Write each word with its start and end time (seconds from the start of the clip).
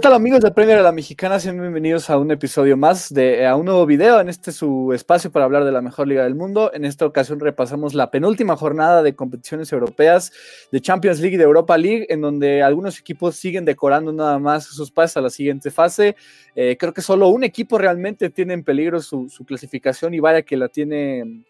tal 0.00 0.14
amigos 0.14 0.40
de 0.40 0.50
Premier 0.50 0.78
a 0.78 0.82
la 0.82 0.92
Mexicana? 0.92 1.38
Sean 1.38 1.60
bienvenidos 1.60 2.08
a 2.08 2.16
un 2.16 2.30
episodio 2.30 2.74
más 2.74 3.12
de 3.12 3.46
a 3.46 3.54
un 3.54 3.66
nuevo 3.66 3.84
video 3.84 4.18
en 4.18 4.30
este 4.30 4.50
su 4.50 4.94
espacio 4.94 5.30
para 5.30 5.44
hablar 5.44 5.64
de 5.64 5.72
la 5.72 5.82
mejor 5.82 6.08
liga 6.08 6.24
del 6.24 6.34
mundo. 6.34 6.70
En 6.72 6.86
esta 6.86 7.04
ocasión 7.04 7.38
repasamos 7.38 7.92
la 7.92 8.10
penúltima 8.10 8.56
jornada 8.56 9.02
de 9.02 9.14
competiciones 9.14 9.70
europeas 9.72 10.32
de 10.72 10.80
Champions 10.80 11.20
League 11.20 11.34
y 11.34 11.36
de 11.36 11.44
Europa 11.44 11.76
League, 11.76 12.06
en 12.08 12.22
donde 12.22 12.62
algunos 12.62 12.98
equipos 12.98 13.36
siguen 13.36 13.66
decorando 13.66 14.10
nada 14.10 14.38
más 14.38 14.64
sus 14.64 14.90
pases 14.90 15.18
a 15.18 15.20
la 15.20 15.28
siguiente 15.28 15.70
fase. 15.70 16.16
Eh, 16.54 16.78
creo 16.80 16.94
que 16.94 17.02
solo 17.02 17.28
un 17.28 17.44
equipo 17.44 17.76
realmente 17.76 18.30
tiene 18.30 18.54
en 18.54 18.64
peligro 18.64 19.02
su, 19.02 19.28
clasificación 19.46 20.14
y 20.14 20.20
vaya 20.20 20.40
que 20.40 20.56
la 20.56 20.68
tiene 20.68 21.44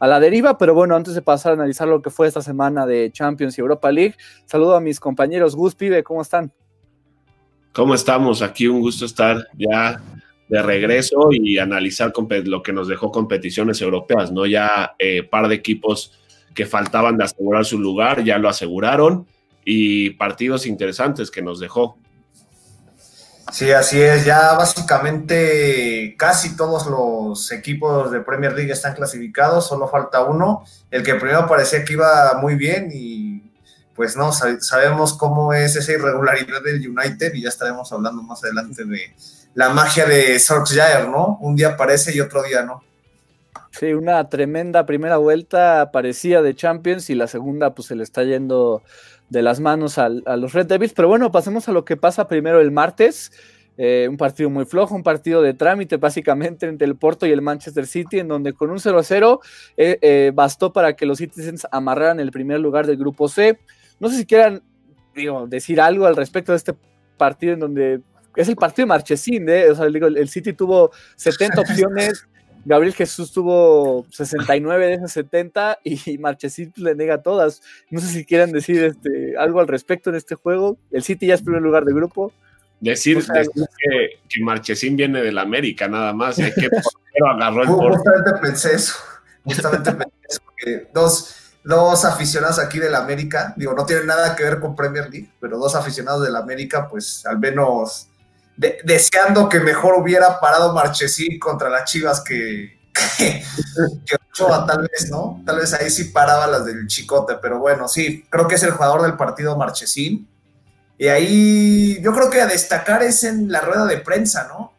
a 0.00 0.06
la 0.06 0.20
deriva, 0.20 0.56
pero 0.56 0.72
bueno, 0.72 0.96
antes 0.96 1.14
de 1.14 1.20
pasar 1.20 1.50
a 1.50 1.54
analizar 1.56 1.86
lo 1.86 2.00
que 2.00 2.08
fue 2.08 2.28
esta 2.28 2.40
semana 2.40 2.86
de 2.86 3.10
Champions 3.12 3.58
y 3.58 3.60
Europa 3.60 3.92
League, 3.92 4.14
saludo 4.46 4.74
a 4.74 4.80
mis 4.80 4.98
compañeros 4.98 5.54
Gus 5.54 5.74
Pibe, 5.74 6.02
¿cómo 6.02 6.22
están? 6.22 6.50
¿Cómo 7.72 7.94
estamos? 7.94 8.42
Aquí 8.42 8.68
un 8.68 8.80
gusto 8.80 9.06
estar 9.06 9.48
ya 9.56 10.00
de 10.48 10.62
regreso 10.62 11.30
y 11.32 11.58
analizar 11.58 12.12
lo 12.44 12.62
que 12.62 12.72
nos 12.74 12.86
dejó 12.86 13.10
competiciones 13.10 13.80
europeas, 13.80 14.30
¿no? 14.30 14.44
Ya 14.44 14.94
eh, 14.98 15.22
par 15.22 15.48
de 15.48 15.54
equipos 15.54 16.12
que 16.54 16.66
faltaban 16.66 17.16
de 17.16 17.24
asegurar 17.24 17.64
su 17.64 17.78
lugar, 17.78 18.22
ya 18.24 18.36
lo 18.36 18.50
aseguraron 18.50 19.26
y 19.64 20.10
partidos 20.10 20.66
interesantes 20.66 21.30
que 21.30 21.40
nos 21.40 21.60
dejó. 21.60 21.96
Sí, 23.50 23.70
así 23.70 24.00
es. 24.00 24.26
Ya 24.26 24.52
básicamente 24.52 26.14
casi 26.18 26.54
todos 26.56 26.86
los 26.86 27.50
equipos 27.52 28.10
de 28.10 28.20
Premier 28.20 28.52
League 28.52 28.72
están 28.72 28.94
clasificados, 28.94 29.66
solo 29.66 29.88
falta 29.88 30.22
uno. 30.24 30.64
El 30.90 31.02
que 31.02 31.14
primero 31.14 31.46
parecía 31.46 31.84
que 31.84 31.94
iba 31.94 32.38
muy 32.40 32.54
bien 32.54 32.90
y 32.92 33.31
pues 33.94 34.16
no, 34.16 34.32
sabemos 34.32 35.14
cómo 35.14 35.52
es 35.52 35.76
esa 35.76 35.92
irregularidad 35.92 36.62
del 36.62 36.86
United 36.88 37.34
y 37.34 37.42
ya 37.42 37.48
estaremos 37.48 37.92
hablando 37.92 38.22
más 38.22 38.42
adelante 38.42 38.84
de 38.84 39.14
la 39.54 39.68
magia 39.68 40.06
de 40.06 40.38
Solskjaer, 40.38 41.08
¿no? 41.08 41.38
Un 41.40 41.56
día 41.56 41.68
aparece 41.68 42.14
y 42.14 42.20
otro 42.20 42.42
día 42.42 42.62
no. 42.62 42.82
Sí, 43.70 43.92
una 43.94 44.28
tremenda 44.28 44.84
primera 44.84 45.16
vuelta 45.16 45.90
parecía 45.92 46.42
de 46.42 46.54
Champions 46.54 47.08
y 47.10 47.14
la 47.14 47.26
segunda 47.26 47.74
pues 47.74 47.88
se 47.88 47.96
le 47.96 48.02
está 48.02 48.22
yendo 48.22 48.82
de 49.30 49.42
las 49.42 49.60
manos 49.60 49.96
a, 49.96 50.10
los 50.10 50.52
Red 50.52 50.66
Devils. 50.66 50.92
Pero 50.92 51.08
bueno, 51.08 51.32
pasemos 51.32 51.68
a 51.68 51.72
lo 51.72 51.84
que 51.84 51.96
pasa 51.96 52.28
primero 52.28 52.60
el 52.60 52.70
martes. 52.70 53.32
Eh, 53.78 54.06
un 54.10 54.18
partido 54.18 54.50
muy 54.50 54.66
flojo, 54.66 54.94
un 54.94 55.02
partido 55.02 55.40
de 55.40 55.54
trámite 55.54 55.96
básicamente 55.96 56.66
entre 56.66 56.86
el 56.86 56.96
Porto 56.96 57.26
y 57.26 57.30
el 57.30 57.40
Manchester 57.40 57.86
City, 57.86 58.18
en 58.18 58.28
donde 58.28 58.52
con 58.52 58.70
un 58.70 58.76
0-0 58.76 59.40
eh, 59.78 59.98
eh, 60.02 60.32
bastó 60.34 60.74
para 60.74 60.94
que 60.94 61.06
los 61.06 61.16
Citizens 61.16 61.66
amarraran 61.70 62.20
el 62.20 62.30
primer 62.30 62.60
lugar 62.60 62.86
del 62.86 62.98
grupo 62.98 63.28
C. 63.28 63.58
No 64.02 64.08
sé 64.08 64.16
si 64.16 64.26
quieran 64.26 64.62
decir 65.46 65.80
algo 65.80 66.06
al 66.06 66.16
respecto 66.16 66.50
de 66.50 66.58
este 66.58 66.74
partido 67.16 67.52
en 67.52 67.60
donde 67.60 68.00
es 68.34 68.48
el 68.48 68.56
partido 68.56 68.84
de 68.84 68.88
Marchesín, 68.88 69.48
¿eh? 69.48 69.70
o 69.70 69.76
sea, 69.76 69.86
digo, 69.86 70.08
el 70.08 70.28
City 70.28 70.54
tuvo 70.54 70.90
70 71.14 71.60
opciones, 71.60 72.26
Gabriel 72.64 72.94
Jesús 72.94 73.30
tuvo 73.30 74.04
69 74.10 74.86
de 74.86 74.94
esas 74.94 75.12
70 75.12 75.78
y 75.84 76.18
Marchesín 76.18 76.72
le 76.76 76.96
nega 76.96 77.22
todas. 77.22 77.62
No 77.90 78.00
sé 78.00 78.08
si 78.08 78.24
quieran 78.24 78.50
decir 78.50 78.82
este, 78.82 79.36
algo 79.38 79.60
al 79.60 79.68
respecto 79.68 80.10
en 80.10 80.16
este 80.16 80.34
juego. 80.34 80.78
El 80.90 81.04
City 81.04 81.28
ya 81.28 81.34
es 81.34 81.42
primer 81.42 81.62
lugar 81.62 81.84
de 81.84 81.94
grupo. 81.94 82.32
Decir, 82.80 83.18
que, 83.24 84.18
que, 84.28 84.42
Marchesín 84.42 84.96
viene 84.96 85.22
del 85.22 85.38
América 85.38 85.86
nada 85.86 86.12
más, 86.12 86.40
¿eh? 86.40 86.52
que 86.58 86.68
por 86.68 87.30
agarró 87.30 87.62
el 87.62 87.68
Justamente 87.68 88.30
pensé 88.40 88.74
eso, 88.74 88.94
justamente 89.44 89.92
pensé 89.92 90.16
eso, 90.28 90.42
que 90.56 90.88
dos 90.92 91.41
dos 91.64 92.04
aficionados 92.04 92.58
aquí 92.58 92.78
del 92.78 92.94
América, 92.94 93.54
digo, 93.56 93.72
no 93.74 93.86
tienen 93.86 94.06
nada 94.06 94.34
que 94.34 94.44
ver 94.44 94.60
con 94.60 94.74
Premier 94.74 95.08
League, 95.10 95.32
pero 95.40 95.58
dos 95.58 95.74
aficionados 95.74 96.24
del 96.24 96.36
América, 96.36 96.88
pues 96.88 97.24
al 97.26 97.38
menos 97.38 98.08
deseando 98.56 99.48
que 99.48 99.60
mejor 99.60 99.94
hubiera 99.94 100.38
parado 100.40 100.74
Marchesín 100.74 101.38
contra 101.38 101.70
las 101.70 101.90
Chivas 101.90 102.20
que, 102.20 102.78
que, 103.18 103.42
Ochoa, 104.30 104.66
tal 104.66 104.82
vez, 104.82 105.10
¿no? 105.10 105.42
Tal 105.44 105.56
vez 105.56 105.72
ahí 105.74 105.90
sí 105.90 106.04
paraba 106.04 106.46
las 106.46 106.64
del 106.64 106.86
Chicote, 106.86 107.36
pero 107.40 107.58
bueno, 107.58 107.88
sí, 107.88 108.26
creo 108.30 108.46
que 108.46 108.56
es 108.56 108.62
el 108.62 108.72
jugador 108.72 109.02
del 109.02 109.16
partido 109.16 109.56
Marchesín. 109.56 110.28
Y 110.98 111.08
ahí 111.08 112.00
yo 112.02 112.12
creo 112.12 112.30
que 112.30 112.40
a 112.40 112.46
destacar 112.46 113.02
es 113.02 113.24
en 113.24 113.50
la 113.50 113.60
rueda 113.60 113.86
de 113.86 113.98
prensa, 113.98 114.46
¿no? 114.48 114.72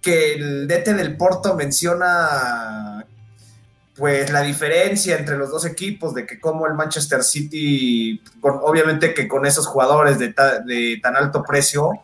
Que 0.00 0.34
el 0.34 0.66
DT 0.66 0.94
del 0.94 1.16
Porto 1.16 1.54
menciona 1.54 2.91
pues 4.02 4.32
la 4.32 4.40
diferencia 4.40 5.16
entre 5.16 5.38
los 5.38 5.52
dos 5.52 5.64
equipos, 5.64 6.12
de 6.12 6.26
que 6.26 6.40
como 6.40 6.66
el 6.66 6.74
Manchester 6.74 7.22
City, 7.22 8.20
obviamente 8.40 9.14
que 9.14 9.28
con 9.28 9.46
esos 9.46 9.68
jugadores 9.68 10.18
de, 10.18 10.32
tan 10.32 11.16
alto 11.16 11.44
precio, 11.44 12.00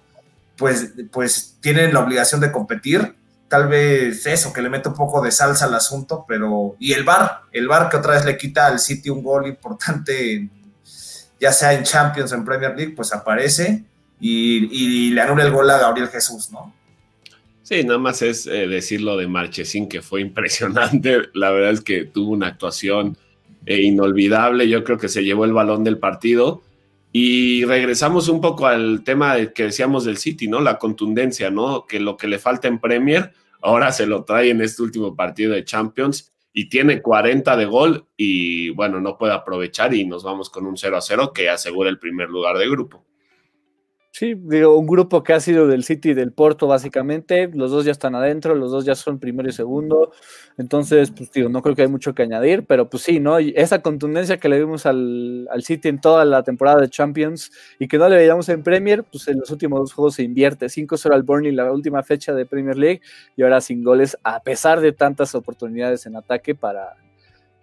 pues, 0.57 0.93
pues 1.11 1.57
tienen 1.61 1.93
la 1.93 1.99
obligación 1.99 2.41
de 2.41 2.53
competir. 2.53 3.17
Tal 3.49 3.67
vez 3.67 4.25
eso, 4.27 4.53
que 4.53 4.63
le 4.63 4.71
mete 4.71 4.91
un 4.91 4.95
poco 4.95 5.21
de 5.21 5.33
salsa 5.33 5.65
al 5.65 5.75
asunto, 5.75 6.25
pero... 6.29 6.77
Y 6.79 6.93
el 6.93 7.03
VAR, 7.03 7.41
el 7.51 7.67
VAR 7.67 7.89
que 7.89 7.97
otra 7.97 8.13
vez 8.13 8.25
le 8.25 8.39
quita 8.39 8.69
al 8.69 8.79
City 8.79 9.11
un 9.11 9.25
gol 9.25 9.49
importante, 9.49 10.49
ya 11.41 11.51
sea 11.51 11.73
en 11.73 11.83
Champions, 11.83 12.31
en 12.31 12.45
Premier 12.45 12.77
League, 12.77 12.95
pues 12.95 13.13
aparece 13.13 13.83
y, 14.21 14.69
y 14.71 15.11
le 15.11 15.21
anula 15.21 15.43
el 15.43 15.51
gol 15.51 15.69
a 15.69 15.79
Gabriel 15.79 16.11
Jesús, 16.11 16.53
¿no? 16.53 16.73
Sí, 17.69 17.85
nada 17.85 17.99
más 17.99 18.23
es 18.23 18.47
eh, 18.47 18.67
decir 18.67 19.03
lo 19.03 19.19
de 19.19 19.29
Marchesín, 19.29 19.91
que 19.91 20.01
fue 20.01 20.21
impresionante. 20.23 21.25
La 21.35 21.51
verdad 21.51 21.73
es 21.73 21.83
que 21.83 22.05
tuvo 22.05 22.33
una 22.33 22.47
actuación 22.47 23.19
eh, 23.67 23.83
inolvidable. 23.83 24.71
Yo 24.71 24.83
creo 24.85 24.97
que 24.97 25.11
se 25.11 25.23
llevó 25.23 25.45
el 25.45 25.53
balón 25.53 25.85
del 25.85 25.99
partido. 25.99 26.63
Y 27.13 27.67
regresamos 27.67 28.29
un 28.31 28.41
poco 28.41 28.67
al 28.67 29.05
tema 29.05 29.37
que 29.55 29.65
decíamos 29.65 30.07
del 30.07 30.17
City, 30.17 30.49
¿no? 30.49 30.61
La 30.61 30.79
contundencia, 30.79 31.51
¿no? 31.51 31.85
Que 31.87 32.01
lo 32.01 32.17
que 32.17 32.27
le 32.27 32.39
falta 32.39 32.69
en 32.69 32.79
Premier, 32.79 33.33
ahora 33.61 33.93
se 33.93 34.07
lo 34.07 34.25
trae 34.25 34.49
en 34.49 34.63
este 34.63 34.83
último 34.83 35.15
partido 35.15 35.53
de 35.53 35.65
Champions 35.65 36.33
y 36.55 36.71
tiene 36.71 37.03
40 37.03 37.55
de 37.55 37.67
gol 37.67 38.07
y 38.17 38.71
bueno, 38.71 38.99
no 38.99 39.19
puede 39.19 39.35
aprovechar 39.35 39.93
y 39.93 40.07
nos 40.07 40.25
vamos 40.25 40.49
con 40.49 40.65
un 40.65 40.79
0 40.79 40.97
a 40.97 41.03
0 41.03 41.33
que 41.35 41.51
asegura 41.51 41.91
el 41.91 41.99
primer 41.99 42.31
lugar 42.31 42.57
de 42.57 42.69
grupo. 42.69 43.05
Sí, 44.19 44.35
digo, 44.35 44.77
un 44.77 44.89
grupo 44.89 45.23
que 45.23 45.33
ha 45.33 45.39
sido 45.39 45.69
del 45.69 45.85
City 45.85 46.11
y 46.11 46.15
del 46.15 46.33
Porto, 46.33 46.67
básicamente. 46.67 47.49
Los 47.55 47.71
dos 47.71 47.85
ya 47.85 47.93
están 47.93 48.17
adentro, 48.17 48.57
los 48.57 48.73
dos 48.73 48.85
ya 48.85 48.97
son 48.97 49.21
primero 49.21 49.49
y 49.49 49.53
segundo. 49.53 50.11
Entonces, 50.57 51.13
pues 51.13 51.31
digo, 51.31 51.49
no 51.49 51.63
creo 51.63 51.77
que 51.77 51.83
hay 51.83 51.89
mucho 51.89 52.17
que 52.17 52.25
añadir, 52.25 52.67
pero 52.67 52.91
pues 52.91 53.05
sí, 53.05 53.21
¿no? 53.21 53.39
Y 53.39 53.55
esa 53.57 53.81
contundencia 53.81 54.39
que 54.39 54.49
le 54.49 54.59
vimos 54.59 54.87
al, 54.87 55.47
al, 55.53 55.63
City 55.63 55.87
en 55.87 56.01
toda 56.01 56.25
la 56.25 56.43
temporada 56.43 56.81
de 56.81 56.89
Champions 56.89 57.53
y 57.79 57.87
que 57.87 57.97
no 57.97 58.09
le 58.09 58.17
veíamos 58.17 58.49
en 58.49 58.65
Premier, 58.65 59.05
pues 59.05 59.29
en 59.29 59.39
los 59.39 59.53
últimos 59.53 59.79
dos 59.79 59.93
juegos 59.93 60.17
se 60.17 60.25
invierte. 60.25 60.67
5-0 60.67 61.15
al 61.15 61.23
Burnley 61.23 61.53
la 61.53 61.71
última 61.71 62.03
fecha 62.03 62.35
de 62.35 62.45
Premier 62.45 62.77
League 62.77 63.01
y 63.37 63.45
ahora 63.45 63.61
sin 63.61 63.85
goles, 63.85 64.19
a 64.25 64.43
pesar 64.43 64.81
de 64.81 64.91
tantas 64.91 65.37
oportunidades 65.37 66.07
en 66.07 66.17
ataque 66.17 66.57
para, 66.57 66.97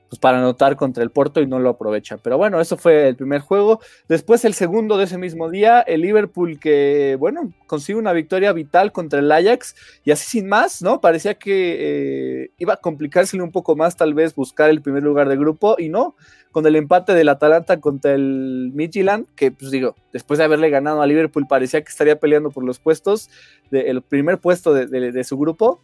pues 0.09 0.19
para 0.19 0.37
anotar 0.37 0.75
contra 0.75 1.03
el 1.03 1.09
Porto 1.09 1.41
y 1.41 1.47
no 1.47 1.59
lo 1.59 1.69
aprovecha. 1.69 2.17
Pero 2.17 2.37
bueno, 2.37 2.61
eso 2.61 2.77
fue 2.77 3.07
el 3.07 3.15
primer 3.15 3.41
juego. 3.41 3.79
Después 4.07 4.45
el 4.45 4.53
segundo 4.53 4.97
de 4.97 5.05
ese 5.05 5.17
mismo 5.17 5.49
día, 5.49 5.81
el 5.81 6.01
Liverpool 6.01 6.59
que, 6.59 7.17
bueno, 7.19 7.51
consigue 7.67 7.97
una 7.97 8.13
victoria 8.13 8.53
vital 8.53 8.91
contra 8.91 9.19
el 9.19 9.31
Ajax 9.31 9.75
y 10.03 10.11
así 10.11 10.25
sin 10.25 10.47
más, 10.47 10.81
¿no? 10.81 11.01
Parecía 11.01 11.35
que 11.35 12.43
eh, 12.43 12.51
iba 12.57 12.73
a 12.73 12.77
complicársele 12.77 13.41
un 13.41 13.51
poco 13.51 13.75
más 13.75 13.97
tal 13.97 14.13
vez 14.13 14.35
buscar 14.35 14.69
el 14.69 14.81
primer 14.81 15.03
lugar 15.03 15.27
de 15.27 15.37
grupo 15.37 15.75
y 15.79 15.89
no, 15.89 16.15
con 16.51 16.65
el 16.67 16.75
empate 16.75 17.13
del 17.13 17.29
Atalanta 17.29 17.79
contra 17.79 18.13
el 18.13 18.71
Midtjylland, 18.73 19.25
que 19.35 19.51
pues 19.51 19.71
digo, 19.71 19.95
después 20.13 20.37
de 20.37 20.45
haberle 20.45 20.69
ganado 20.69 21.01
a 21.01 21.07
Liverpool 21.07 21.47
parecía 21.47 21.81
que 21.81 21.89
estaría 21.89 22.19
peleando 22.19 22.51
por 22.51 22.63
los 22.63 22.79
puestos, 22.79 23.29
el 23.71 24.01
primer 24.03 24.37
puesto 24.37 24.73
de 24.73 25.23
su 25.23 25.37
grupo, 25.37 25.81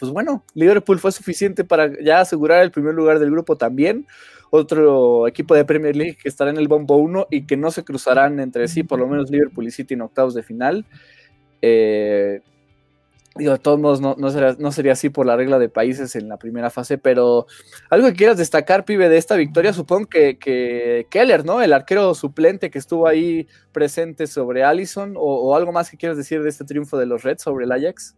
pues 0.00 0.10
bueno, 0.10 0.42
Liverpool 0.54 0.98
fue 0.98 1.12
suficiente 1.12 1.62
para 1.62 1.92
ya 2.02 2.20
asegurar 2.20 2.62
el 2.62 2.70
primer 2.70 2.94
lugar 2.94 3.18
del 3.18 3.30
grupo 3.30 3.56
también. 3.56 4.06
Otro 4.48 5.28
equipo 5.28 5.54
de 5.54 5.66
Premier 5.66 5.94
League 5.94 6.16
que 6.20 6.28
estará 6.28 6.50
en 6.50 6.56
el 6.56 6.68
bombo 6.68 6.96
1 6.96 7.28
y 7.30 7.46
que 7.46 7.58
no 7.58 7.70
se 7.70 7.84
cruzarán 7.84 8.40
entre 8.40 8.66
sí, 8.66 8.82
por 8.82 8.98
lo 8.98 9.06
menos 9.06 9.30
Liverpool 9.30 9.66
y 9.66 9.70
City 9.70 9.94
en 9.94 10.00
octavos 10.00 10.32
de 10.32 10.42
final. 10.42 10.86
Eh, 11.60 12.40
digo, 13.36 13.52
de 13.52 13.58
todos 13.58 13.78
modos, 13.78 14.00
no, 14.00 14.70
sería, 14.70 14.92
así 14.92 15.10
por 15.10 15.26
la 15.26 15.36
regla 15.36 15.58
de 15.58 15.68
países 15.68 16.16
en 16.16 16.30
la 16.30 16.38
primera 16.38 16.70
fase, 16.70 16.96
pero 16.96 17.46
algo 17.90 18.08
que 18.08 18.14
quieras 18.14 18.38
destacar, 18.38 18.86
pibe, 18.86 19.10
de 19.10 19.18
esta 19.18 19.36
victoria, 19.36 19.74
supongo 19.74 20.08
que, 20.08 21.06
Keller, 21.10 21.44
¿no? 21.44 21.60
El 21.60 21.74
arquero 21.74 22.14
suplente 22.14 22.70
que 22.70 22.78
estuvo 22.78 23.06
ahí 23.06 23.46
presente 23.70 24.26
sobre 24.26 24.64
Allison, 24.64 25.14
o, 25.16 25.20
o, 25.20 25.54
algo 25.54 25.72
más 25.72 25.90
que 25.90 25.98
quieras 25.98 26.16
decir 26.16 26.42
de 26.42 26.48
este 26.48 26.64
triunfo 26.64 26.96
de 26.96 27.04
los 27.04 27.22
Reds 27.22 27.42
sobre 27.42 27.66
el 27.66 27.72
Ajax. 27.72 28.16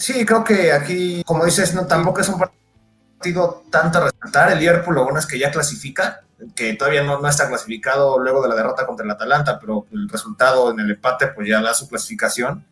Sí, 0.00 0.24
creo 0.24 0.42
que 0.42 0.72
aquí, 0.72 1.22
como 1.26 1.44
dices, 1.44 1.74
no, 1.74 1.86
tampoco 1.86 2.22
es 2.22 2.28
un 2.30 2.38
partido 2.38 3.64
tanto 3.70 3.98
a 3.98 4.10
resaltar. 4.10 4.50
El 4.50 4.58
Liverpool 4.58 4.94
lo 4.94 5.04
bueno 5.04 5.18
es 5.18 5.26
que 5.26 5.38
ya 5.38 5.50
clasifica, 5.50 6.22
que 6.56 6.72
todavía 6.72 7.02
no, 7.02 7.20
no 7.20 7.28
está 7.28 7.46
clasificado 7.48 8.18
luego 8.18 8.42
de 8.42 8.48
la 8.48 8.54
derrota 8.54 8.86
contra 8.86 9.04
el 9.04 9.10
Atalanta, 9.10 9.58
pero 9.60 9.86
el 9.92 10.08
resultado 10.08 10.70
en 10.70 10.80
el 10.80 10.92
empate 10.92 11.26
pues 11.28 11.46
ya 11.46 11.60
da 11.60 11.74
su 11.74 11.86
clasificación. 11.86 12.64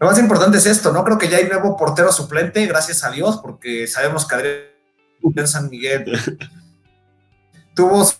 Lo 0.00 0.06
más 0.06 0.18
importante 0.18 0.56
es 0.56 0.64
esto, 0.64 0.94
¿no? 0.94 1.04
Creo 1.04 1.18
que 1.18 1.28
ya 1.28 1.36
hay 1.36 1.46
nuevo 1.46 1.76
portero 1.76 2.10
suplente, 2.10 2.64
gracias 2.64 3.04
a 3.04 3.10
Dios, 3.10 3.36
porque 3.42 3.86
sabemos 3.86 4.26
que 4.26 4.34
Adrián 4.34 5.46
San 5.48 5.68
Miguel 5.68 6.06
tuvo 7.74 8.10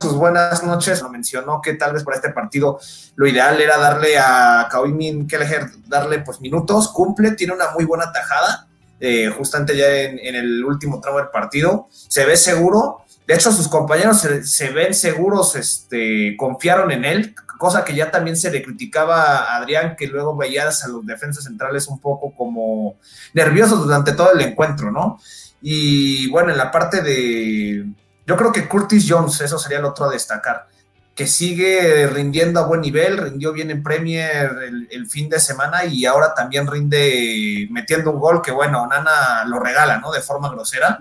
sus 0.00 0.14
buenas 0.14 0.62
noches, 0.62 1.00
lo 1.00 1.08
mencionó 1.08 1.60
que 1.62 1.74
tal 1.74 1.92
vez 1.94 2.04
para 2.04 2.16
este 2.16 2.30
partido 2.30 2.78
lo 3.14 3.26
ideal 3.26 3.60
era 3.60 3.78
darle 3.78 4.18
a 4.18 4.68
Kawin 4.70 5.26
Kelleher, 5.26 5.70
darle 5.86 6.20
pues 6.20 6.40
minutos, 6.40 6.88
cumple, 6.88 7.32
tiene 7.32 7.54
una 7.54 7.70
muy 7.70 7.84
buena 7.84 8.12
tajada, 8.12 8.68
eh, 9.00 9.28
justamente 9.36 9.76
ya 9.76 9.88
en, 9.88 10.34
el 10.34 10.64
último 10.64 11.00
tramo 11.00 11.18
del 11.18 11.28
partido, 11.28 11.88
se 11.90 12.26
ve 12.26 12.36
seguro, 12.36 13.04
de 13.26 13.34
hecho 13.34 13.50
sus 13.50 13.68
compañeros 13.68 14.26
se, 14.42 14.70
ven 14.70 14.92
seguros, 14.92 15.56
este, 15.56 16.36
confiaron 16.36 16.92
en 16.92 17.04
él, 17.04 17.34
cosa 17.58 17.82
que 17.82 17.94
ya 17.94 18.10
también 18.10 18.36
se 18.36 18.50
le 18.50 18.62
criticaba 18.62 19.38
a 19.38 19.56
Adrián, 19.56 19.96
que 19.96 20.06
luego 20.06 20.36
veías 20.36 20.84
a 20.84 20.88
los 20.88 21.06
defensas 21.06 21.44
centrales 21.44 21.88
un 21.88 22.00
poco 22.00 22.34
como 22.34 22.96
nerviosos 23.32 23.82
durante 23.84 24.12
todo 24.12 24.34
el 24.34 24.42
encuentro, 24.42 24.90
¿no? 24.90 25.18
Y 25.62 26.28
bueno, 26.30 26.50
en 26.50 26.58
la 26.58 26.70
parte 26.70 27.00
de 27.00 27.86
yo 28.26 28.36
creo 28.36 28.52
que 28.52 28.68
Curtis 28.68 29.06
Jones, 29.08 29.40
eso 29.40 29.58
sería 29.58 29.78
el 29.78 29.84
otro 29.84 30.06
a 30.06 30.10
destacar, 30.10 30.66
que 31.14 31.26
sigue 31.26 32.06
rindiendo 32.08 32.60
a 32.60 32.66
buen 32.66 32.82
nivel, 32.82 33.16
rindió 33.16 33.52
bien 33.52 33.70
en 33.70 33.82
Premier 33.82 34.50
el, 34.90 35.06
fin 35.08 35.30
de 35.30 35.40
semana 35.40 35.86
y 35.86 36.04
ahora 36.04 36.34
también 36.34 36.66
rinde 36.66 37.68
metiendo 37.70 38.10
un 38.10 38.18
gol 38.18 38.42
que, 38.42 38.50
bueno, 38.50 38.86
Nana 38.86 39.44
lo 39.46 39.58
regala, 39.58 39.98
¿no? 39.98 40.12
De 40.12 40.20
forma 40.20 40.50
grosera. 40.50 40.98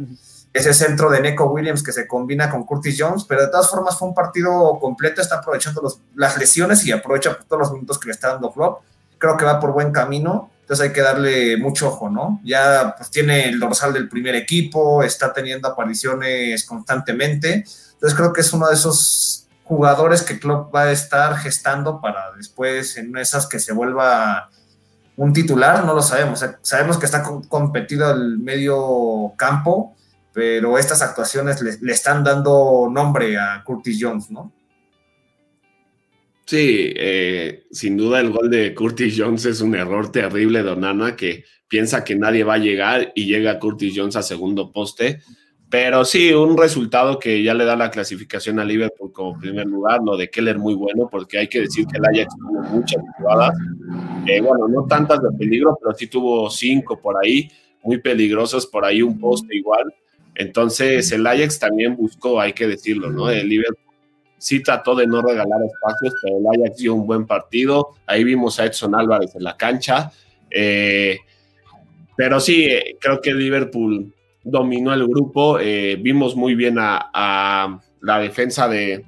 Ese 0.53 0.73
centro 0.73 1.09
de 1.09 1.19
Neko 1.19 1.47
Williams 1.47 1.83
que 1.83 1.91
se 1.91 2.07
combina 2.07 2.49
con 2.49 2.63
Curtis 2.63 2.95
Jones, 2.97 3.25
pero 3.27 3.41
de 3.41 3.49
todas 3.49 3.69
formas 3.69 3.99
fue 3.99 4.07
un 4.07 4.13
partido 4.13 4.79
completo, 4.79 5.21
está 5.21 5.39
aprovechando 5.39 5.81
las 6.15 6.37
lesiones 6.37 6.85
y 6.85 6.93
aprovecha 6.93 7.37
todos 7.49 7.59
los 7.59 7.73
minutos 7.73 7.99
que 7.99 8.07
le 8.07 8.13
está 8.13 8.29
dando 8.29 8.53
Flop. 8.53 8.83
Creo 9.17 9.35
que 9.35 9.43
va 9.43 9.59
por 9.59 9.73
buen 9.73 9.91
camino 9.91 10.49
entonces 10.65 10.87
hay 10.87 10.93
que 10.93 11.01
darle 11.01 11.57
mucho 11.57 11.89
ojo, 11.89 12.09
¿no? 12.09 12.41
Ya 12.43 12.95
pues, 12.97 13.11
tiene 13.11 13.49
el 13.49 13.59
dorsal 13.59 13.93
del 13.93 14.09
primer 14.09 14.33
equipo, 14.33 15.03
está 15.03 15.31
teniendo 15.31 15.67
apariciones 15.67 16.65
constantemente. 16.65 17.63
Entonces 17.93 18.17
creo 18.17 18.33
que 18.33 18.41
es 18.41 18.51
uno 18.51 18.67
de 18.67 18.73
esos 18.73 19.45
jugadores 19.63 20.23
que 20.23 20.39
Klopp 20.39 20.73
va 20.73 20.85
a 20.85 20.91
estar 20.91 21.37
gestando 21.37 22.01
para 22.01 22.31
después 22.35 22.97
en 22.97 23.15
esas 23.15 23.45
que 23.45 23.59
se 23.59 23.73
vuelva 23.73 24.49
un 25.17 25.33
titular, 25.33 25.85
no 25.85 25.93
lo 25.93 26.01
sabemos. 26.01 26.43
sabemos 26.63 26.97
que 26.97 27.05
está 27.05 27.21
competido 27.21 28.09
el 28.11 28.39
medio 28.39 29.33
campo, 29.37 29.95
pero 30.33 30.79
estas 30.79 31.03
actuaciones 31.03 31.61
le 31.61 31.93
están 31.93 32.23
dando 32.23 32.89
nombre 32.91 33.37
a 33.37 33.63
Curtis 33.63 33.99
Jones, 34.01 34.31
¿no? 34.31 34.51
Sí, 36.45 36.93
eh, 36.95 37.65
sin 37.71 37.97
duda 37.97 38.19
el 38.19 38.29
gol 38.29 38.51
de 38.51 38.75
Curtis 38.75 39.15
Jones 39.17 39.45
es 39.45 39.61
un 39.61 39.73
error 39.73 40.11
terrible 40.11 40.61
de 40.61 40.69
Onana 40.69 41.15
que 41.15 41.43
piensa 41.67 42.03
que 42.03 42.15
nadie 42.15 42.43
va 42.43 42.55
a 42.55 42.59
llegar 42.59 43.11
y 43.15 43.25
llega 43.25 43.59
Curtis 43.59 43.93
Jones 43.95 44.15
a 44.15 44.21
segundo 44.21 44.71
poste. 44.71 45.21
Pero 45.69 46.05
sí, 46.05 46.31
un 46.31 46.55
resultado 46.55 47.17
que 47.17 47.41
ya 47.41 47.55
le 47.55 47.65
da 47.65 47.75
la 47.75 47.89
clasificación 47.89 48.59
a 48.59 48.63
Liverpool 48.63 49.11
como 49.11 49.39
primer 49.39 49.65
lugar, 49.65 49.99
lo 50.05 50.15
de 50.15 50.29
Keller 50.29 50.59
muy 50.59 50.75
bueno, 50.75 51.09
porque 51.11 51.39
hay 51.39 51.47
que 51.47 51.61
decir 51.61 51.87
que 51.87 51.97
el 51.97 52.05
Ajax 52.05 52.35
tuvo 52.37 52.61
muchas 52.61 53.03
jugadas, 53.17 53.57
eh, 54.27 54.39
bueno, 54.41 54.67
no 54.67 54.85
tantas 54.85 55.23
de 55.23 55.29
peligro, 55.37 55.77
pero 55.81 55.95
sí 55.97 56.05
tuvo 56.07 56.49
cinco 56.51 57.01
por 57.01 57.15
ahí, 57.21 57.49
muy 57.83 57.97
peligrosos, 57.97 58.67
por 58.67 58.85
ahí 58.85 59.01
un 59.01 59.19
poste 59.19 59.55
igual. 59.55 59.91
Entonces 60.35 61.11
el 61.11 61.25
Ajax 61.25 61.57
también 61.57 61.95
buscó, 61.95 62.39
hay 62.39 62.53
que 62.53 62.67
decirlo, 62.67 63.09
¿no? 63.09 63.29
El 63.29 63.49
Liverpool 63.49 63.84
sí 64.45 64.61
trató 64.61 64.93
de 64.93 65.07
no 65.07 65.23
regalar 65.23 65.59
espacios, 65.63 66.13
pero 66.21 66.37
el 66.37 66.61
Ajax 66.61 66.77
dio 66.77 66.93
un 66.93 67.07
buen 67.07 67.25
partido. 67.25 67.95
Ahí 68.05 68.23
vimos 68.23 68.59
a 68.59 68.65
Edson 68.65 68.93
Álvarez 68.93 69.35
en 69.35 69.43
la 69.43 69.57
cancha. 69.57 70.11
Eh, 70.51 71.17
pero 72.15 72.39
sí, 72.39 72.65
eh, 72.65 72.95
creo 73.01 73.19
que 73.21 73.33
Liverpool 73.33 74.13
dominó 74.43 74.93
el 74.93 75.07
grupo. 75.07 75.57
Eh, 75.59 75.97
vimos 75.99 76.35
muy 76.35 76.53
bien 76.53 76.75
a, 76.77 77.79
la 78.01 78.19
defensa 78.19 78.67
de, 78.67 79.03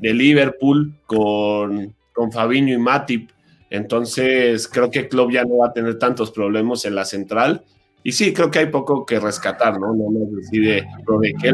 Liverpool 0.00 0.94
con, 1.04 1.92
con 2.12 2.30
Fabinho 2.30 2.72
y 2.72 2.78
Matip. 2.78 3.30
Entonces, 3.70 4.68
creo 4.68 4.88
que 4.88 5.08
Klopp 5.08 5.32
ya 5.32 5.42
no 5.42 5.56
va 5.56 5.66
a 5.66 5.72
tener 5.72 5.98
tantos 5.98 6.30
problemas 6.30 6.84
en 6.84 6.94
la 6.94 7.04
central. 7.04 7.64
Y 8.04 8.12
sí, 8.12 8.32
creo 8.32 8.52
que 8.52 8.60
hay 8.60 8.66
poco 8.66 9.04
que 9.04 9.18
rescatar, 9.18 9.80
¿no? 9.80 9.92
No 9.92 10.12
nos 10.12 10.32
decide 10.36 10.86
lo 11.08 11.18
de 11.18 11.34
que 11.34 11.50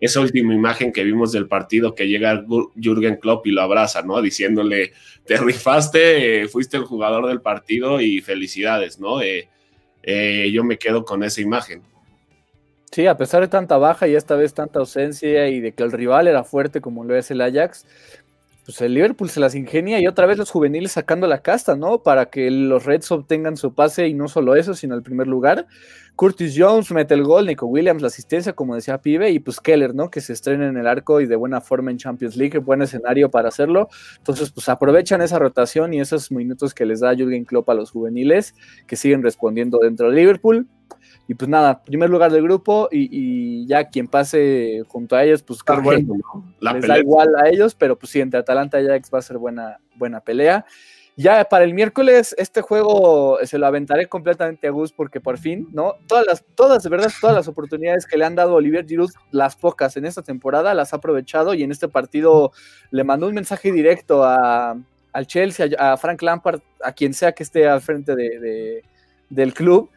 esa 0.00 0.20
última 0.20 0.54
imagen 0.54 0.92
que 0.92 1.04
vimos 1.04 1.32
del 1.32 1.48
partido 1.48 1.94
que 1.94 2.08
llega 2.08 2.44
Jürgen 2.76 3.16
Klopp 3.16 3.46
y 3.46 3.50
lo 3.50 3.62
abraza, 3.62 4.02
¿no? 4.02 4.20
Diciéndole, 4.20 4.92
te 5.24 5.36
rifaste, 5.38 6.42
eh, 6.42 6.48
fuiste 6.48 6.76
el 6.76 6.84
jugador 6.84 7.26
del 7.26 7.40
partido 7.40 8.00
y 8.00 8.20
felicidades, 8.20 9.00
¿no? 9.00 9.22
Eh, 9.22 9.48
eh, 10.02 10.50
yo 10.52 10.64
me 10.64 10.78
quedo 10.78 11.04
con 11.04 11.22
esa 11.22 11.40
imagen. 11.40 11.82
Sí, 12.92 13.06
a 13.06 13.16
pesar 13.16 13.40
de 13.42 13.48
tanta 13.48 13.76
baja 13.78 14.06
y 14.06 14.14
esta 14.14 14.36
vez 14.36 14.54
tanta 14.54 14.78
ausencia 14.78 15.48
y 15.48 15.60
de 15.60 15.72
que 15.72 15.82
el 15.82 15.92
rival 15.92 16.28
era 16.28 16.44
fuerte 16.44 16.80
como 16.80 17.04
lo 17.04 17.16
es 17.16 17.30
el 17.30 17.40
Ajax, 17.40 17.84
pues 18.66 18.80
el 18.80 18.94
Liverpool 18.94 19.30
se 19.30 19.38
las 19.38 19.54
ingenia 19.54 20.00
y 20.00 20.08
otra 20.08 20.26
vez 20.26 20.38
los 20.38 20.50
juveniles 20.50 20.90
sacando 20.90 21.28
la 21.28 21.40
casta, 21.40 21.76
¿no? 21.76 22.02
Para 22.02 22.26
que 22.26 22.50
los 22.50 22.84
Reds 22.84 23.12
obtengan 23.12 23.56
su 23.56 23.74
pase 23.74 24.08
y 24.08 24.14
no 24.14 24.26
solo 24.26 24.56
eso, 24.56 24.74
sino 24.74 24.96
el 24.96 25.04
primer 25.04 25.28
lugar. 25.28 25.68
Curtis 26.16 26.54
Jones 26.56 26.90
mete 26.90 27.14
el 27.14 27.22
gol, 27.22 27.46
Nico 27.46 27.66
Williams 27.66 28.02
la 28.02 28.08
asistencia, 28.08 28.54
como 28.54 28.74
decía 28.74 29.00
Pibe, 29.00 29.30
y 29.30 29.38
pues 29.38 29.60
Keller, 29.60 29.94
¿no? 29.94 30.10
Que 30.10 30.20
se 30.20 30.32
estrena 30.32 30.66
en 30.66 30.76
el 30.76 30.88
arco 30.88 31.20
y 31.20 31.26
de 31.26 31.36
buena 31.36 31.60
forma 31.60 31.92
en 31.92 31.98
Champions 31.98 32.36
League, 32.36 32.58
buen 32.58 32.82
escenario 32.82 33.30
para 33.30 33.48
hacerlo. 33.48 33.88
Entonces, 34.16 34.50
pues 34.50 34.68
aprovechan 34.68 35.22
esa 35.22 35.38
rotación 35.38 35.94
y 35.94 36.00
esos 36.00 36.32
minutos 36.32 36.74
que 36.74 36.86
les 36.86 37.00
da 37.00 37.14
Jürgen 37.14 37.44
Klopp 37.44 37.70
a 37.70 37.74
los 37.74 37.92
juveniles, 37.92 38.54
que 38.88 38.96
siguen 38.96 39.22
respondiendo 39.22 39.78
dentro 39.78 40.10
de 40.10 40.16
Liverpool. 40.16 40.66
Y 41.28 41.34
pues 41.34 41.48
nada, 41.48 41.82
primer 41.82 42.08
lugar 42.08 42.30
del 42.30 42.42
grupo 42.42 42.88
y, 42.90 43.66
ya 43.66 43.88
quien 43.88 44.06
pase 44.06 44.82
junto 44.86 45.16
a 45.16 45.24
ellos, 45.24 45.42
pues 45.42 45.62
creo 45.62 45.82
les 46.60 46.86
da 46.86 46.98
igual 46.98 47.34
a 47.36 47.48
ellos, 47.48 47.74
pero 47.74 47.98
pues 47.98 48.10
sí, 48.10 48.20
entre 48.20 48.40
Atalanta 48.40 48.80
y 48.80 48.86
Ajax 48.86 49.10
va 49.12 49.18
a 49.18 49.22
ser 49.22 49.38
buena, 49.38 49.78
buena 49.96 50.20
pelea. 50.20 50.64
Ya 51.18 51.42
para 51.46 51.64
el 51.64 51.72
miércoles, 51.72 52.34
este 52.36 52.60
juego 52.60 53.38
se 53.42 53.56
lo 53.56 53.66
aventaré 53.66 54.06
completamente 54.06 54.68
a 54.68 54.70
Gus 54.70 54.92
porque 54.92 55.18
por 55.18 55.38
fin, 55.38 55.66
¿no? 55.72 55.94
Todas 56.06 56.26
las, 56.26 56.44
todas, 56.54 56.82
de 56.82 56.90
verdad, 56.90 57.10
todas 57.22 57.34
las 57.34 57.48
oportunidades 57.48 58.06
que 58.06 58.18
le 58.18 58.26
han 58.26 58.34
dado 58.34 58.52
a 58.52 58.56
Olivier 58.56 58.86
Giroud, 58.86 59.10
las 59.30 59.56
pocas 59.56 59.96
en 59.96 60.04
esta 60.04 60.20
temporada, 60.20 60.74
las 60.74 60.92
ha 60.92 60.96
aprovechado 60.96 61.54
y 61.54 61.62
en 61.62 61.72
este 61.72 61.88
partido 61.88 62.52
le 62.90 63.02
mandó 63.02 63.28
un 63.28 63.34
mensaje 63.34 63.72
directo 63.72 64.24
a, 64.24 64.76
al 65.14 65.26
Chelsea, 65.26 65.68
a, 65.78 65.96
Frank 65.96 66.20
Lampard, 66.20 66.60
a 66.84 66.92
quien 66.92 67.14
sea 67.14 67.32
que 67.32 67.44
esté 67.44 67.66
al 67.66 67.80
frente 67.80 68.14
de, 68.14 68.84
del 69.30 69.54
club, 69.54 69.88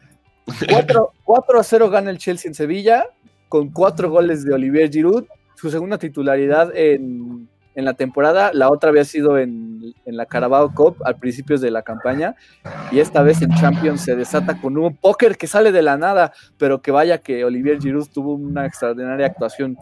4, 1.24 1.58
a 1.58 1.62
0 1.62 1.90
gana 1.90 2.10
el 2.10 2.18
Chelsea 2.18 2.48
en 2.48 2.54
Sevilla, 2.54 3.06
con 3.48 3.70
cuatro 3.70 4.10
goles 4.10 4.44
de 4.44 4.54
Olivier 4.54 4.90
Giroud, 4.90 5.24
su 5.54 5.70
segunda 5.70 5.98
titularidad 5.98 6.74
en, 6.74 7.48
la 7.74 7.94
temporada, 7.94 8.50
la 8.52 8.70
otra 8.70 8.90
había 8.90 9.04
sido 9.04 9.38
en, 9.38 9.94
la 10.04 10.26
Carabao 10.26 10.74
Cup 10.74 10.96
al 11.04 11.16
principio 11.16 11.58
de 11.58 11.70
la 11.70 11.82
campaña, 11.82 12.34
y 12.92 13.00
esta 13.00 13.22
vez 13.22 13.40
en 13.42 13.54
Champions 13.54 14.02
se 14.02 14.16
desata 14.16 14.60
con 14.60 14.76
un 14.76 14.96
póker 14.96 15.36
que 15.36 15.46
sale 15.46 15.72
de 15.72 15.82
la 15.82 15.96
nada, 15.96 16.32
pero 16.58 16.82
que 16.82 16.90
vaya 16.90 17.18
que 17.18 17.44
Olivier 17.44 17.80
Giroud 17.80 18.08
tuvo 18.08 18.34
una 18.34 18.66
extraordinaria 18.66 19.26
actuación. 19.26 19.78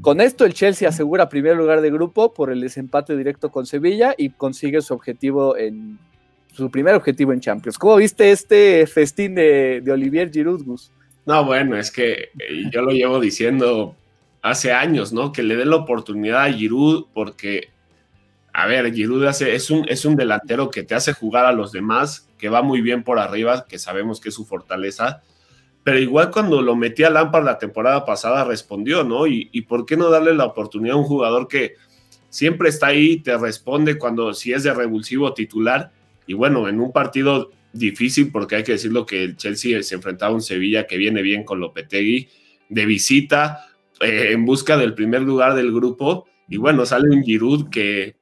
Con 0.00 0.20
esto 0.20 0.44
el 0.44 0.54
Chelsea 0.54 0.88
asegura 0.88 1.28
primer 1.28 1.56
lugar 1.56 1.80
de 1.80 1.90
grupo 1.90 2.32
por 2.34 2.50
el 2.50 2.60
desempate 2.60 3.16
directo 3.16 3.50
con 3.50 3.66
Sevilla 3.66 4.14
y 4.16 4.30
consigue 4.30 4.82
su 4.82 4.92
objetivo 4.92 5.56
en, 5.56 5.98
su 6.56 6.70
primer 6.70 6.94
objetivo 6.94 7.32
en 7.32 7.40
Champions. 7.40 7.78
¿Cómo 7.78 7.96
viste 7.96 8.30
este 8.30 8.86
festín 8.86 9.34
de, 9.34 9.82
Olivier 9.90 10.30
Giroud? 10.32 10.64
No, 11.26 11.44
bueno, 11.44 11.76
es 11.76 11.90
que 11.90 12.30
eh, 12.38 12.70
yo 12.72 12.82
lo 12.82 12.92
llevo 12.92 13.20
diciendo 13.20 13.94
hace 14.42 14.72
años, 14.72 15.12
¿no? 15.12 15.32
Que 15.32 15.42
le 15.42 15.56
dé 15.56 15.64
la 15.64 15.76
oportunidad 15.76 16.44
a 16.44 16.52
Giroud 16.52 17.06
porque, 17.12 17.68
a 18.52 18.66
ver, 18.66 18.92
Giroud 18.92 19.24
hace, 19.24 19.54
es, 19.54 19.70
un, 19.70 19.86
es 19.88 20.04
un 20.04 20.16
delantero 20.16 20.70
que 20.70 20.82
te 20.82 20.94
hace 20.94 21.12
jugar 21.12 21.44
a 21.46 21.52
los 21.52 21.72
demás, 21.72 22.28
que 22.38 22.48
va 22.48 22.62
muy 22.62 22.80
bien 22.80 23.02
por 23.02 23.18
arriba, 23.18 23.66
que 23.68 23.78
sabemos 23.78 24.20
que 24.20 24.30
es 24.30 24.34
su 24.34 24.46
fortaleza, 24.46 25.22
pero 25.84 25.98
igual 25.98 26.30
cuando 26.30 26.62
lo 26.62 26.74
metí 26.74 27.04
a 27.04 27.10
Lampard 27.10 27.44
la 27.44 27.58
temporada 27.58 28.04
pasada 28.04 28.44
respondió, 28.44 29.04
¿no? 29.04 29.26
Y, 29.26 29.50
y 29.52 29.62
por 29.62 29.84
qué 29.84 29.96
no 29.96 30.10
darle 30.10 30.34
la 30.34 30.46
oportunidad 30.46 30.96
a 30.96 31.00
un 31.00 31.04
jugador 31.04 31.48
que 31.48 31.74
siempre 32.28 32.68
está 32.68 32.88
ahí, 32.88 33.18
te 33.18 33.36
responde 33.36 33.98
cuando 33.98 34.32
si 34.32 34.52
es 34.52 34.62
de 34.62 34.74
revulsivo 34.74 35.32
titular 35.34 35.92
y 36.26 36.34
bueno, 36.34 36.68
en 36.68 36.80
un 36.80 36.92
partido 36.92 37.50
difícil, 37.72 38.30
porque 38.32 38.56
hay 38.56 38.64
que 38.64 38.72
decirlo 38.72 39.06
que 39.06 39.24
el 39.24 39.36
Chelsea 39.36 39.82
se 39.82 39.94
enfrentaba 39.94 40.32
a 40.32 40.34
un 40.34 40.42
Sevilla 40.42 40.86
que 40.86 40.96
viene 40.96 41.22
bien 41.22 41.44
con 41.44 41.60
Lopetegui, 41.60 42.28
de 42.68 42.86
visita, 42.86 43.66
eh, 44.00 44.30
en 44.32 44.44
busca 44.44 44.76
del 44.76 44.94
primer 44.94 45.22
lugar 45.22 45.54
del 45.54 45.72
grupo. 45.72 46.26
Y 46.48 46.56
bueno, 46.56 46.86
sale 46.86 47.08
un 47.10 47.22
Giroud 47.22 47.68
que 47.70 48.16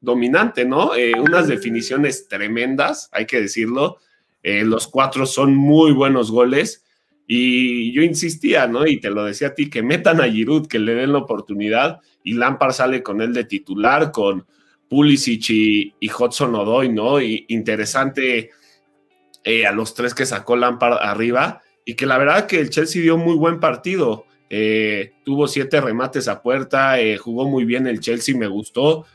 dominante, 0.00 0.64
¿no? 0.64 0.94
Eh, 0.94 1.12
unas 1.18 1.48
definiciones 1.48 2.28
tremendas, 2.28 3.08
hay 3.12 3.26
que 3.26 3.40
decirlo. 3.40 3.98
Eh, 4.42 4.64
los 4.64 4.88
cuatro 4.88 5.26
son 5.26 5.54
muy 5.54 5.92
buenos 5.92 6.30
goles. 6.30 6.84
Y 7.26 7.92
yo 7.92 8.02
insistía, 8.02 8.66
¿no? 8.66 8.86
Y 8.86 8.98
te 8.98 9.10
lo 9.10 9.24
decía 9.24 9.48
a 9.48 9.54
ti, 9.54 9.70
que 9.70 9.82
metan 9.82 10.20
a 10.20 10.28
Giroud, 10.28 10.66
que 10.66 10.80
le 10.80 10.94
den 10.94 11.12
la 11.12 11.18
oportunidad. 11.18 12.00
Y 12.24 12.34
Lampard 12.34 12.72
sale 12.72 13.02
con 13.02 13.20
él 13.20 13.32
de 13.32 13.44
titular, 13.44 14.10
con 14.10 14.46
Pulisic 14.90 15.50
y, 15.50 16.10
Hudson 16.10 16.54
Odoy, 16.56 16.88
¿no? 16.88 17.22
Y 17.22 17.46
interesante 17.48 18.50
eh, 19.44 19.64
a 19.64 19.70
los 19.70 19.94
tres 19.94 20.14
que 20.14 20.26
sacó 20.26 20.56
Lampard 20.56 20.98
arriba 21.00 21.62
y 21.84 21.94
que 21.94 22.06
la 22.06 22.18
verdad 22.18 22.46
que 22.46 22.58
el 22.58 22.70
Chelsea 22.70 23.00
dio 23.00 23.16
muy 23.16 23.36
buen 23.36 23.60
partido. 23.60 24.26
eh, 24.52 25.12
tuvo 25.24 25.46
siete 25.46 25.80
remates 25.80 26.26
a 26.26 26.42
puerta, 26.42 27.00
eh, 27.00 27.16
jugó 27.16 27.48
muy 27.48 27.64
bien 27.64 27.86
el 27.86 28.00
Chelsea, 28.00 28.36
me 28.36 28.48
gustó. 28.48 29.06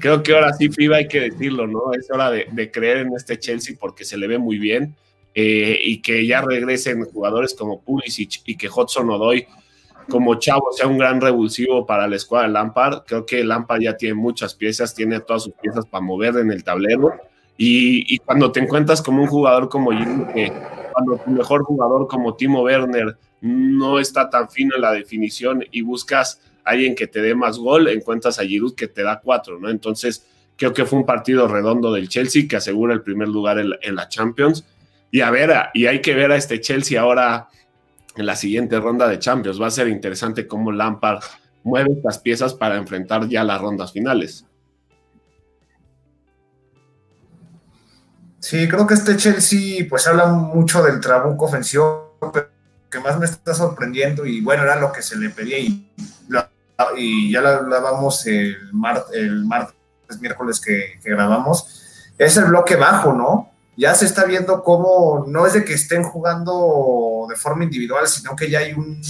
Creo 0.00 0.22
que 0.22 0.34
ahora 0.34 0.52
sí, 0.52 0.68
Piba, 0.68 0.98
hay 0.98 1.08
que 1.08 1.20
decirlo, 1.20 1.66
¿no? 1.66 1.94
Es 1.94 2.10
hora 2.10 2.30
de, 2.30 2.70
creer 2.70 2.98
en 2.98 3.14
este 3.16 3.38
Chelsea 3.38 3.74
porque 3.80 4.04
se 4.04 4.18
le 4.18 4.26
ve 4.26 4.36
muy 4.36 4.58
bien 4.58 4.94
y 5.34 6.02
que 6.02 6.26
ya 6.26 6.42
regresen 6.42 7.06
jugadores 7.06 7.54
como 7.54 7.80
Pulisic 7.80 8.42
y 8.44 8.58
que 8.58 8.68
Hudson 8.68 9.08
Odoy 9.08 9.46
como 10.08 10.34
chavo 10.36 10.72
sea 10.72 10.86
un 10.86 10.98
gran 10.98 11.20
revulsivo 11.20 11.86
para 11.86 12.06
la 12.06 12.16
escuadra 12.16 12.48
de 12.48 12.54
Lampard. 12.54 13.02
Creo 13.06 13.26
que 13.26 13.44
Lampard 13.44 13.80
ya 13.80 13.96
tiene 13.96 14.14
muchas 14.14 14.54
piezas, 14.54 14.94
tiene 14.94 15.20
todas 15.20 15.44
sus 15.44 15.54
piezas 15.54 15.86
para 15.86 16.04
mover 16.04 16.36
en 16.36 16.50
el 16.50 16.64
tablero. 16.64 17.12
Y, 17.56 18.18
cuando 18.18 18.50
te 18.50 18.60
encuentras 18.60 19.02
como 19.02 19.22
un 19.22 19.28
jugador 19.28 19.68
como 19.68 19.92
Giroud, 19.92 20.32
que 20.34 20.52
cuando 20.92 21.16
tu 21.18 21.30
mejor 21.30 21.62
jugador 21.62 22.08
como 22.08 22.34
Timo 22.34 22.62
Werner 22.62 23.16
no 23.40 23.98
está 23.98 24.28
tan 24.28 24.48
fino 24.48 24.74
en 24.74 24.82
la 24.82 24.92
definición 24.92 25.64
y 25.70 25.82
buscas 25.82 26.40
a 26.64 26.70
alguien 26.70 26.94
que 26.94 27.06
te 27.06 27.20
dé 27.20 27.34
más 27.34 27.58
gol, 27.58 27.88
encuentras 27.88 28.38
a 28.38 28.44
Giroud 28.44 28.74
que 28.74 28.88
te 28.88 29.02
da 29.02 29.20
cuatro, 29.20 29.60
¿no? 29.60 29.68
Entonces, 29.70 30.26
creo 30.56 30.72
que 30.72 30.86
fue 30.86 30.98
un 30.98 31.06
partido 31.06 31.46
redondo 31.46 31.92
del 31.92 32.08
Chelsea 32.08 32.48
que 32.48 32.56
asegura 32.56 32.94
el 32.94 33.02
primer 33.02 33.28
lugar 33.28 33.58
en, 33.58 33.94
la 33.94 34.08
Champions. 34.08 34.64
Y 35.10 35.20
a 35.20 35.30
ver, 35.30 35.52
y 35.74 35.86
hay 35.86 36.00
que 36.00 36.14
ver 36.14 36.32
a 36.32 36.36
este 36.36 36.60
Chelsea 36.60 37.00
ahora 37.00 37.48
en 38.16 38.26
la 38.26 38.36
siguiente 38.36 38.78
ronda 38.78 39.08
de 39.08 39.18
Champions. 39.18 39.60
Va 39.60 39.66
a 39.66 39.70
ser 39.70 39.88
interesante 39.88 40.46
cómo 40.46 40.72
Lampard 40.72 41.22
mueve 41.64 41.92
estas 41.92 42.18
piezas 42.18 42.54
para 42.54 42.76
enfrentar 42.76 43.28
ya 43.28 43.44
las 43.44 43.60
rondas 43.60 43.92
finales. 43.92 44.46
Sí, 48.42 48.68
creo 48.68 48.86
que 48.88 48.94
este 48.94 49.16
Chelsea 49.16 49.86
pues 49.88 50.06
habla 50.08 50.26
mucho 50.26 50.82
del 50.82 51.00
trabuco 51.00 51.44
ofensivo, 51.44 52.18
que 52.90 52.98
más 52.98 53.18
me 53.18 53.24
está 53.24 53.54
sorprendiendo 53.54 54.26
y 54.26 54.40
bueno, 54.40 54.64
era 54.64 54.76
lo 54.76 54.92
que 54.92 55.00
se 55.00 55.16
le 55.16 55.30
pedía 55.30 55.58
y, 55.58 55.88
ya 57.30 57.40
lo 57.40 57.48
hablábamos 57.48 58.26
el, 58.26 58.56
el 59.14 59.44
martes, 59.44 59.76
miércoles 60.20 60.60
que, 60.60 60.98
grabamos, 61.04 62.10
es 62.18 62.36
el 62.36 62.46
bloque 62.46 62.74
bajo, 62.74 63.12
¿no? 63.12 63.51
Ya 63.82 63.96
se 63.96 64.04
está 64.04 64.24
viendo 64.26 64.62
cómo 64.62 65.24
no 65.26 65.44
es 65.44 65.54
de 65.54 65.64
que 65.64 65.74
estén 65.74 66.04
jugando 66.04 67.26
de 67.28 67.34
forma 67.34 67.64
individual, 67.64 68.06
sino 68.06 68.36
que 68.36 68.48
ya 68.48 68.60
hay 68.60 68.74
un 68.74 69.02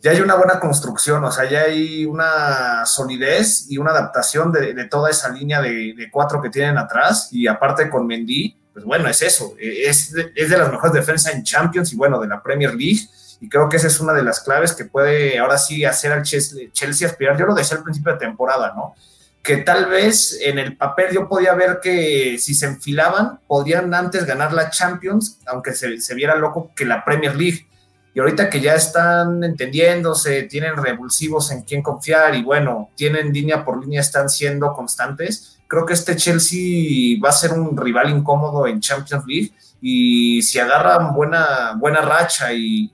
ya 0.00 0.12
hay 0.12 0.20
una 0.20 0.36
buena 0.36 0.60
construcción, 0.60 1.24
o 1.24 1.32
sea, 1.32 1.50
ya 1.50 1.62
hay 1.62 2.04
una 2.04 2.86
solidez 2.86 3.66
y 3.68 3.78
una 3.78 3.90
adaptación 3.90 4.52
de, 4.52 4.84
toda 4.84 5.10
esa 5.10 5.28
línea 5.28 5.60
de, 5.60 5.92
de, 5.92 6.08
cuatro 6.08 6.40
que 6.40 6.50
tienen 6.50 6.78
atrás 6.78 7.30
y 7.32 7.48
aparte 7.48 7.90
con 7.90 8.06
Mendy, 8.06 8.56
pues 8.72 8.84
bueno, 8.84 9.08
es 9.08 9.22
eso, 9.22 9.56
es 9.58 10.12
de, 10.12 10.30
es 10.36 10.48
de 10.48 10.56
las 10.56 10.70
mejores 10.70 10.92
defensas 10.92 11.34
en 11.34 11.42
Champions 11.42 11.92
y 11.92 11.96
bueno, 11.96 12.20
de 12.20 12.28
la 12.28 12.40
Premier 12.40 12.72
League. 12.72 13.08
Y 13.40 13.48
creo 13.48 13.68
que 13.68 13.78
esa 13.78 13.88
es 13.88 13.98
una 13.98 14.12
de 14.12 14.22
las 14.22 14.38
claves 14.38 14.72
que 14.72 14.84
puede 14.84 15.36
ahora 15.36 15.58
sí 15.58 15.84
hacer 15.84 16.12
al 16.12 16.22
Chelsea 16.22 17.08
aspirar. 17.08 17.36
Yo 17.36 17.46
lo 17.46 17.54
decía 17.56 17.76
al 17.76 17.82
principio 17.82 18.12
de 18.12 18.20
temporada, 18.20 18.72
¿no? 18.76 18.94
Que 19.42 19.58
tal 19.58 19.86
vez 19.86 20.38
en 20.42 20.58
el 20.58 20.76
papel 20.76 21.14
yo 21.14 21.28
podía 21.28 21.54
ver 21.54 21.80
que 21.82 22.36
si 22.38 22.54
se 22.54 22.66
enfilaban, 22.66 23.40
podrían 23.46 23.92
antes 23.94 24.26
ganar 24.26 24.52
la 24.52 24.70
Champions, 24.70 25.38
aunque 25.46 25.72
se, 25.72 26.14
viera 26.14 26.36
loco 26.36 26.72
que 26.74 26.84
la 26.84 27.04
Premier 27.04 27.34
League. 27.34 27.66
Y 28.12 28.20
ahorita 28.20 28.50
que 28.50 28.60
ya 28.60 28.74
están 28.74 29.42
entendiéndose, 29.44 30.42
tienen 30.42 30.76
revulsivos 30.76 31.50
en 31.52 31.62
quién 31.62 31.80
confiar 31.80 32.34
y 32.34 32.42
bueno, 32.42 32.90
tienen 32.96 33.32
línea 33.32 33.64
por 33.64 33.80
línea, 33.80 34.00
están 34.00 34.28
siendo 34.28 34.72
constantes, 34.72 35.60
creo 35.70 35.86
que 35.86 35.94
este 35.94 36.16
Chelsea 36.16 37.16
va 37.24 37.28
a 37.28 37.32
ser 37.32 37.52
un 37.52 37.76
rival 37.76 38.10
incómodo 38.10 38.66
en 38.66 38.80
Champions 38.80 39.24
League 39.24 39.52
y 39.80 40.42
si 40.42 40.58
agarran 40.58 41.14
buena, 41.14 41.74
buena 41.78 42.00
racha 42.00 42.52
y, 42.52 42.92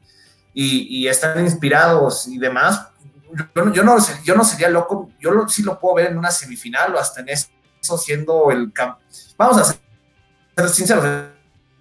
están 1.08 1.42
inspirados 1.44 2.28
y 2.28 2.38
demás, 2.38 2.88
yo, 3.36 3.72
yo, 3.72 3.84
no, 3.84 3.96
yo 4.24 4.34
no 4.34 4.44
sería 4.44 4.68
loco, 4.68 5.10
yo 5.20 5.48
sí 5.48 5.62
lo 5.62 5.78
puedo 5.78 5.96
ver 5.96 6.10
en 6.10 6.18
una 6.18 6.30
semifinal 6.30 6.94
o 6.94 6.98
hasta 6.98 7.20
en 7.20 7.30
eso 7.30 7.48
siendo 7.98 8.50
el. 8.50 8.72
Vamos 9.36 9.58
a 9.58 9.64
ser 9.64 10.68
sinceros, 10.68 11.04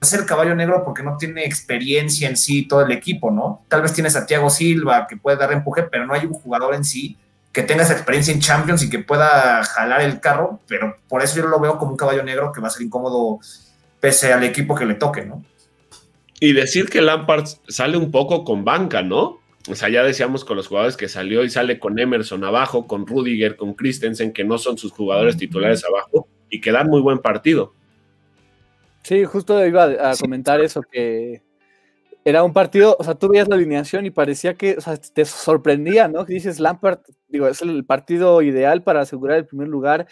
ser 0.02 0.26
caballo 0.26 0.56
negro 0.56 0.84
porque 0.84 1.04
no 1.04 1.18
tiene 1.18 1.46
experiencia 1.46 2.30
en 2.30 2.38
sí 2.38 2.68
todo 2.68 2.82
el 2.82 2.92
equipo, 2.92 3.32
¿no? 3.32 3.66
Tal 3.68 3.82
vez 3.82 3.94
tienes 3.94 4.16
a 4.16 4.50
Silva 4.50 5.08
que 5.08 5.18
puede 5.18 5.38
dar 5.38 5.52
empuje, 5.52 5.84
pero 5.84 6.06
no 6.06 6.14
hay 6.14 6.26
un 6.26 6.34
jugador 6.34 6.76
en 6.76 6.84
sí 6.84 7.18
que 7.52 7.64
tenga 7.64 7.84
esa 7.84 7.94
experiencia 7.94 8.34
en 8.34 8.42
Champions 8.42 8.84
y 8.84 8.90
que 8.90 9.00
pueda 9.00 9.64
jalar 9.64 10.02
el 10.02 10.20
carro, 10.20 10.60
pero 10.68 10.98
por 11.08 11.24
eso 11.24 11.38
yo 11.38 11.48
lo 11.48 11.58
veo 11.62 11.78
como 11.78 11.92
un 11.92 11.98
caballo 11.98 12.22
negro 12.22 12.52
que 12.52 12.60
va 12.60 12.68
a 12.68 12.70
ser 12.70 12.82
incómodo 12.82 13.40
pese 14.02 14.34
al 14.34 14.44
equipo 14.44 14.76
que 14.76 14.86
le 14.86 14.96
toque, 14.96 15.24
¿no? 15.24 15.42
Y 16.42 16.52
decir 16.52 16.90
que 16.90 17.02
Lampard 17.02 17.46
sale 17.70 17.96
un 17.96 18.12
poco 18.12 18.44
con 18.44 18.66
banca, 18.66 19.02
¿no? 19.02 19.40
O 19.68 19.76
sea, 19.76 19.90
ya 19.90 20.04
decíamos 20.04 20.46
con 20.46 20.58
los 20.58 20.68
jugadores 20.68 20.96
que 20.96 21.08
salió 21.08 21.44
y 21.44 21.50
sale 21.50 21.80
con 21.80 21.98
Emerson 21.98 22.44
abajo, 22.44 22.86
con 22.86 23.08
Rudiger, 23.08 23.56
con 23.56 23.74
Christensen, 23.74 24.32
que 24.32 24.44
no 24.44 24.58
son 24.58 24.78
sus 24.78 24.92
jugadores 24.92 25.38
titulares 25.38 25.84
abajo 25.84 26.28
y 26.50 26.62
que 26.62 26.72
dan 26.72 26.88
muy 26.88 27.02
buen 27.02 27.20
partido. 27.20 27.74
Sí, 29.02 29.24
justo 29.26 29.66
iba 29.66 29.84
a 29.84 30.16
comentar 30.18 30.62
eso, 30.62 30.82
que 30.82 31.42
era 32.24 32.44
un 32.44 32.54
partido, 32.54 32.96
o 33.00 33.04
sea, 33.04 33.14
tú 33.14 33.30
veías 33.30 33.48
la 33.48 33.56
alineación 33.56 34.06
y 34.06 34.10
parecía 34.10 34.56
que, 34.56 34.76
o 34.78 34.82
sea, 34.82 34.98
te 34.98 35.26
sorprendía, 35.26 36.08
¿no? 36.08 36.26
Que 36.26 36.34
dices, 36.34 36.60
Lampard, 36.60 37.00
digo, 37.28 37.48
es 37.48 37.62
el 37.62 37.86
partido 37.86 38.42
ideal 38.42 38.82
para 38.82 39.02
asegurar 39.02 39.38
el 39.38 39.46
primer 39.46 39.68
lugar. 39.68 40.08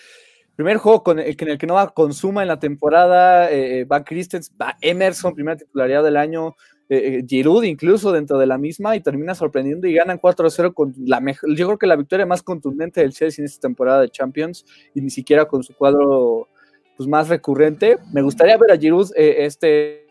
Primer 0.55 0.77
juego 0.77 1.01
con 1.01 1.17
el, 1.17 1.35
en 1.39 1.47
el 1.47 1.57
que 1.57 1.65
no 1.65 1.73
va 1.73 1.91
Consuma 1.91 2.43
en 2.43 2.49
la 2.49 2.59
temporada, 2.59 3.51
eh, 3.51 3.79
eh, 3.79 3.85
va 3.85 4.03
Christens, 4.03 4.51
va 4.61 4.77
Emerson, 4.81 5.33
primera 5.33 5.57
titularidad 5.57 6.03
del 6.03 6.17
año, 6.17 6.55
eh, 6.97 7.25
Giroud 7.27 7.63
incluso 7.63 8.11
dentro 8.11 8.37
de 8.37 8.45
la 8.45 8.57
misma 8.57 8.95
y 8.95 9.01
termina 9.01 9.35
sorprendiendo 9.35 9.87
y 9.87 9.93
ganan 9.93 10.19
4-0 10.19 10.73
con 10.73 10.93
la 11.05 11.19
mejor, 11.19 11.55
yo 11.55 11.67
creo 11.67 11.77
que 11.77 11.87
la 11.87 11.95
victoria 11.95 12.25
más 12.25 12.43
contundente 12.43 13.01
del 13.01 13.13
Chelsea 13.13 13.41
en 13.41 13.45
esta 13.45 13.61
temporada 13.61 14.01
de 14.01 14.09
Champions 14.09 14.65
y 14.93 15.01
ni 15.01 15.09
siquiera 15.09 15.45
con 15.45 15.63
su 15.63 15.73
cuadro 15.75 16.47
pues 16.95 17.09
más 17.09 17.27
recurrente. 17.27 17.97
Me 18.13 18.21
gustaría 18.21 18.57
ver 18.57 18.71
a 18.71 18.77
Giroud 18.77 19.11
este 19.15 20.02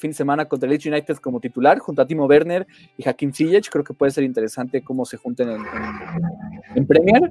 fin 0.00 0.10
de 0.10 0.16
semana 0.16 0.46
contra 0.46 0.66
el 0.66 0.70
Leeds 0.70 0.86
United 0.86 1.16
como 1.18 1.38
titular, 1.38 1.78
junto 1.78 2.02
a 2.02 2.06
Timo 2.06 2.26
Werner 2.26 2.66
y 2.96 3.08
Hakim 3.08 3.32
Ziyech. 3.32 3.68
Creo 3.68 3.84
que 3.84 3.94
puede 3.94 4.10
ser 4.10 4.24
interesante 4.24 4.82
cómo 4.82 5.04
se 5.04 5.16
junten 5.16 5.50
en, 6.74 6.86
Premier. 6.86 7.30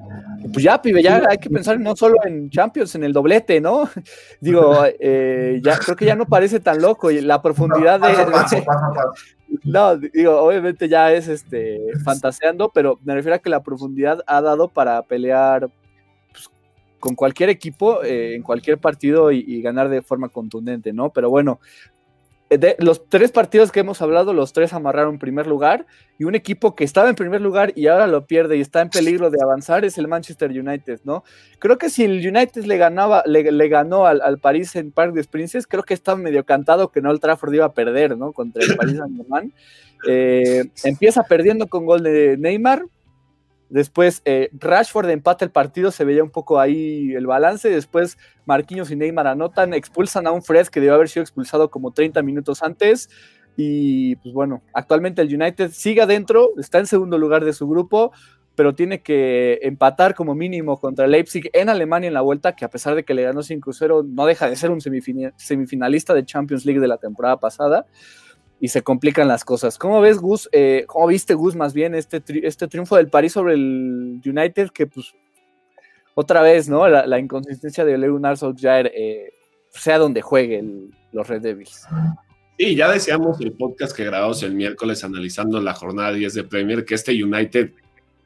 pues 0.54 0.64
ya, 0.64 0.82
pibe, 0.82 1.02
ya 1.02 1.22
hay 1.28 1.38
que 1.38 1.50
pensar 1.50 1.80
no 1.80 1.96
solo 1.96 2.16
en 2.26 2.50
Champions, 2.50 2.96
en 2.96 3.04
el 3.04 3.12
doblete, 3.14 3.60
¿no? 3.60 3.90
Digo, 4.40 4.86
eh, 5.00 5.60
ya 5.64 5.78
creo 5.80 5.96
que 5.96 6.06
ya 6.06 6.16
no 6.16 6.26
parece 6.26 6.60
tan 6.60 6.82
loco 6.82 7.12
y 7.12 7.22
la 7.22 7.42
profundidad 7.42 8.00
de... 8.00 8.64
No, 9.64 9.98
digo, 9.98 10.38
obviamente 10.38 10.88
ya 10.88 11.12
es 11.12 11.28
este 11.28 11.80
fantaseando, 12.04 12.70
pero 12.70 13.00
me 13.04 13.16
refiero 13.16 13.36
a 13.36 13.40
que 13.40 13.50
la 13.50 13.64
profundidad 13.64 14.22
ha 14.28 14.42
dado 14.42 14.68
para 14.68 15.02
pelear 15.02 15.70
pues, 16.32 16.50
con 17.00 17.16
cualquier 17.16 17.50
equipo 17.50 18.04
eh, 18.04 18.36
en 18.36 18.44
cualquier 18.44 18.78
partido 18.78 19.32
y, 19.32 19.44
y, 19.48 19.62
ganar 19.64 19.90
de 19.90 20.04
forma 20.04 20.30
contundente, 20.30 20.94
¿no? 20.94 21.10
Pero 21.10 21.32
bueno, 21.32 21.60
los 22.80 23.08
tres 23.08 23.32
partidos 23.32 23.72
que 23.72 23.82
hemos 23.82 24.02
hablado, 24.02 24.34
los 24.34 24.54
tres 24.54 24.74
amarraron 24.74 25.20
primer 25.20 25.46
lugar 25.46 25.86
y 26.18 26.24
un 26.24 26.34
equipo 26.34 26.76
que 26.76 26.84
estaba 26.84 27.10
en 27.10 27.16
primer 27.16 27.42
lugar 27.42 27.74
y 27.76 27.88
ahora 27.88 28.08
lo 28.08 28.26
pierde 28.26 28.58
y 28.58 28.62
está 28.62 28.82
en 28.82 28.90
peligro 28.90 29.30
de 29.30 29.38
avanzar 29.42 29.86
es 29.86 29.98
el 30.00 30.08
Manchester 30.08 30.50
United, 30.50 31.02
¿no? 31.04 31.24
Creo 31.60 31.78
que 31.78 31.90
si 31.90 32.04
el 32.04 32.26
United 32.28 32.66
le 32.66 32.78
ganaba, 32.78 33.24
le, 33.28 33.68
ganó 33.68 34.08
al, 34.08 34.22
al, 34.22 34.40
París 34.40 34.76
en 34.76 34.92
Parc 34.92 35.14
des 35.14 35.28
Princes, 35.28 35.68
creo 35.68 35.84
que 35.84 35.94
estaba 35.94 36.18
medio 36.18 36.44
cantado 36.44 36.90
que 36.90 37.02
no 37.02 37.12
el 37.12 37.20
Trafford 37.20 37.54
iba 37.54 37.66
a 37.66 37.74
perder, 37.74 38.18
¿no? 38.18 38.32
Contra 38.32 38.64
el 38.64 38.76
París 38.76 38.98
Saint-Germain. 38.98 39.54
Eh, 40.08 40.66
empieza 40.84 41.24
perdiendo 41.24 41.68
con 41.68 41.86
gol 41.86 42.04
de 42.04 42.38
Neymar, 42.38 42.84
Después 43.70 44.22
eh, 44.26 44.50
Rashford 44.54 45.10
empata 45.10 45.46
el 45.46 45.52
partido, 45.52 45.92
se 45.92 46.04
veía 46.04 46.24
un 46.24 46.32
poco 46.32 46.60
ahí 46.60 47.14
el 47.14 47.28
balance. 47.28 47.70
Después 47.70 48.18
Marquinhos 48.46 48.90
y 48.92 48.96
Neymar 48.96 49.28
anotan, 49.28 49.74
expulsan 49.74 50.26
a 50.26 50.32
un 50.32 50.42
Fred 50.42 50.68
que 50.68 50.80
debió 50.80 50.96
haber 50.96 51.10
sido 51.10 51.22
expulsado 51.22 51.70
como 51.70 51.92
30 51.92 52.22
minutos 52.24 52.64
antes. 52.64 53.10
Y 53.56 54.16
pues 54.18 54.34
bueno, 54.34 54.64
actualmente 54.74 55.22
el 55.22 55.34
United 55.34 55.72
sigue 55.72 56.02
adentro, 56.02 56.50
está 56.58 56.80
en 56.80 56.88
segundo 56.88 57.18
lugar 57.18 57.46
de 57.46 57.54
su 57.54 57.68
grupo, 57.68 58.12
pero 58.56 58.74
tiene 58.74 59.02
que 59.02 59.60
empatar 59.62 60.16
como 60.16 60.34
mínimo 60.34 60.80
contra 60.80 61.08
Leipzig 61.08 61.50
en 61.54 61.70
Alemania 61.70 62.08
en 62.08 62.14
la 62.14 62.22
vuelta, 62.22 62.56
que 62.56 62.66
a 62.66 62.70
pesar 62.70 62.96
de 62.96 63.04
que 63.04 63.14
le 63.14 63.24
ganó 63.24 63.42
5-0, 63.42 64.06
no 64.08 64.26
deja 64.26 64.50
de 64.50 64.56
ser 64.56 64.72
un 64.72 64.82
semifinalista 64.82 66.14
de 66.14 66.26
Champions 66.26 66.66
League 66.66 66.80
de 66.82 66.88
la 66.88 66.98
temporada 66.98 67.40
pasada 67.40 67.86
y 68.60 68.68
se 68.68 68.82
complican 68.82 69.28
las 69.28 69.46
cosas. 69.46 69.78
¿Cómo 69.78 70.02
ves, 70.02 70.18
Gus? 70.18 70.50
Eh, 70.52 70.84
¿Cómo 70.88 71.08
viste, 71.08 71.34
Gus, 71.34 71.56
más 71.56 71.74
bien, 71.74 71.96
este, 71.96 72.22
este 72.44 72.68
triunfo 72.68 72.98
del 72.98 73.10
París 73.10 73.34
sobre 73.34 73.54
el 73.54 74.22
United? 74.26 74.70
Que, 74.70 74.88
pues, 74.88 75.14
otra 76.14 76.42
vez, 76.42 76.68
¿no? 76.68 76.88
La, 76.88 77.20
inconsistencia 77.20 77.86
de 77.86 77.98
Leonard 77.98 78.38
Solskjaer, 78.38 78.92
eh, 78.94 79.34
sea 79.70 79.98
donde 79.98 80.22
juegue 80.22 80.64
los 81.14 81.28
Red 81.28 81.42
Devils. 81.42 81.86
Sí, 82.58 82.76
ya 82.76 82.92
decíamos 82.92 83.40
el 83.40 83.54
podcast 83.54 83.96
que 83.96 84.04
grabamos 84.04 84.44
el 84.44 84.54
miércoles 84.54 85.04
analizando 85.06 85.62
la 85.62 85.74
jornada 85.74 86.12
10 86.12 86.34
de 86.34 86.44
Premier 86.44 86.84
que 86.84 86.96
este 86.96 87.24
United 87.24 87.72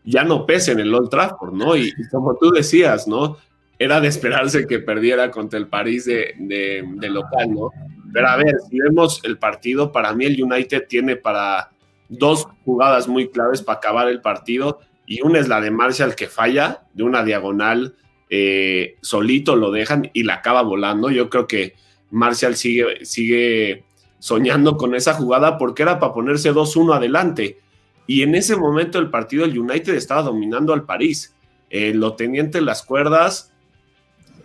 ya 0.06 0.24
no 0.24 0.46
pese 0.46 0.72
en 0.72 0.80
el 0.80 0.94
Old 0.94 1.10
Trafford, 1.10 1.54
¿no? 1.54 1.78
Y, 1.78 1.94
como 2.12 2.36
tú 2.36 2.52
decías, 2.52 3.08
¿no? 3.08 3.38
Era 3.84 4.00
de 4.00 4.08
esperarse 4.08 4.66
que 4.66 4.80
perdiera 4.80 5.30
contra 5.32 5.60
el 5.60 5.68
París 5.68 6.06
de, 6.06 6.36
de 6.38 7.10
local, 7.10 7.52
¿no? 7.54 7.72
Pero 8.14 8.28
a 8.28 8.38
ver, 8.38 8.56
si 8.70 8.80
vemos 8.80 9.20
el 9.24 9.38
partido, 9.38 9.92
para 9.92 10.14
mí 10.14 10.26
el 10.26 10.42
United 10.42 10.86
tiene 10.88 11.16
para 11.16 11.72
dos 12.08 12.48
jugadas 12.64 13.08
muy 13.08 13.30
claves 13.30 13.62
para 13.62 13.80
acabar 13.80 14.08
el 14.08 14.22
partido 14.22 14.80
y 15.06 15.22
una 15.22 15.40
es 15.40 15.48
la 15.48 15.60
de 15.62 15.72
Marshall 15.72 16.16
que 16.16 16.28
falla 16.28 16.84
de 16.94 17.04
una 17.04 17.24
diagonal, 17.24 17.96
eh, 18.30 18.98
solito 19.02 19.56
lo 19.56 19.72
dejan 19.72 20.10
y 20.14 20.24
la 20.24 20.36
acaba 20.36 20.62
volando. 20.62 21.10
Yo 21.10 21.30
creo 21.30 21.48
que 21.48 21.76
Marshall 22.12 22.56
sigue, 22.56 23.06
sigue 23.06 23.84
soñando 24.20 24.78
con 24.78 24.96
esa 24.96 25.14
jugada 25.14 25.58
porque 25.58 25.84
era 25.84 26.00
para 26.00 26.14
ponerse 26.14 26.54
2-1 26.54 26.96
adelante. 26.96 27.60
Y 28.08 28.22
en 28.22 28.36
ese 28.36 28.56
momento 28.56 29.00
el 29.00 29.10
partido 29.10 29.46
del 29.46 29.58
United 29.58 29.94
estaba 29.94 30.22
dominando 30.22 30.74
al 30.74 30.84
París. 30.84 31.36
Eh, 31.70 31.94
lo 31.94 32.16
tenía 32.16 32.42
entre 32.42 32.62
las 32.62 32.84
cuerdas, 32.84 33.53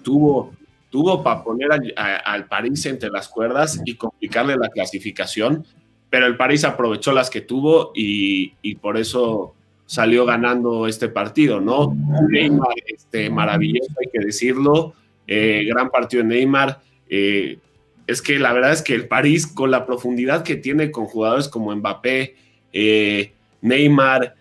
tuvo, 0.02 0.52
tuvo 0.90 1.22
para 1.22 1.42
poner 1.42 1.68
al 1.96 2.46
París 2.46 2.84
entre 2.86 3.10
las 3.10 3.28
cuerdas 3.28 3.80
y 3.84 3.94
complicarle 3.94 4.56
la 4.56 4.68
clasificación, 4.68 5.64
pero 6.10 6.26
el 6.26 6.36
París 6.36 6.64
aprovechó 6.64 7.12
las 7.12 7.30
que 7.30 7.42
tuvo 7.42 7.92
y, 7.94 8.74
por 8.76 8.96
eso 8.96 9.54
salió 9.86 10.26
ganando 10.26 10.86
este 10.86 11.08
partido, 11.08 11.60
¿no? 11.60 11.96
Neymar, 12.28 12.74
este, 12.86 13.30
maravilloso, 13.30 13.90
hay 14.00 14.10
que 14.10 14.24
decirlo, 14.24 14.94
eh, 15.26 15.64
gran 15.66 15.90
partido 15.90 16.22
de 16.22 16.28
Neymar. 16.28 16.80
Eh, 17.08 17.58
es 18.06 18.20
que 18.20 18.38
la 18.38 18.52
verdad 18.52 18.72
es 18.72 18.82
que 18.82 18.94
el 18.94 19.08
París, 19.08 19.46
con 19.46 19.70
la 19.70 19.86
profundidad 19.86 20.42
que 20.42 20.56
tiene 20.56 20.90
con 20.90 21.06
jugadores 21.06 21.48
como 21.48 21.74
Mbappé, 21.74 22.36
eh, 22.72 23.32
Neymar, 23.60 24.34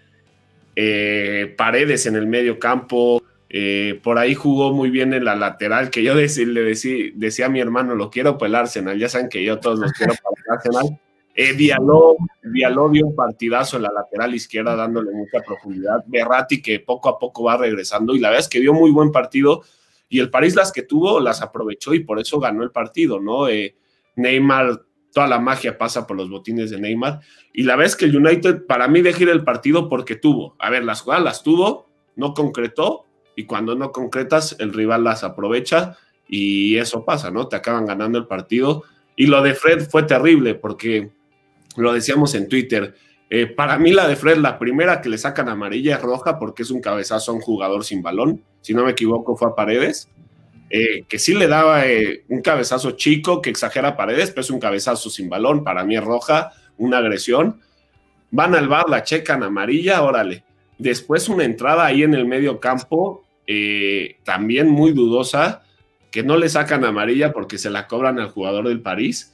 Paredes 1.58 2.06
en 2.06 2.16
el 2.16 2.28
medio 2.28 2.60
campo, 2.60 3.22
por 4.04 4.18
ahí 4.18 4.36
jugó 4.36 4.74
muy 4.74 4.90
bien 4.90 5.14
en 5.14 5.26
la 5.26 5.36
lateral, 5.36 5.90
que 5.90 6.04
yo 6.04 6.14
le 6.16 6.24
decía, 6.24 7.46
a 7.46 7.50
mi 7.50 7.60
hermano, 7.60 7.96
lo 7.96 8.10
quiero 8.10 8.38
para 8.38 8.50
el 8.50 8.56
Arsenal, 8.56 9.00
ya 9.00 9.10
saben 9.10 9.30
que 9.30 9.44
yo 9.44 9.60
todos 9.60 9.80
los 9.80 9.92
quiero 9.94 10.14
para 10.22 10.36
el 10.46 10.54
Arsenal, 10.54 11.00
eh, 11.40 11.54
Diallo, 11.54 12.18
dio 12.42 13.06
un 13.06 13.16
partidazo 13.16 13.78
en 13.78 13.84
la 13.84 13.92
lateral 13.94 14.34
izquierda 14.34 14.76
dándole 14.76 15.12
mucha 15.12 15.40
profundidad. 15.46 16.04
Berratti 16.08 16.64
que 16.64 16.80
poco 16.80 17.10
a 17.10 17.20
poco 17.20 17.44
va 17.44 17.58
regresando 17.58 18.16
y 18.16 18.20
la 18.20 18.30
verdad 18.30 18.46
es 18.46 18.50
que 18.50 18.60
dio 18.60 18.74
muy 18.74 18.90
buen 18.90 19.12
partido 19.12 19.62
y 20.10 20.20
el 20.20 20.32
París 20.32 20.56
las 20.56 20.72
que 20.72 20.82
tuvo 20.82 21.20
las 21.20 21.44
aprovechó 21.44 21.94
y 21.94 22.00
por 22.00 22.20
eso 22.20 22.40
ganó 22.40 22.64
el 22.64 22.72
partido, 22.72 23.20
¿no? 23.20 23.48
Eh, 23.50 23.76
Neymar, 24.16 24.82
toda 25.14 25.28
la 25.28 25.38
magia 25.38 25.78
pasa 25.78 26.08
por 26.08 26.18
los 26.18 26.28
botines 26.28 26.72
de 26.72 26.82
Neymar 26.82 27.20
y 27.54 27.62
la 27.64 27.76
verdad 27.76 27.92
es 27.92 27.96
que 27.96 28.06
el 28.06 28.18
United 28.18 28.66
para 28.66 28.88
mí 28.88 29.04
dejó 29.04 29.22
ir 29.22 29.30
el 29.30 29.44
partido 29.44 29.90
porque 29.90 30.16
tuvo, 30.16 30.56
a 30.58 30.72
ver, 30.72 30.84
las 30.86 31.02
jugadas 31.02 31.24
las 31.24 31.44
tuvo, 31.44 31.86
no 32.16 32.34
concretó 32.34 33.06
y 33.38 33.46
cuando 33.46 33.76
no 33.76 33.92
concretas 33.92 34.56
el 34.58 34.74
rival 34.74 35.04
las 35.04 35.24
aprovecha 35.24 35.96
y 36.28 36.76
eso 36.78 37.06
pasa, 37.06 37.30
¿no? 37.30 37.48
Te 37.48 37.56
acaban 37.56 37.86
ganando 37.86 38.18
el 38.18 38.26
partido. 38.26 38.84
Y 39.16 39.28
lo 39.28 39.44
de 39.44 39.54
Fred 39.54 39.88
fue 39.90 40.04
terrible 40.04 40.56
porque 40.56 41.12
lo 41.76 41.94
decíamos 41.94 42.34
en 42.34 42.50
Twitter. 42.50 42.96
Eh, 43.30 43.46
para 43.46 43.78
mí 43.78 43.92
la 43.92 44.08
de 44.08 44.16
Fred, 44.16 44.38
la 44.38 44.58
primera 44.58 45.02
que 45.02 45.10
le 45.10 45.20
sacan 45.20 45.50
amarilla 45.50 45.98
es 45.98 46.02
roja 46.02 46.40
porque 46.40 46.64
es 46.64 46.72
un 46.72 46.82
cabezazo 46.82 47.32
a 47.32 47.36
un 47.36 47.42
jugador 47.42 47.86
sin 47.86 48.02
balón. 48.02 48.42
Si 48.62 48.74
no 48.74 48.84
me 48.84 48.92
equivoco, 48.92 49.38
fue 49.38 49.50
a 49.50 49.56
Paredes. 49.56 50.10
Eh, 50.72 51.04
que 51.08 51.20
sí 51.20 51.36
le 51.36 51.48
daba 51.48 51.86
eh, 51.86 52.24
un 52.30 52.42
cabezazo 52.42 52.92
chico 52.92 53.40
que 53.40 53.52
exagera 53.52 53.96
Paredes, 53.96 54.32
pero 54.32 54.42
es 54.42 54.50
un 54.50 54.60
cabezazo 54.60 55.12
sin 55.12 55.30
balón. 55.30 55.64
Para 55.64 55.84
mí 55.84 55.96
es 55.96 56.04
roja, 56.04 56.54
una 56.78 56.98
agresión. 56.98 57.62
Van 58.32 58.56
al 58.56 58.68
bar, 58.68 58.90
la 58.90 59.04
checan 59.04 59.44
amarilla, 59.44 60.02
órale. 60.02 60.44
Después 60.80 61.30
una 61.30 61.44
entrada 61.44 61.86
ahí 61.86 62.02
en 62.02 62.16
el 62.16 62.26
medio 62.26 62.60
campo, 62.60 63.27
también 64.24 64.70
muy 64.70 64.92
dudosa, 64.92 65.64
que 66.12 66.24
no 66.24 66.38
le 66.38 66.50
sacan 66.50 66.84
amarilla 66.84 67.32
porque 67.32 67.58
se 67.58 67.70
la 67.70 67.88
cobran 67.88 68.20
al 68.20 68.30
jugador 68.30 68.68
del 68.68 68.82
París 68.82 69.34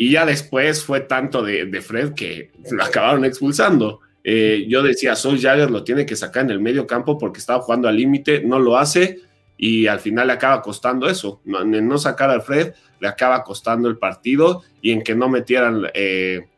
y 0.00 0.12
ya 0.12 0.24
después 0.24 0.82
fue 0.82 1.00
tanto 1.00 1.42
de, 1.42 1.82
Fred 1.82 2.14
que 2.14 2.52
lo 2.70 2.82
acabaron 2.82 3.26
expulsando. 3.26 4.00
Eh, 4.24 4.64
yo 4.66 4.82
decía, 4.82 5.14
Sol 5.14 5.38
Jagger 5.38 5.70
lo 5.70 5.84
tiene 5.84 6.06
que 6.06 6.16
sacar 6.16 6.44
en 6.44 6.52
el 6.52 6.58
medio 6.58 6.86
campo 6.86 7.18
porque 7.18 7.38
estaba 7.38 7.60
jugando 7.60 7.86
al 7.86 7.98
límite, 7.98 8.42
no 8.42 8.58
lo 8.58 8.78
hace 8.78 9.20
y 9.58 9.88
al 9.88 10.00
final 10.00 10.28
le 10.28 10.32
acaba 10.32 10.62
costando 10.62 11.06
eso. 11.06 11.42
en 11.44 11.86
no 11.86 11.98
sacar 11.98 12.30
a 12.30 12.40
Fred 12.40 12.72
le 12.98 13.08
acaba 13.08 13.44
costando 13.44 13.90
el 13.90 13.98
partido 13.98 14.62
y 14.80 14.92
en 14.92 15.02
que 15.02 15.14
no 15.14 15.28
metieran 15.28 15.82
eh, 15.92 16.48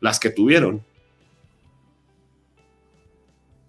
las 0.00 0.18
que 0.18 0.30
tuvieron. 0.30 0.82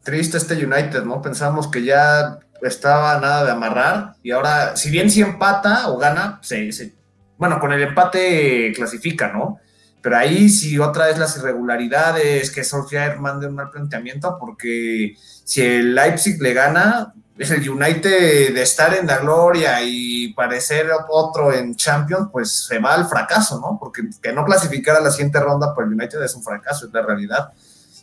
Triste 0.05 0.37
este 0.37 0.53
United, 0.53 1.03
¿no? 1.03 1.21
Pensamos 1.21 1.67
que 1.67 1.83
ya 1.83 2.39
estaba 2.61 3.19
nada 3.19 3.45
de 3.45 3.51
amarrar 3.51 4.13
y 4.23 4.31
ahora, 4.31 4.75
si 4.75 4.89
bien 4.89 5.09
si 5.09 5.21
empata 5.21 5.89
o 5.89 5.97
gana, 5.97 6.39
se, 6.41 6.93
bueno, 7.37 7.59
con 7.59 7.71
el 7.71 7.81
empate 7.81 8.73
clasifica, 8.75 9.31
¿no? 9.31 9.59
Pero 10.01 10.17
ahí 10.17 10.49
sí 10.49 10.77
otra 10.79 11.07
vez 11.07 11.17
las 11.17 11.37
irregularidades, 11.37 12.51
que 12.51 12.63
Solskjaer 12.63 13.19
mande 13.19 13.47
un 13.47 13.55
mal 13.55 13.69
planteamiento, 13.69 14.37
porque 14.39 15.15
si 15.43 15.61
el 15.61 15.95
Leipzig 15.95 16.41
le 16.41 16.53
gana, 16.53 17.13
es 17.37 17.51
el 17.51 17.69
United 17.69 18.53
de 18.53 18.61
estar 18.61 18.93
en 18.95 19.05
la 19.05 19.17
gloria 19.17 19.79
y 19.83 20.33
parecer 20.33 20.89
otro 21.09 21.53
en 21.53 21.75
Champions, 21.75 22.29
pues 22.31 22.65
se 22.67 22.79
va 22.79 22.95
al 22.95 23.07
fracaso, 23.07 23.59
¿no? 23.59 23.77
Porque 23.79 24.03
que 24.21 24.33
no 24.33 24.45
clasificara 24.45 25.01
la 25.01 25.11
siguiente 25.11 25.39
ronda 25.39 25.73
por 25.73 25.83
el 25.83 25.93
United 25.93 26.21
es 26.23 26.35
un 26.35 26.43
fracaso, 26.43 26.87
es 26.87 26.93
la 26.93 27.01
realidad. 27.01 27.51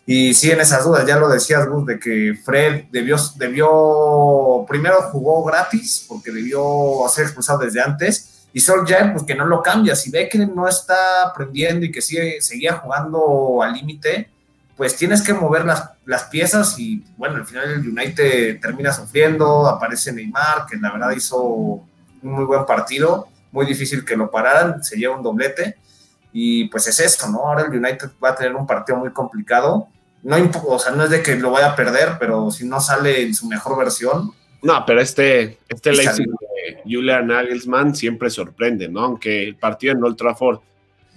Y 0.07 0.35
sí, 0.35 0.51
en 0.51 0.61
esas 0.61 0.85
dudas, 0.85 1.07
ya 1.07 1.17
lo 1.17 1.29
decías, 1.29 1.67
Gus, 1.67 1.87
de 1.87 1.99
que 1.99 2.38
Fred 2.45 2.85
debió, 2.90 3.17
debió, 3.37 4.67
primero 4.69 5.01
jugó 5.11 5.43
gratis, 5.45 6.05
porque 6.07 6.31
debió 6.31 7.07
ser 7.09 7.25
expulsado 7.25 7.61
desde 7.61 7.81
antes, 7.81 8.47
y 8.53 8.61
Solskjaer, 8.61 9.12
pues 9.12 9.25
que 9.25 9.35
no 9.35 9.47
lo 9.47 9.62
cambia. 9.62 9.97
Si 9.97 10.11
ve 10.11 10.29
que 10.29 10.38
no 10.38 10.69
está 10.69 11.25
aprendiendo 11.25 11.85
y 11.87 11.90
que 11.90 12.01
sigue, 12.01 12.40
seguía 12.40 12.75
jugando 12.75 13.62
al 13.62 13.73
límite, 13.73 14.29
pues 14.77 14.97
tienes 14.97 15.23
que 15.23 15.35
mover 15.35 15.64
las, 15.64 15.90
las, 16.05 16.25
piezas 16.25 16.79
y 16.79 17.05
bueno, 17.17 17.37
al 17.37 17.47
final 17.47 17.71
el 17.71 17.88
United 17.88 18.61
termina 18.61 18.93
sufriendo, 18.93 19.67
aparece 19.67 20.12
Neymar, 20.12 20.67
que 20.69 20.77
la 20.77 20.93
verdad 20.93 21.11
hizo 21.12 21.43
un 21.43 21.88
muy 22.23 22.45
buen 22.45 22.64
partido, 22.64 23.29
muy 23.53 23.67
difícil 23.67 24.05
que 24.05 24.17
lo 24.17 24.31
pararan, 24.31 24.83
se 24.83 24.97
lleva 24.97 25.17
un 25.17 25.23
doblete 25.23 25.77
y 26.33 26.69
pues 26.69 26.87
es 26.88 26.99
eso, 27.01 27.29
¿no? 27.31 27.47
Ahora 27.47 27.62
el 27.62 27.71
United 27.71 28.11
va 28.23 28.31
a 28.31 28.35
tener 28.35 28.55
un 28.55 28.67
partido 28.67 28.99
muy 28.99 29.11
complicado, 29.11 29.88
no, 30.25 30.51
o 30.67 30.79
sea, 30.79 30.93
no 30.93 31.05
es 31.05 31.11
de 31.11 31.23
que 31.23 31.37
lo 31.37 31.51
vaya 31.51 31.71
a 31.71 31.77
perder, 31.77 32.17
pero 32.19 32.51
si 32.51 32.67
no 32.67 32.81
sale 32.81 33.23
en 33.23 33.35
su 33.35 33.47
mejor 33.47 33.79
versión. 33.79 34.33
No, 34.63 34.85
pero 34.87 35.01
este, 35.01 35.59
este 35.69 35.93
Leipzig 35.93 36.27
Julian 36.85 37.27
Nagelsmann 37.27 37.95
siempre 37.95 38.31
sorprende, 38.31 38.89
¿no? 38.89 39.01
Aunque 39.01 39.43
el 39.43 39.57
partido 39.57 39.93
en 39.93 40.03
Old 40.03 40.17
Trafford 40.17 40.61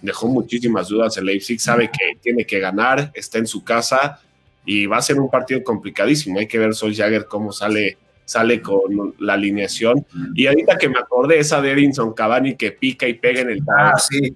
dejó 0.02 0.28
muchísimas 0.28 0.90
dudas, 0.90 1.16
el 1.18 1.26
Leipzig 1.26 1.60
sabe 1.60 1.90
que 1.90 2.20
tiene 2.22 2.46
que 2.46 2.60
ganar, 2.60 3.12
está 3.14 3.38
en 3.38 3.48
su 3.48 3.64
casa 3.64 4.20
y 4.66 4.86
va 4.86 4.98
a 4.98 5.02
ser 5.02 5.20
un 5.20 5.30
partido 5.30 5.64
complicadísimo. 5.64 6.40
Hay 6.40 6.48
que 6.48 6.60
ver 6.60 6.76
Sol 6.76 6.94
Jagger 6.94 7.26
cómo 7.28 7.54
sale, 7.54 7.98
sale 8.28 8.62
con 8.62 9.16
la 9.20 9.36
alineación. 9.36 10.06
Y 10.36 10.48
ahorita 10.48 10.78
que 10.78 10.90
me 10.90 11.00
acordé 11.00 11.40
esa 11.40 11.62
de 11.62 11.72
Edinson 11.72 12.14
Cavani 12.14 12.58
que 12.58 12.74
pica 12.74 13.08
y 13.08 13.14
pega 13.14 13.40
en 13.40 13.52
el 13.52 13.64
ah, 13.70 13.94
sí. 13.98 14.34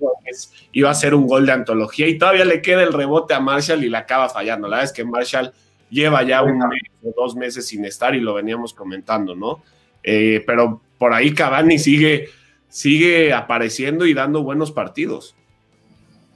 iba 0.71 0.89
a 0.89 0.93
ser 0.93 1.13
un 1.13 1.27
gol 1.27 1.45
de 1.45 1.51
antología 1.51 2.07
y 2.07 2.17
todavía 2.17 2.45
le 2.45 2.61
queda 2.61 2.83
el 2.83 2.93
rebote 2.93 3.33
a 3.33 3.41
Marshall 3.41 3.83
y 3.83 3.89
la 3.89 3.99
acaba 3.99 4.29
fallando. 4.29 4.69
La 4.69 4.77
verdad 4.77 4.91
es 4.91 4.93
que 4.93 5.03
Marshall 5.03 5.51
lleva 5.89 6.23
ya 6.23 6.41
un 6.41 6.57
mes 6.57 6.83
o 7.03 7.13
dos 7.15 7.35
meses 7.35 7.67
sin 7.67 7.83
estar 7.83 8.15
y 8.15 8.21
lo 8.21 8.33
veníamos 8.33 8.73
comentando, 8.73 9.35
¿no? 9.35 9.61
Eh, 10.03 10.41
pero 10.47 10.81
por 10.97 11.13
ahí 11.13 11.33
Cavani 11.33 11.77
sigue, 11.77 12.29
sigue 12.69 13.33
apareciendo 13.33 14.05
y 14.05 14.13
dando 14.13 14.41
buenos 14.41 14.71
partidos. 14.71 15.35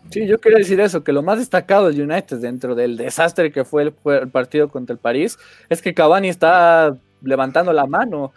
Sí, 0.09 0.27
yo 0.27 0.41
quería 0.41 0.57
decir 0.57 0.81
eso, 0.81 1.05
que 1.05 1.13
lo 1.13 1.23
más 1.23 1.39
destacado 1.39 1.87
del 1.87 2.01
United 2.01 2.37
dentro 2.37 2.75
del 2.75 2.97
desastre 2.97 3.53
que 3.53 3.63
fue 3.63 3.83
el, 3.83 4.29
partido 4.29 4.67
contra 4.67 4.93
el 4.93 4.99
París 4.99 5.39
es 5.69 5.81
que 5.81 5.93
Cavani 5.93 6.27
está 6.27 6.97
levantando 7.21 7.73
la 7.73 7.85
mano. 7.85 8.33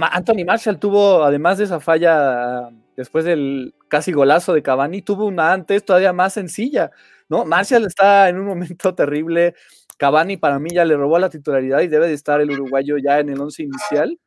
Anthony 0.00 0.44
Marshall 0.44 0.78
tuvo, 0.78 1.24
además 1.24 1.58
de 1.58 1.64
esa 1.64 1.80
falla 1.80 2.70
después 2.96 3.24
del 3.24 3.74
casi 3.88 4.12
golazo 4.12 4.52
de 4.52 4.62
Cavani, 4.62 5.02
tuvo 5.02 5.26
una 5.26 5.52
antes 5.52 5.84
todavía 5.84 6.12
más 6.12 6.32
sencilla, 6.34 6.90
¿no? 7.28 7.44
Marshall 7.44 7.86
está 7.86 8.28
en 8.28 8.38
un 8.38 8.46
momento 8.46 8.94
terrible. 8.94 9.54
Cavani 9.96 10.36
para 10.36 10.58
mí 10.58 10.70
ya 10.72 10.84
le 10.84 10.96
robó 10.96 11.18
la 11.18 11.30
titularidad 11.30 11.80
y 11.80 11.88
debe 11.88 12.08
de 12.08 12.14
estar 12.14 12.40
el 12.40 12.50
uruguayo 12.50 12.98
ya 12.98 13.18
en 13.20 13.28
el 13.30 13.40
once 13.40 13.62
inicial 13.62 14.18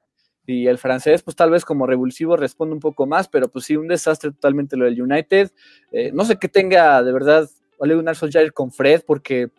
y 0.45 0.67
el 0.67 0.77
francés, 0.77 1.21
pues 1.23 1.35
tal 1.35 1.51
vez 1.51 1.65
como 1.65 1.85
revulsivo 1.85 2.35
responde 2.35 2.73
un 2.73 2.79
poco 2.79 3.05
más, 3.05 3.27
pero 3.27 3.47
pues 3.49 3.65
sí, 3.65 3.77
un 3.77 3.87
desastre 3.87 4.31
totalmente 4.31 4.75
lo 4.75 4.85
del 4.85 5.01
United. 5.01 5.51
Eh, 5.91 6.11
no 6.13 6.25
sé 6.25 6.37
qué 6.37 6.47
tenga 6.47 7.03
de 7.03 7.11
verdad 7.13 7.49
Ole 7.77 7.95
Gunnar 7.95 8.15
Solskjaer 8.15 8.53
con 8.53 8.71
Fred, 8.71 9.03
porque 9.05 9.49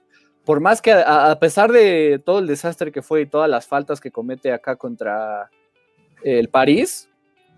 por 0.44 0.60
más 0.60 0.82
que 0.82 0.92
a, 0.92 1.36
pesar 1.40 1.70
de 1.72 2.20
todo 2.24 2.38
el 2.38 2.46
desastre 2.46 2.92
que 2.92 3.02
fue 3.02 3.22
y 3.22 3.26
todas 3.26 3.48
las 3.48 3.66
faltas 3.66 4.00
que 4.00 4.10
comete 4.10 4.52
acá 4.52 4.76
contra 4.76 5.50
el 6.22 6.48
París, 6.48 7.08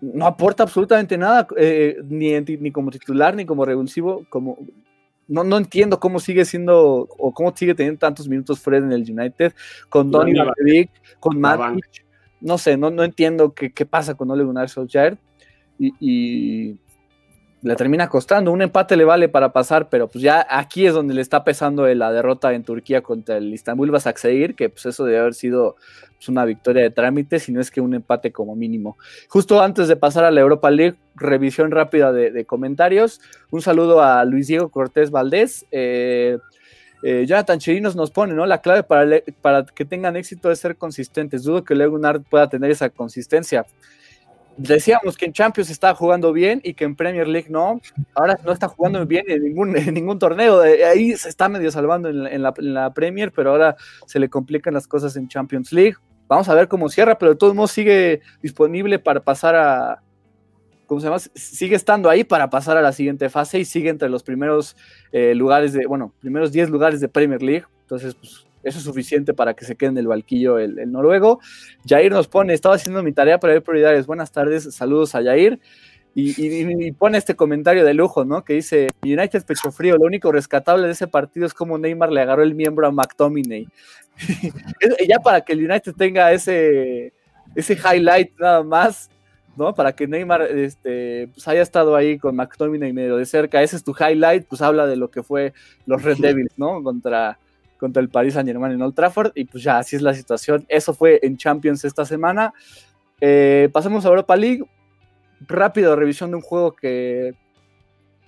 no 0.01 0.25
aporta 0.25 0.63
absolutamente 0.63 1.17
nada, 1.17 1.47
eh, 1.57 1.97
ni, 2.03 2.39
ni 2.39 2.71
como 2.71 2.91
titular 2.91 3.35
ni 3.35 3.45
como 3.45 3.65
revulsivo, 3.65 4.25
como 4.29 4.57
no, 5.27 5.43
no 5.43 5.57
entiendo 5.57 5.99
cómo 5.99 6.19
sigue 6.19 6.45
siendo 6.45 7.07
o 7.17 7.33
cómo 7.33 7.55
sigue 7.55 7.73
teniendo 7.73 7.99
tantos 7.99 8.27
minutos 8.27 8.59
Fred 8.59 8.83
en 8.83 8.91
el 8.91 9.01
United 9.01 9.53
con 9.89 10.11
Donny 10.11 10.35
con 11.19 11.39
Matic. 11.39 12.05
no 12.41 12.57
sé, 12.57 12.77
no, 12.77 12.91
no 12.91 13.03
entiendo 13.03 13.53
qué, 13.53 13.71
qué, 13.71 13.85
pasa 13.85 14.13
con 14.15 14.29
Ole 14.29 14.43
Gunnar 14.43 14.69
Solskjaer. 14.69 15.17
Y, 15.77 16.77
le 17.65 17.75
termina 17.75 18.07
costando. 18.07 18.51
Un 18.51 18.61
empate 18.61 18.95
le 18.95 19.05
vale 19.05 19.27
para 19.27 19.51
pasar, 19.51 19.89
pero 19.89 20.07
pues 20.07 20.21
ya 20.21 20.45
aquí 20.47 20.85
es 20.85 20.93
donde 20.93 21.15
le 21.15 21.21
está 21.21 21.43
pesando 21.43 21.87
la 21.87 22.11
derrota 22.11 22.53
en 22.53 22.63
Turquía 22.63 23.01
contra 23.01 23.37
el 23.37 23.51
Istanbul 23.51 23.89
Basaksehir, 23.89 24.53
que 24.53 24.69
pues 24.69 24.85
eso 24.85 25.03
debe 25.03 25.17
haber 25.17 25.33
sido 25.33 25.75
pues, 26.15 26.29
una 26.29 26.45
victoria 26.45 26.83
de 26.83 26.91
trámite, 26.91 27.39
si 27.39 27.51
no 27.51 27.59
es 27.59 27.71
que 27.71 27.81
un 27.81 27.95
empate 27.95 28.31
como 28.31 28.55
mínimo. 28.55 28.99
Justo 29.29 29.63
antes 29.63 29.87
de 29.87 29.95
pasar 29.95 30.25
a 30.25 30.31
la 30.31 30.41
Europa 30.41 30.69
League, 30.69 30.95
revisión 31.15 31.71
rápida 31.71 32.13
de, 32.13 32.45
comentarios. 32.45 33.19
Un 33.49 33.63
saludo 33.63 34.03
a 34.03 34.23
Luis 34.25 34.45
Diego 34.45 34.69
Cortés 34.69 35.09
Valdés. 35.09 35.65
Eh, 35.71 36.37
eh, 37.01 37.25
Jonathan 37.27 37.57
Chirinos 37.57 37.95
nos 37.95 38.11
pone, 38.11 38.35
¿no? 38.35 38.45
La 38.45 38.61
clave 38.61 38.83
para, 38.83 39.21
para 39.41 39.65
que 39.65 39.85
tengan 39.85 40.15
éxito 40.15 40.51
es 40.51 40.59
ser 40.59 40.75
consistentes. 40.75 41.41
Dudo 41.41 41.63
que 41.63 41.73
Leonard 41.73 42.21
pueda 42.29 42.47
tener 42.47 42.69
esa 42.69 42.91
consistencia 42.91 43.65
decíamos 44.57 45.17
que 45.17 45.25
en 45.25 45.33
Champions 45.33 45.69
estaba 45.69 45.95
jugando 45.95 46.31
bien 46.31 46.61
y 46.63 46.73
que 46.73 46.85
en 46.85 46.95
Premier 46.95 47.27
League 47.27 47.49
no. 47.49 47.81
Ahora 48.13 48.39
no 48.43 48.51
está 48.51 48.67
jugando 48.67 49.05
bien 49.05 49.25
en 49.27 49.43
ningún, 49.43 49.73
ningún 49.93 50.19
torneo. 50.19 50.61
Ahí 50.61 51.15
se 51.15 51.29
está 51.29 51.49
medio 51.49 51.71
salvando 51.71 52.09
en 52.09 52.41
la, 52.41 52.93
Premier, 52.93 53.31
pero 53.31 53.51
ahora 53.51 53.75
se 54.05 54.19
le 54.19 54.29
complican 54.29 54.73
las 54.73 54.87
cosas 54.87 55.15
en 55.15 55.27
Champions 55.27 55.71
League. 55.71 55.95
Vamos 56.27 56.49
a 56.49 56.55
ver 56.55 56.67
cómo 56.67 56.89
cierra, 56.89 57.17
pero 57.17 57.31
de 57.31 57.37
todos 57.37 57.53
modos 57.53 57.71
sigue 57.71 58.21
disponible 58.41 58.99
para 58.99 59.21
pasar 59.21 59.55
a. 59.55 60.01
¿Cómo 60.87 61.01
se 61.01 61.07
llama? 61.07 61.19
Sigue 61.19 61.75
estando 61.75 62.09
ahí 62.09 62.23
para 62.23 62.49
pasar 62.49 62.77
a 62.77 62.81
la 62.81 62.91
siguiente 62.91 63.29
fase 63.29 63.59
y 63.59 63.65
sigue 63.65 63.89
entre 63.89 64.07
los 64.07 64.21
primeros 64.21 64.77
eh, 65.11 65.33
lugares 65.33 65.73
de, 65.73 65.87
bueno, 65.87 66.13
primeros 66.19 66.51
10 66.51 66.69
lugares 66.69 66.99
de 66.99 67.07
Premier 67.07 67.41
League. 67.41 67.65
Entonces, 67.81 68.13
pues 68.13 68.44
eso 68.65 68.79
es 68.79 68.83
suficiente 68.83 69.33
para 69.33 69.53
que 69.53 69.63
se 69.63 69.75
quede 69.75 69.91
en 69.91 69.97
el 69.99 70.07
balquillo 70.07 70.57
el, 70.57 70.91
noruego. 70.91 71.39
Jair 71.87 72.11
nos 72.11 72.27
pone, 72.27 72.53
estaba 72.53 72.75
haciendo 72.75 73.03
mi 73.03 73.13
tarea 73.13 73.39
para 73.39 73.53
ver 73.53 73.63
prioridades. 73.63 74.07
Buenas 74.07 74.31
tardes, 74.31 74.73
saludos 74.73 75.13
a 75.13 75.23
Jair. 75.23 75.59
Y, 76.17 76.93
pone 76.93 77.17
este 77.17 77.35
comentario 77.35 77.85
de 77.85 77.93
lujo, 77.93 78.23
¿no? 78.23 78.43
Que 78.43 78.53
dice, 78.53 78.87
United 79.03 79.45
pecho 79.45 79.69
frío, 79.71 79.97
lo 79.97 80.05
único 80.05 80.31
rescatable 80.31 80.87
de 80.87 80.93
ese 80.93 81.07
partido 81.07 81.45
es 81.45 81.53
como 81.53 81.77
Neymar 81.77 82.09
le 82.11 82.21
agarró 82.21 82.41
el 82.41 82.55
miembro 82.55 82.87
a 82.87 82.91
McTominay. 82.91 83.67
ya 85.07 85.19
para 85.19 85.41
que 85.41 85.53
el 85.53 85.69
United 85.69 85.93
tenga 85.93 86.31
ese, 86.31 87.13
ese 87.53 87.73
highlight 87.73 88.31
nada 88.39 88.63
más, 88.63 89.09
¿no? 89.57 89.75
Para 89.75 89.93
que 89.93 90.07
Neymar 90.07 90.43
este, 90.43 91.27
pues 91.33 91.47
haya 91.49 91.61
estado 91.61 91.95
ahí 91.95 92.17
con 92.17 92.35
McTominay 92.35 92.93
medio 92.93 93.17
de 93.17 93.25
cerca, 93.25 93.61
ese 93.61 93.75
es 93.75 93.83
tu 93.83 93.93
highlight, 93.93 94.47
pues 94.47 94.61
habla 94.61 94.87
de 94.87 94.95
lo 94.95 95.11
que 95.11 95.21
fue 95.21 95.53
los 95.85 96.01
Red 96.01 96.17
Devils, 96.19 96.53
¿no? 96.57 96.81
Contra, 96.81 97.37
contra 97.85 98.01
el 98.01 98.09
Paris 98.09 98.33
Saint 98.33 98.49
Germain 98.49 98.73
en 98.73 98.81
Old 98.81 98.95
Trafford. 98.95 99.31
Y 99.35 99.45
pues 99.45 99.63
ya, 99.63 99.77
así 99.77 99.95
es 99.95 100.01
la 100.01 100.15
situación. 100.15 100.65
Eso 100.67 100.95
fue 100.95 101.19
en 101.21 101.37
Champions 101.37 101.85
esta 101.85 102.03
semana. 102.03 102.51
Eh, 103.21 103.69
pasemos 103.71 104.03
a 104.05 104.09
Europa 104.09 104.35
League. 104.35 104.63
Rápido, 105.47 105.95
revisión 105.95 106.31
de 106.31 106.37
un 106.37 106.41
juego 106.41 106.75
que, 106.75 107.35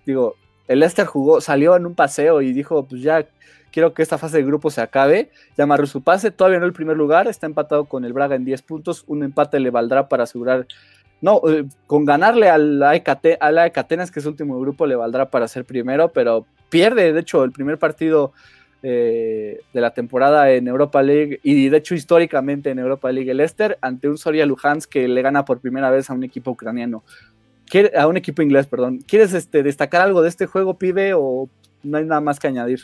digo, 0.05 0.35
el 0.67 0.79
Leicester 0.79 1.07
jugó, 1.07 1.41
salió 1.41 1.75
en 1.75 1.87
un 1.87 1.95
paseo 1.95 2.43
y 2.43 2.53
dijo, 2.53 2.85
pues 2.85 3.01
ya 3.01 3.25
quiero 3.71 3.95
que 3.95 4.03
esta 4.03 4.19
fase 4.19 4.37
de 4.37 4.43
grupo 4.43 4.69
se 4.69 4.81
acabe. 4.81 5.31
Ya 5.57 5.63
amarró 5.63 5.87
su 5.87 6.03
pase, 6.03 6.29
todavía 6.29 6.59
no 6.59 6.67
el 6.67 6.73
primer 6.73 6.97
lugar, 6.97 7.27
está 7.27 7.47
empatado 7.47 7.85
con 7.85 8.05
el 8.05 8.13
Braga 8.13 8.35
en 8.35 8.45
10 8.45 8.61
puntos. 8.61 9.05
Un 9.07 9.23
empate 9.23 9.59
le 9.59 9.71
valdrá 9.71 10.07
para 10.07 10.25
asegurar 10.25 10.67
no, 11.19 11.41
eh, 11.49 11.65
con 11.87 12.05
ganarle 12.05 12.49
al 12.49 12.81
AEK, 12.83 13.77
Atenas, 13.77 14.11
que 14.11 14.19
es 14.19 14.25
último 14.25 14.59
grupo, 14.59 14.85
le 14.85 14.95
valdrá 14.95 15.31
para 15.31 15.47
ser 15.47 15.65
primero, 15.65 16.09
pero 16.09 16.45
pierde, 16.69 17.11
de 17.11 17.19
hecho, 17.19 17.43
el 17.43 17.51
primer 17.51 17.79
partido 17.79 18.33
eh, 18.83 19.61
de 19.73 19.81
la 19.81 19.91
temporada 19.91 20.51
en 20.51 20.67
Europa 20.67 21.01
League 21.01 21.39
y 21.41 21.67
de 21.69 21.77
hecho 21.77 21.95
históricamente 21.95 22.69
en 22.69 22.77
Europa 22.77 23.11
League 23.11 23.31
el 23.31 23.37
Leicester 23.37 23.77
ante 23.81 24.07
un 24.07 24.19
Soria 24.19 24.45
Luhansk 24.45 24.89
que 24.89 25.07
le 25.07 25.21
gana 25.23 25.45
por 25.45 25.59
primera 25.59 25.89
vez 25.89 26.09
a 26.09 26.13
un 26.13 26.23
equipo 26.23 26.51
ucraniano. 26.51 27.03
A 27.97 28.07
un 28.07 28.17
equipo 28.17 28.41
inglés, 28.41 28.67
perdón. 28.67 28.99
¿Quieres 28.99 29.33
este, 29.33 29.63
destacar 29.63 30.01
algo 30.01 30.21
de 30.21 30.29
este 30.29 30.45
juego, 30.45 30.77
pibe, 30.77 31.13
o 31.13 31.49
no 31.83 31.97
hay 31.97 32.05
nada 32.05 32.21
más 32.21 32.39
que 32.39 32.47
añadir? 32.47 32.81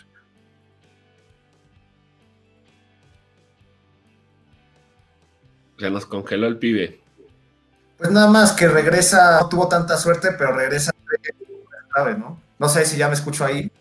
Se 5.80 5.90
nos 5.90 6.06
congeló 6.06 6.48
el 6.48 6.58
pibe. 6.58 7.00
Pues 7.98 8.12
nada 8.12 8.28
más 8.28 8.52
que 8.52 8.68
regresa, 8.68 9.40
no 9.42 9.48
tuvo 9.48 9.68
tanta 9.68 9.96
suerte, 9.98 10.30
pero 10.38 10.54
regresa 10.54 10.92
¿no? 12.18 12.42
No 12.58 12.70
sé 12.70 12.86
si 12.86 12.98
ya 12.98 13.08
me 13.08 13.14
escucho 13.14 13.46
ahí. 13.46 13.72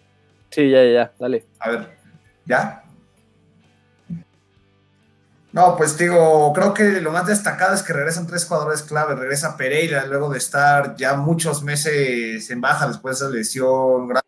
Sí, 0.51 0.71
ya, 0.71 0.85
ya, 0.85 1.13
dale. 1.19 1.47
A 1.59 1.71
ver. 1.71 2.02
¿Ya? 2.47 2.83
No, 5.53 5.77
pues 5.77 5.99
digo, 5.99 6.51
creo 6.55 6.73
que 6.73 7.01
lo 7.03 7.13
más 7.13 7.27
destacado 7.27 7.75
es 7.75 7.83
que 7.83 7.93
regresan 7.93 8.27
tres 8.27 8.47
jugadores 8.47 8.83
clave. 8.83 9.15
Regresa 9.15 9.57
Pereira 9.57 10.07
luego 10.07 10.31
de 10.31 10.39
estar 10.39 10.97
ya 10.97 11.15
muchos 11.15 11.63
meses 11.63 12.51
en 12.51 12.61
baja 12.63 12.89
después 12.89 13.19
de 13.19 13.27
esa 13.27 13.35
lesión 13.35 14.09
grave. 14.09 14.27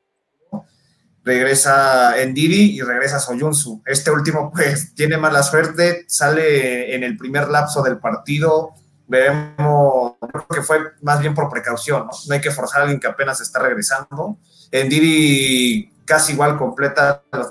Regresa 1.24 2.20
Endiri 2.20 2.76
y 2.76 2.82
regresa 2.82 3.18
Soyunsu. 3.18 3.82
Este 3.86 4.10
último, 4.10 4.52
pues, 4.54 4.94
tiene 4.94 5.16
mala 5.16 5.42
suerte. 5.42 6.04
Sale 6.06 6.94
en 6.94 7.02
el 7.02 7.16
primer 7.16 7.48
lapso 7.48 7.82
del 7.82 7.98
partido. 7.98 8.74
Vemos, 9.06 10.16
creo 10.30 10.46
que 10.46 10.62
fue 10.62 10.78
más 11.00 11.20
bien 11.20 11.34
por 11.34 11.48
precaución. 11.48 12.06
No, 12.06 12.12
no 12.28 12.34
hay 12.34 12.40
que 12.42 12.50
forzar 12.50 12.80
a 12.80 12.82
alguien 12.82 13.00
que 13.00 13.06
apenas 13.06 13.40
está 13.40 13.60
regresando. 13.60 14.36
Endiri 14.70 15.90
casi 16.04 16.32
igual 16.34 16.58
completa 16.58 17.22
los 17.32 17.48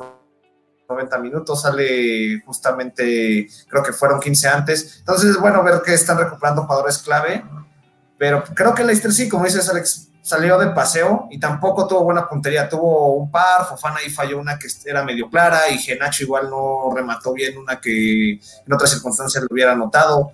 90 0.89 1.17
minutos, 1.19 1.61
sale 1.61 2.41
justamente, 2.45 3.47
creo 3.69 3.83
que 3.83 3.93
fueron 3.93 4.19
15 4.19 4.47
antes. 4.47 4.97
Entonces 4.99 5.31
es 5.31 5.37
bueno 5.37 5.63
ver 5.63 5.81
que 5.81 5.93
están 5.93 6.17
recuperando 6.17 6.63
jugadores 6.63 6.99
clave, 6.99 7.43
pero 8.17 8.43
creo 8.43 8.73
que 8.73 8.83
Leicester 8.83 9.11
sí, 9.11 9.29
como 9.29 9.45
dices 9.45 9.69
Alex, 9.69 10.09
salió 10.21 10.57
de 10.57 10.67
paseo 10.67 11.27
y 11.29 11.39
tampoco 11.39 11.85
tuvo 11.85 12.05
buena 12.05 12.29
puntería, 12.29 12.69
tuvo 12.69 13.13
un 13.15 13.29
par, 13.29 13.65
Fofana 13.67 13.97
ahí 13.97 14.09
falló 14.09 14.39
una 14.39 14.57
que 14.57 14.67
era 14.85 15.03
medio 15.03 15.29
clara 15.29 15.69
y 15.69 15.77
Genacho 15.77 16.23
igual 16.23 16.49
no 16.49 16.93
remató 16.95 17.33
bien 17.33 17.57
una 17.57 17.81
que 17.81 18.31
en 18.31 18.73
otras 18.73 18.91
circunstancias 18.91 19.43
lo 19.43 19.49
hubiera 19.51 19.75
notado, 19.75 20.31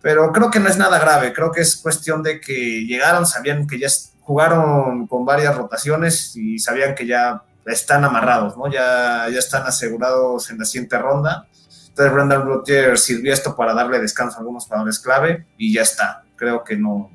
pero 0.00 0.32
creo 0.32 0.50
que 0.50 0.58
no 0.58 0.68
es 0.70 0.78
nada 0.78 0.98
grave, 0.98 1.34
creo 1.34 1.52
que 1.52 1.60
es 1.60 1.76
cuestión 1.76 2.22
de 2.22 2.40
que 2.40 2.86
llegaron, 2.86 3.26
sabían 3.26 3.66
que 3.66 3.78
ya 3.78 3.88
jugaron 4.22 5.06
con 5.06 5.26
varias 5.26 5.54
rotaciones 5.54 6.34
y 6.34 6.58
sabían 6.58 6.94
que 6.94 7.06
ya 7.06 7.42
están 7.66 8.04
amarrados, 8.04 8.56
¿no? 8.56 8.70
Ya, 8.70 9.26
ya 9.30 9.38
están 9.38 9.64
asegurados 9.66 10.50
en 10.50 10.58
la 10.58 10.64
siguiente 10.64 10.98
ronda. 10.98 11.48
Entonces 11.88 12.14
Brendan 12.14 12.42
Rodgers 12.44 13.00
sirvió 13.02 13.32
esto 13.32 13.56
para 13.56 13.74
darle 13.74 13.98
descanso 13.98 14.36
a 14.36 14.40
algunos 14.40 14.66
jugadores 14.66 14.98
clave 14.98 15.46
y 15.58 15.72
ya 15.72 15.82
está. 15.82 16.24
Creo 16.36 16.62
que 16.62 16.76
no, 16.76 17.10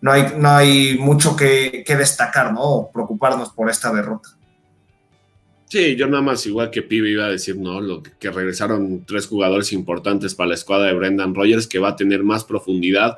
no, 0.00 0.12
hay, 0.12 0.34
no 0.36 0.48
hay 0.50 0.98
mucho 0.98 1.36
que, 1.36 1.84
destacar, 1.86 2.52
¿no? 2.52 2.62
O 2.62 2.92
preocuparnos 2.92 3.50
por 3.50 3.70
esta 3.70 3.92
derrota. 3.92 4.30
Sí, 5.68 5.96
yo 5.96 6.06
nada 6.06 6.22
más, 6.22 6.44
igual 6.46 6.70
que 6.70 6.82
Pibe, 6.82 7.10
iba 7.10 7.24
a 7.24 7.30
decir, 7.30 7.56
¿no? 7.56 7.80
Lo 7.80 8.02
que, 8.02 8.12
que 8.18 8.30
regresaron 8.30 9.04
tres 9.06 9.26
jugadores 9.26 9.72
importantes 9.72 10.34
para 10.34 10.48
la 10.48 10.54
escuadra 10.54 10.86
de 10.86 10.94
Brendan 10.94 11.34
Rodgers, 11.34 11.66
que 11.66 11.78
va 11.78 11.90
a 11.90 11.96
tener 11.96 12.22
más 12.22 12.44
profundidad 12.44 13.16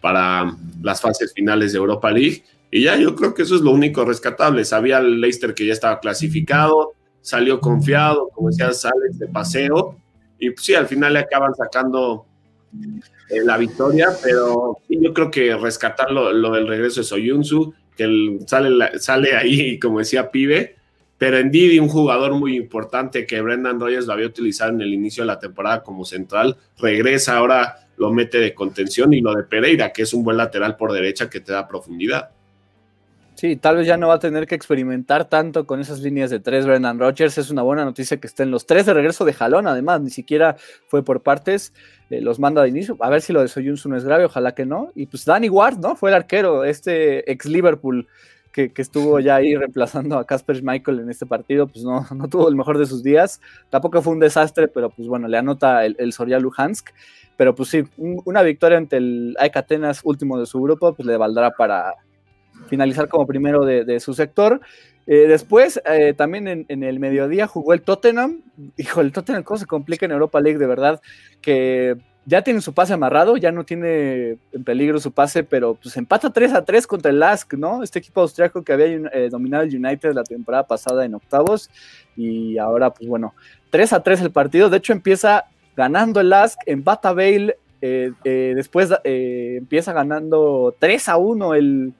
para 0.00 0.56
las 0.80 1.00
fases 1.00 1.32
finales 1.34 1.72
de 1.72 1.78
Europa 1.78 2.10
League 2.10 2.44
y 2.70 2.84
ya 2.84 2.96
yo 2.96 3.14
creo 3.14 3.34
que 3.34 3.42
eso 3.42 3.54
es 3.54 3.62
lo 3.62 3.70
único 3.70 4.04
rescatable. 4.04 4.64
Sabía 4.64 4.98
el 4.98 5.20
Leicester 5.20 5.54
que 5.54 5.66
ya 5.66 5.72
estaba 5.72 6.00
clasificado, 6.00 6.92
salió 7.20 7.60
confiado, 7.60 8.28
como 8.34 8.50
decía, 8.50 8.72
sale 8.72 9.06
de 9.12 9.26
paseo. 9.28 9.96
Y 10.38 10.50
pues 10.50 10.66
sí, 10.66 10.74
al 10.74 10.86
final 10.86 11.14
le 11.14 11.20
acaban 11.20 11.54
sacando 11.54 12.26
eh, 13.30 13.42
la 13.44 13.56
victoria, 13.56 14.08
pero 14.22 14.78
sí, 14.86 14.98
yo 15.00 15.12
creo 15.14 15.30
que 15.30 15.56
rescatar 15.56 16.10
lo, 16.10 16.52
del 16.52 16.68
regreso 16.68 17.00
de 17.00 17.04
Soyunsu, 17.04 17.74
que 17.96 18.38
sale, 18.46 18.98
sale 18.98 19.34
ahí, 19.34 19.78
como 19.78 19.98
decía 19.98 20.30
Pibe, 20.30 20.76
pero 21.16 21.38
en 21.38 21.50
Didi, 21.50 21.80
un 21.80 21.88
jugador 21.88 22.34
muy 22.34 22.56
importante 22.56 23.26
que 23.26 23.40
Brendan 23.40 23.80
Rogers 23.80 24.06
lo 24.06 24.12
había 24.12 24.26
utilizado 24.26 24.70
en 24.70 24.80
el 24.80 24.94
inicio 24.94 25.24
de 25.24 25.26
la 25.28 25.40
temporada 25.40 25.82
como 25.82 26.04
central, 26.04 26.56
regresa 26.78 27.38
ahora, 27.38 27.88
lo 27.96 28.12
mete 28.12 28.38
de 28.38 28.54
contención 28.54 29.12
y 29.12 29.20
lo 29.20 29.34
de 29.34 29.42
Pereira, 29.42 29.92
que 29.92 30.02
es 30.02 30.14
un 30.14 30.22
buen 30.22 30.36
lateral 30.36 30.76
por 30.76 30.92
derecha 30.92 31.28
que 31.28 31.40
te 31.40 31.50
da 31.50 31.66
profundidad. 31.66 32.30
Sí, 33.38 33.54
tal 33.54 33.76
vez 33.76 33.86
ya 33.86 33.96
no 33.96 34.08
va 34.08 34.14
a 34.14 34.18
tener 34.18 34.48
que 34.48 34.56
experimentar 34.56 35.28
tanto 35.28 35.64
con 35.64 35.78
esas 35.78 36.00
líneas 36.00 36.28
de 36.28 36.40
tres. 36.40 36.66
Brendan 36.66 36.98
Rodgers 36.98 37.38
es 37.38 37.50
una 37.50 37.62
buena 37.62 37.84
noticia 37.84 38.16
que 38.16 38.26
estén 38.26 38.50
los 38.50 38.66
tres 38.66 38.84
de 38.84 38.94
regreso 38.94 39.24
de 39.24 39.32
jalón, 39.32 39.68
además, 39.68 40.00
ni 40.00 40.10
siquiera 40.10 40.56
fue 40.88 41.04
por 41.04 41.22
partes, 41.22 41.72
eh, 42.10 42.20
los 42.20 42.40
manda 42.40 42.62
de 42.62 42.70
inicio. 42.70 42.96
A 42.98 43.08
ver 43.10 43.20
si 43.20 43.32
lo 43.32 43.40
de 43.40 43.46
Soyuncu 43.46 43.94
es 43.94 44.04
grave, 44.04 44.24
ojalá 44.24 44.56
que 44.56 44.66
no. 44.66 44.90
Y 44.96 45.06
pues 45.06 45.24
Danny 45.24 45.48
Ward, 45.48 45.78
¿no? 45.78 45.94
Fue 45.94 46.10
el 46.10 46.16
arquero, 46.16 46.64
este 46.64 47.30
ex 47.30 47.46
Liverpool 47.46 48.08
que, 48.52 48.72
estuvo 48.74 49.20
ya 49.20 49.36
ahí 49.36 49.54
reemplazando 49.54 50.18
a 50.18 50.26
Casper 50.26 50.60
Michael 50.64 50.98
en 50.98 51.08
este 51.08 51.24
partido, 51.24 51.68
pues 51.68 51.84
no, 51.84 52.04
no 52.16 52.26
tuvo 52.28 52.48
el 52.48 52.56
mejor 52.56 52.76
de 52.76 52.86
sus 52.86 53.04
días. 53.04 53.40
Tampoco 53.70 54.02
fue 54.02 54.14
un 54.14 54.18
desastre, 54.18 54.66
pero 54.66 54.90
pues 54.90 55.06
bueno, 55.06 55.28
le 55.28 55.38
anota 55.38 55.84
el, 55.86 55.94
el 56.00 56.12
Soria 56.12 56.40
Luhansk. 56.40 56.88
Pero 57.36 57.54
pues 57.54 57.68
sí, 57.68 57.84
una 57.96 58.42
victoria 58.42 58.78
ante 58.78 58.96
el 58.96 59.36
AEK 59.38 60.00
último 60.02 60.40
de 60.40 60.46
su 60.46 60.60
grupo, 60.60 60.92
pues 60.92 61.06
le 61.06 61.16
valdrá 61.16 61.52
para 61.52 61.94
finalizar 62.68 63.08
como 63.08 63.26
primero 63.26 63.64
de, 63.64 64.00
su 64.00 64.14
sector. 64.14 64.60
Eh, 65.06 65.26
después, 65.26 65.80
eh, 65.90 66.12
también 66.14 66.66
en, 66.68 66.82
el 66.82 67.00
mediodía 67.00 67.46
jugó 67.46 67.72
el 67.72 67.82
Tottenham. 67.82 68.42
Hijo, 68.76 69.00
el 69.00 69.12
Tottenham, 69.12 69.42
¿cómo 69.42 69.58
se 69.58 69.66
complica 69.66 70.06
en 70.06 70.12
Europa 70.12 70.40
League? 70.40 70.58
De 70.58 70.66
verdad, 70.66 71.00
que 71.40 71.96
ya 72.26 72.42
tiene 72.42 72.60
su 72.60 72.74
pase 72.74 72.92
amarrado, 72.92 73.38
ya 73.38 73.50
no 73.50 73.64
tiene 73.64 74.36
en 74.52 74.64
peligro 74.64 75.00
su 75.00 75.12
pase, 75.12 75.44
pero 75.44 75.76
pues 75.76 75.96
empata 75.96 76.30
3 76.30 76.52
a 76.52 76.64
3 76.64 76.86
contra 76.86 77.10
el 77.10 77.20
Lask, 77.20 77.54
¿no? 77.54 77.82
Este 77.82 78.00
equipo 78.00 78.20
austriaco 78.20 78.62
que 78.62 78.74
había 78.74 78.86
eh, 78.86 79.28
dominado 79.30 79.64
el 79.64 79.74
United 79.74 80.12
la 80.12 80.24
temporada 80.24 80.66
pasada 80.66 81.06
en 81.06 81.14
octavos 81.14 81.70
y 82.14 82.58
ahora 82.58 82.92
pues 82.92 83.08
bueno, 83.08 83.34
3 83.70 83.94
a 83.94 84.02
3 84.02 84.20
el 84.20 84.30
partido, 84.30 84.68
de 84.68 84.76
hecho 84.76 84.92
empieza 84.92 85.46
ganando 85.74 86.20
el 86.20 86.28
Lask, 86.28 86.58
empata 86.66 87.14
Bale, 87.14 87.56
después 87.80 88.90
empieza 89.04 89.94
ganando 89.94 90.74
3 90.78 91.08
a 91.08 91.16
1 91.16 91.54
el, 91.54 91.94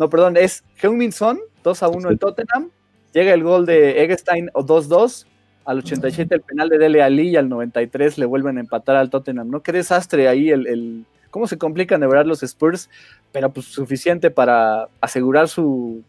no 0.00 0.08
perdón, 0.08 0.38
es 0.38 0.64
Heung-Min 0.82 1.12
Son, 1.12 1.38
2 1.62 1.82
a 1.82 1.88
1 1.88 2.08
el 2.08 2.18
Tottenham, 2.18 2.70
llega 3.12 3.34
el 3.34 3.44
gol 3.44 3.66
de 3.66 4.02
Eggestein 4.02 4.48
2-2 4.48 5.26
al 5.66 5.78
87 5.80 6.34
el 6.34 6.40
penal 6.40 6.70
de 6.70 6.78
Dele 6.78 7.02
Ali 7.02 7.28
y 7.28 7.36
al 7.36 7.50
93 7.50 8.16
le 8.16 8.24
vuelven 8.24 8.56
a 8.56 8.60
empatar 8.60 8.96
al 8.96 9.10
Tottenham, 9.10 9.50
¿no? 9.50 9.62
Qué 9.62 9.72
desastre 9.72 10.26
ahí 10.26 10.48
el, 10.48 11.04
cómo 11.30 11.46
se 11.46 11.58
complican 11.58 12.00
de 12.00 12.06
verdad 12.06 12.24
los 12.24 12.42
Spurs, 12.42 12.88
pero 13.30 13.50
pues 13.50 13.66
suficiente 13.66 14.30
para 14.30 14.88
asegurar 15.02 15.48
su, 15.48 16.02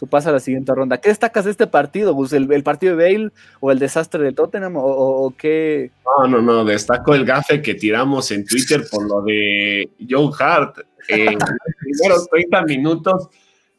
su 0.00 0.06
pase 0.06 0.30
a 0.30 0.32
la 0.32 0.40
siguiente 0.40 0.74
ronda. 0.74 0.98
¿Qué 0.98 1.10
destacas 1.10 1.44
de 1.44 1.50
este 1.50 1.66
partido, 1.66 2.14
Gus? 2.14 2.32
¿El, 2.32 2.62
partido 2.62 2.96
de 2.96 3.04
Bale 3.04 3.30
o 3.60 3.70
el 3.70 3.78
desastre 3.78 4.24
de 4.24 4.32
Tottenham 4.32 4.72
o, 4.76 5.34
qué? 5.36 5.90
No, 6.06 6.26
no, 6.26 6.40
no, 6.40 6.64
destaco 6.64 7.14
el 7.14 7.26
gafe 7.26 7.60
que 7.60 7.74
tiramos 7.74 8.30
en 8.30 8.46
Twitter 8.46 8.82
por 8.90 9.06
lo 9.06 9.20
de 9.20 9.90
Joe 10.08 10.30
Hart. 10.38 10.78
en 11.08 11.34
los 11.34 11.44
primeros 11.80 12.28
30 12.30 12.62
minutos 12.62 13.28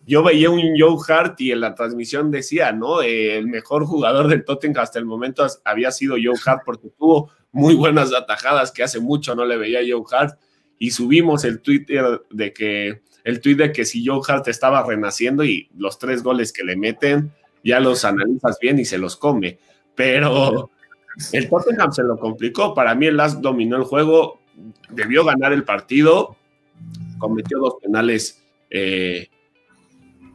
yo 0.06 0.22
veía 0.22 0.52
un 0.52 0.62
Joe 0.78 0.96
Hart 1.08 1.42
y 1.42 1.54
en 1.54 1.62
la 1.62 1.74
transmisión 1.74 2.30
decía, 2.30 2.72
¿no? 2.72 3.02
Eh, 3.02 3.40
el 3.40 3.48
mejor 3.48 3.86
jugador 3.86 4.28
del 4.28 4.46
Tottenham 4.46 4.84
hasta 4.84 5.00
el 5.00 5.06
momento 5.06 5.48
había 5.66 5.90
sido 5.90 6.18
Joe 6.24 6.40
Hart 6.46 6.62
porque 6.64 6.90
tuvo 7.00 7.32
muy 7.52 7.74
buenas 7.74 8.14
atajadas 8.14 8.72
que 8.72 8.84
hace 8.84 9.00
mucho 9.00 9.34
no 9.34 9.44
le 9.44 9.58
veía 9.58 9.80
a 9.80 9.84
Joe 9.90 10.04
Hart 10.12 10.40
y 10.78 10.92
subimos 10.92 11.46
el 11.46 11.62
Twitter 11.62 12.22
de 12.30 12.54
que 12.54 13.02
el 13.24 13.42
tweet 13.42 13.56
de 13.56 13.72
que 13.72 13.86
si 13.86 14.06
Joe 14.06 14.22
Hart 14.28 14.48
estaba 14.48 14.84
renaciendo 14.84 15.44
y 15.44 15.70
los 15.78 16.00
tres 16.00 16.24
goles 16.24 16.52
que 16.52 16.64
le 16.64 16.76
meten 16.76 17.32
ya 17.64 17.80
los 17.80 18.06
analizas 18.06 18.58
bien 18.60 18.80
y 18.80 18.86
se 18.86 18.98
los 18.98 19.16
come, 19.16 19.60
pero 19.96 20.72
el 21.32 21.50
Tottenham 21.50 21.92
se 21.92 22.04
lo 22.04 22.18
complicó, 22.18 22.74
para 22.74 22.96
mí 22.96 23.06
el 23.06 23.18
Last 23.18 23.40
dominó 23.40 23.78
el 23.78 23.84
juego, 23.84 24.42
debió 24.90 25.24
ganar 25.24 25.54
el 25.54 25.64
partido, 25.64 26.38
cometió 27.20 27.60
dos 27.60 27.76
penales 27.82 28.44
eh, 28.70 29.28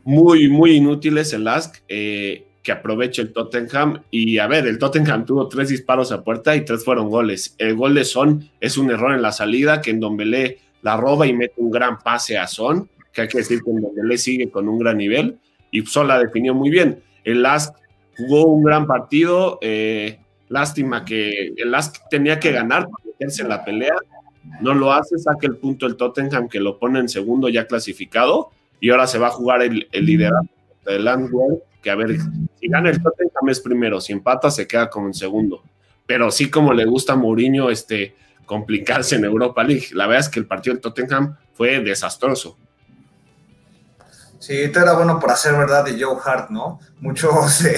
muy, 0.05 0.49
muy 0.49 0.77
inútiles 0.77 1.33
el 1.33 1.49
Ask, 1.49 1.83
eh, 1.89 2.47
que 2.63 2.73
aproveche 2.73 3.23
el 3.23 3.33
Tottenham. 3.33 4.03
Y 4.11 4.39
a 4.39 4.47
ver, 4.47 4.67
el 4.67 4.79
Tottenham 4.79 5.25
tuvo 5.27 5.49
tres 5.49 5.69
disparos 5.69 6.13
a 6.13 6.23
puerta 6.23 6.55
y 6.55 6.65
tres 6.65 6.85
fueron 6.85 7.09
goles. 7.09 7.55
El 7.59 7.75
gol 7.75 7.95
de 7.95 8.05
Son 8.05 8.49
es 8.61 8.79
un 8.79 8.91
error 8.91 9.15
en 9.15 9.23
la 9.23 9.33
salida, 9.33 9.81
que 9.81 9.91
en 9.91 10.01
Dombelé 10.01 10.59
la 10.83 10.97
roba 10.97 11.27
y 11.27 11.33
mete 11.33 11.55
un 11.57 11.71
gran 11.71 11.99
pase 11.99 12.39
a 12.39 12.47
Son, 12.47 12.89
que 13.13 13.23
hay 13.23 13.29
que 13.29 13.39
decir 13.39 13.63
que 13.63 13.71
en 13.71 13.81
Dombelé 13.81 14.19
sigue 14.19 14.51
con 14.51 14.69
un 14.69 14.79
gran 14.79 14.99
nivel. 14.99 15.39
Y 15.71 15.85
Son 15.87 16.07
la 16.07 16.19
definió 16.19 16.55
muy 16.55 16.71
bien. 16.71 17.03
El 17.25 17.45
Ask 17.45 17.75
jugó 18.17 18.47
un 18.47 18.63
gran 18.63 18.87
partido. 18.87 19.59
Eh, 19.63 20.19
lástima 20.49 21.05
que 21.05 21.55
el 21.57 21.75
Ask 21.75 21.97
tenía 22.09 22.39
que 22.39 22.53
ganar 22.53 22.85
para 22.85 23.05
meterse 23.05 23.43
en 23.43 23.49
la 23.49 23.65
pelea. 23.65 23.97
No 24.61 24.75
lo 24.75 24.93
hace, 24.93 25.19
saca 25.19 25.47
el 25.47 25.57
punto 25.57 25.87
el 25.87 25.97
Tottenham 25.97 26.49
que 26.49 26.61
lo 26.61 26.79
pone 26.79 27.01
en 27.01 27.09
segundo 27.09 27.49
ya 27.49 27.67
clasificado 27.67 28.51
y 28.81 28.91
ahora 28.91 29.07
se 29.07 29.19
va 29.19 29.29
a 29.29 29.31
jugar 29.31 29.63
el, 29.63 29.89
el 29.91 30.07
liderazgo 30.07 30.49
del 30.85 31.05
Landwehr, 31.05 31.63
que 31.83 31.91
a 31.91 31.97
ver, 31.97 32.17
si 32.61 32.69
gana 32.69 32.91
el 32.91 33.03
Tottenham 33.03 33.49
es 33.49 33.61
primero, 33.61 34.01
si 34.01 34.13
empata 34.13 34.51
se 34.51 34.67
queda 34.67 34.89
como 34.89 35.09
en 35.09 35.15
segundo. 35.15 35.63
Pero 36.07 36.31
sí 36.31 36.51
como 36.51 36.73
le 36.73 36.85
gusta 36.85 37.15
a 37.15 37.17
Mourinho 37.17 37.71
este, 37.71 38.15
complicarse 38.47 39.17
en 39.17 39.25
Europa 39.25 39.63
League. 39.63 39.89
La 39.93 40.07
verdad 40.07 40.27
es 40.27 40.29
que 40.31 40.41
el 40.41 40.47
partido 40.47 40.75
del 40.75 40.81
Tottenham 40.81 41.37
fue 41.55 41.81
desastroso. 41.81 42.57
Sí, 44.39 44.63
esto 44.63 44.81
era 44.81 44.93
bueno 44.93 45.19
por 45.19 45.31
hacer 45.31 45.55
verdad 45.55 45.85
de 45.85 46.01
Joe 46.01 46.17
Hart, 46.25 46.51
¿no? 46.51 46.79
Muchos, 47.01 47.65
eh, 47.65 47.77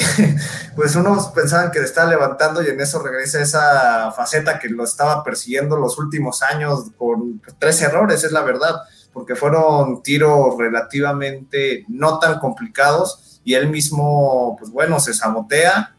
pues 0.77 0.95
unos 0.97 1.29
pensaban 1.29 1.71
que 1.71 1.79
le 1.79 1.87
estaba 1.87 2.11
levantando 2.11 2.63
y 2.63 2.69
en 2.69 2.81
eso 2.81 3.03
regresa 3.03 3.41
esa 3.41 4.13
faceta 4.13 4.59
que 4.59 4.69
lo 4.69 4.85
estaba 4.85 5.25
persiguiendo 5.25 5.77
los 5.77 5.99
últimos 5.99 6.43
años 6.43 6.91
con 6.99 7.41
tres 7.59 7.81
errores, 7.81 8.23
es 8.23 8.33
la 8.33 8.43
verdad 8.43 8.77
porque 9.13 9.35
fueron 9.35 10.03
tiros 10.03 10.57
relativamente 10.59 11.85
no 11.89 12.19
tan 12.19 12.39
complicados 12.39 13.41
y 13.45 13.55
él 13.55 13.69
mismo, 13.69 14.57
pues 14.59 14.71
bueno, 14.71 15.01
se 15.01 15.15
sabotea 15.15 15.97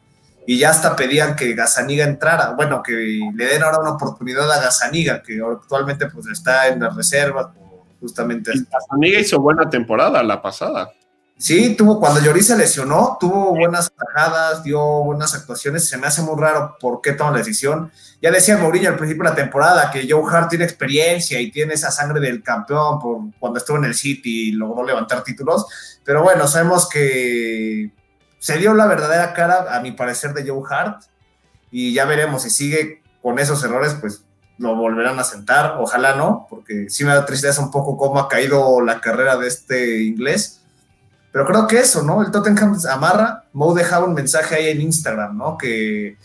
y 0.50 0.58
ya 0.58 0.72
hasta 0.72 0.96
pedían 0.96 1.36
que 1.36 1.54
Gazaniga 1.54 2.04
entrara, 2.06 2.54
bueno, 2.54 2.82
que 2.82 3.20
le 3.36 3.46
den 3.46 3.62
ahora 3.62 3.82
una 3.82 3.92
oportunidad 3.92 4.52
a 4.52 4.60
Gazaniga, 4.60 5.22
que 5.22 5.40
actualmente 5.40 6.08
pues 6.08 6.26
está 6.26 6.70
en 6.70 6.80
la 6.80 6.90
reserva 6.90 7.54
justamente. 8.00 8.54
Gazaniga 8.68 9.20
hizo 9.20 9.40
buena 9.40 9.70
temporada 9.70 10.24
la 10.24 10.42
pasada. 10.42 10.90
Sí, 11.38 11.76
tuvo, 11.76 12.00
cuando 12.00 12.20
Lloris 12.20 12.48
se 12.48 12.58
lesionó, 12.58 13.16
tuvo 13.20 13.56
buenas 13.56 13.92
atajadas, 13.96 14.64
dio 14.64 14.82
buenas 15.04 15.36
actuaciones. 15.36 15.88
Se 15.88 15.98
me 15.98 16.08
hace 16.08 16.24
muy 16.24 16.36
raro 16.36 16.78
por 16.80 17.00
qué 17.02 17.14
toma 17.14 17.30
la 17.30 17.38
decisión. 17.38 17.92
Ya 18.20 18.32
decía 18.32 18.58
Mourinho 18.58 18.90
al 18.90 18.98
principio 18.98 19.26
de 19.26 19.30
la 19.30 19.36
temporada 19.36 19.92
que 19.92 20.08
Joe 20.10 20.24
Hart 20.36 20.50
tiene 20.50 20.66
experiencia 20.66 21.40
y 21.40 21.52
tiene 21.52 21.76
esa 21.76 21.92
sangre 21.92 22.20
del 22.22 22.42
campeón 22.42 22.98
por 22.98 23.20
cuando 23.38 23.60
estuvo 23.60 23.78
en 23.78 23.86
el 23.86 23.94
City 23.94 24.50
y 24.50 24.52
logró 24.54 24.84
levantar 24.84 25.24
títulos. 25.24 25.68
Pero 26.04 26.24
bueno, 26.24 26.48
sabemos 26.48 26.90
que 26.90 27.92
se 28.40 28.58
dio 28.58 28.74
la 28.74 28.88
verdadera 28.88 29.34
cara, 29.34 29.76
a 29.76 29.82
mi 29.82 29.92
parecer, 29.92 30.34
de 30.34 30.50
Joe 30.50 30.64
Hart. 30.70 31.04
Y 31.72 31.94
ya 31.94 32.06
veremos 32.06 32.44
si 32.44 32.50
sigue 32.50 33.04
con 33.22 33.38
esos 33.38 33.64
errores, 33.64 33.96
pues 34.00 34.24
lo 34.58 34.76
volverán 34.76 35.20
a 35.20 35.24
sentar. 35.24 35.76
Ojalá 35.80 36.16
no, 36.16 36.48
porque 36.50 36.90
sí 36.90 37.04
me 37.04 37.14
da 37.14 37.26
tristeza 37.26 37.62
un 37.62 37.72
poco 37.72 37.98
cómo 37.98 38.20
ha 38.20 38.28
caído 38.28 38.82
la 38.82 39.00
carrera 39.02 39.38
de 39.38 39.48
este 39.48 40.02
inglés 40.02 40.60
pero 41.32 41.46
creo 41.46 41.68
que 41.68 41.78
eso, 41.78 42.04
¿no? 42.04 42.24
El 42.24 42.32
Tottenham 42.32 42.78
amarra. 42.90 43.46
Mo 43.54 43.74
dejaba 43.74 44.06
un 44.06 44.14
mensaje 44.14 44.56
ahí 44.56 44.70
en 44.70 44.82
Instagram, 44.82 45.38
¿no? 45.38 45.58
Que, 45.58 46.18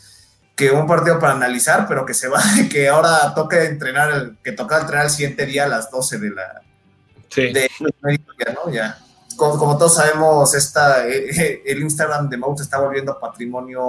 que 0.57 0.71
un 0.71 0.87
partido 0.87 1.19
para 1.19 1.35
analizar, 1.35 1.87
pero 1.87 2.07
que 2.07 2.15
se 2.15 2.29
va, 2.29 2.43
que 2.71 2.89
ahora 2.89 3.35
toca 3.35 3.65
entrenar, 3.65 4.33
que 4.43 4.53
toca 4.53 4.81
entrenar 4.81 5.07
el 5.07 5.11
siguiente 5.11 5.47
día 5.47 5.65
a 5.65 5.69
las 5.69 5.91
12 5.91 6.19
de 6.19 6.31
la. 6.31 6.63
Sí. 7.29 7.53
De, 7.53 7.71
¿no? 8.55 8.71
Ya. 8.73 8.99
Como, 9.37 9.77
todos 9.77 9.95
sabemos, 9.95 10.55
esta, 10.55 11.09
eh, 11.09 11.31
eh, 11.31 11.63
el 11.67 11.83
Instagram 11.83 12.29
de 12.29 12.37
Mo 12.37 12.57
se 12.57 12.63
está 12.63 12.79
volviendo 12.81 13.19
patrimonio 13.19 13.83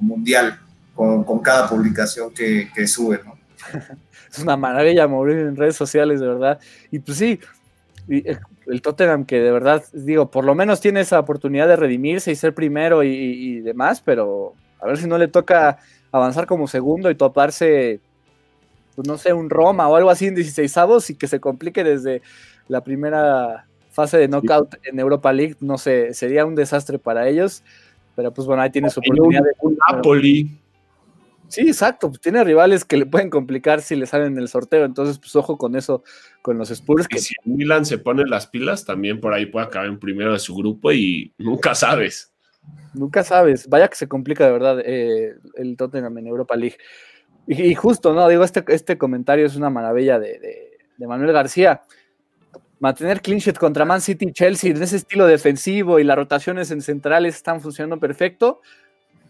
mundial 0.00 0.58
con, 0.94 1.40
cada 1.40 1.68
publicación 1.68 2.32
que, 2.32 2.86
sube, 2.86 3.20
¿no? 3.24 3.36
Es 4.30 4.40
una 4.42 4.56
maravilla 4.56 5.06
morir 5.06 5.38
en 5.38 5.56
redes 5.56 5.76
sociales, 5.76 6.20
de 6.20 6.26
verdad. 6.26 6.58
Y 6.90 6.98
pues 6.98 7.16
sí, 7.16 7.40
eh, 8.08 8.38
el 8.66 8.82
Tottenham 8.82 9.24
que 9.24 9.40
de 9.40 9.50
verdad, 9.50 9.84
digo, 9.92 10.30
por 10.30 10.44
lo 10.44 10.54
menos 10.54 10.80
tiene 10.80 11.00
esa 11.00 11.20
oportunidad 11.20 11.68
de 11.68 11.76
redimirse 11.76 12.32
y 12.32 12.36
ser 12.36 12.54
primero 12.54 13.02
y, 13.02 13.60
demás, 13.60 14.02
pero 14.04 14.54
a 14.80 14.86
ver 14.86 14.98
si 14.98 15.06
no 15.06 15.16
le 15.16 15.28
toca 15.28 15.78
avanzar 16.12 16.46
como 16.46 16.66
segundo 16.66 17.10
y 17.10 17.14
toparse, 17.14 18.00
pues 18.94 19.06
no 19.06 19.16
sé, 19.16 19.32
un 19.32 19.48
Roma 19.48 19.88
o 19.88 19.96
algo 19.96 20.10
así 20.10 20.26
en 20.26 20.34
16 20.34 20.76
avos 20.76 21.10
y 21.10 21.14
que 21.14 21.28
se 21.28 21.40
complique 21.40 21.84
desde 21.84 22.22
la 22.68 22.82
primera 22.82 23.66
fase 23.96 24.18
de 24.18 24.28
knockout 24.28 24.76
en 24.84 25.00
Europa 25.00 25.32
League, 25.32 25.56
no 25.60 25.78
sé, 25.78 26.14
sería 26.14 26.44
un 26.44 26.54
desastre 26.54 26.98
para 26.98 27.26
ellos, 27.28 27.64
pero 28.14 28.32
pues 28.32 28.46
bueno, 28.46 28.62
ahí 28.62 28.70
tiene 28.70 28.90
su 28.90 29.00
oportunidad. 29.00 29.42
de, 29.42 29.76
Napoli. 29.90 30.60
Sí, 31.48 31.62
exacto. 31.62 32.08
Pues 32.08 32.20
tiene 32.20 32.42
rivales 32.44 32.84
que 32.84 32.96
le 32.96 33.06
pueden 33.06 33.30
complicar 33.30 33.80
si 33.80 33.94
le 33.94 34.06
salen 34.06 34.32
en 34.32 34.38
el 34.38 34.48
sorteo. 34.48 34.84
Entonces, 34.84 35.18
pues 35.18 35.34
ojo 35.36 35.56
con 35.56 35.76
eso, 35.76 36.02
con 36.42 36.58
los 36.58 36.70
Spurs. 36.70 37.06
Que 37.06 37.18
si 37.18 37.34
Milan 37.44 37.86
se 37.86 37.98
pone 37.98 38.24
las 38.26 38.46
pilas, 38.48 38.84
también 38.84 39.20
por 39.20 39.32
ahí 39.32 39.46
puede 39.46 39.66
acabar 39.66 39.88
en 39.88 39.98
primero 39.98 40.32
de 40.32 40.38
su 40.38 40.54
grupo 40.56 40.92
y 40.92 41.32
nunca 41.38 41.74
sabes. 41.74 42.32
Nunca 42.94 43.22
sabes. 43.22 43.68
Vaya 43.68 43.88
que 43.88 43.96
se 43.96 44.08
complica 44.08 44.44
de 44.44 44.52
verdad 44.52 44.80
eh, 44.84 45.36
el 45.54 45.76
Tottenham 45.76 46.18
en 46.18 46.26
Europa 46.26 46.56
League. 46.56 46.78
Y, 47.46 47.74
justo, 47.74 48.12
¿no? 48.12 48.28
Digo, 48.28 48.42
este, 48.42 48.64
este 48.68 48.98
comentario 48.98 49.46
es 49.46 49.54
una 49.54 49.70
maravilla 49.70 50.18
de, 50.18 50.40
de, 50.96 51.06
Manuel 51.06 51.32
García. 51.32 51.82
Mantener 52.78 53.22
clean 53.22 53.40
contra 53.58 53.84
Man 53.84 54.00
City 54.00 54.26
y 54.28 54.32
Chelsea 54.32 54.70
en 54.70 54.82
ese 54.82 54.96
estilo 54.96 55.26
defensivo 55.26 55.98
y 55.98 56.04
las 56.04 56.16
rotaciones 56.16 56.70
en 56.70 56.82
centrales 56.82 57.36
están 57.36 57.60
funcionando 57.60 57.98
perfecto 57.98 58.60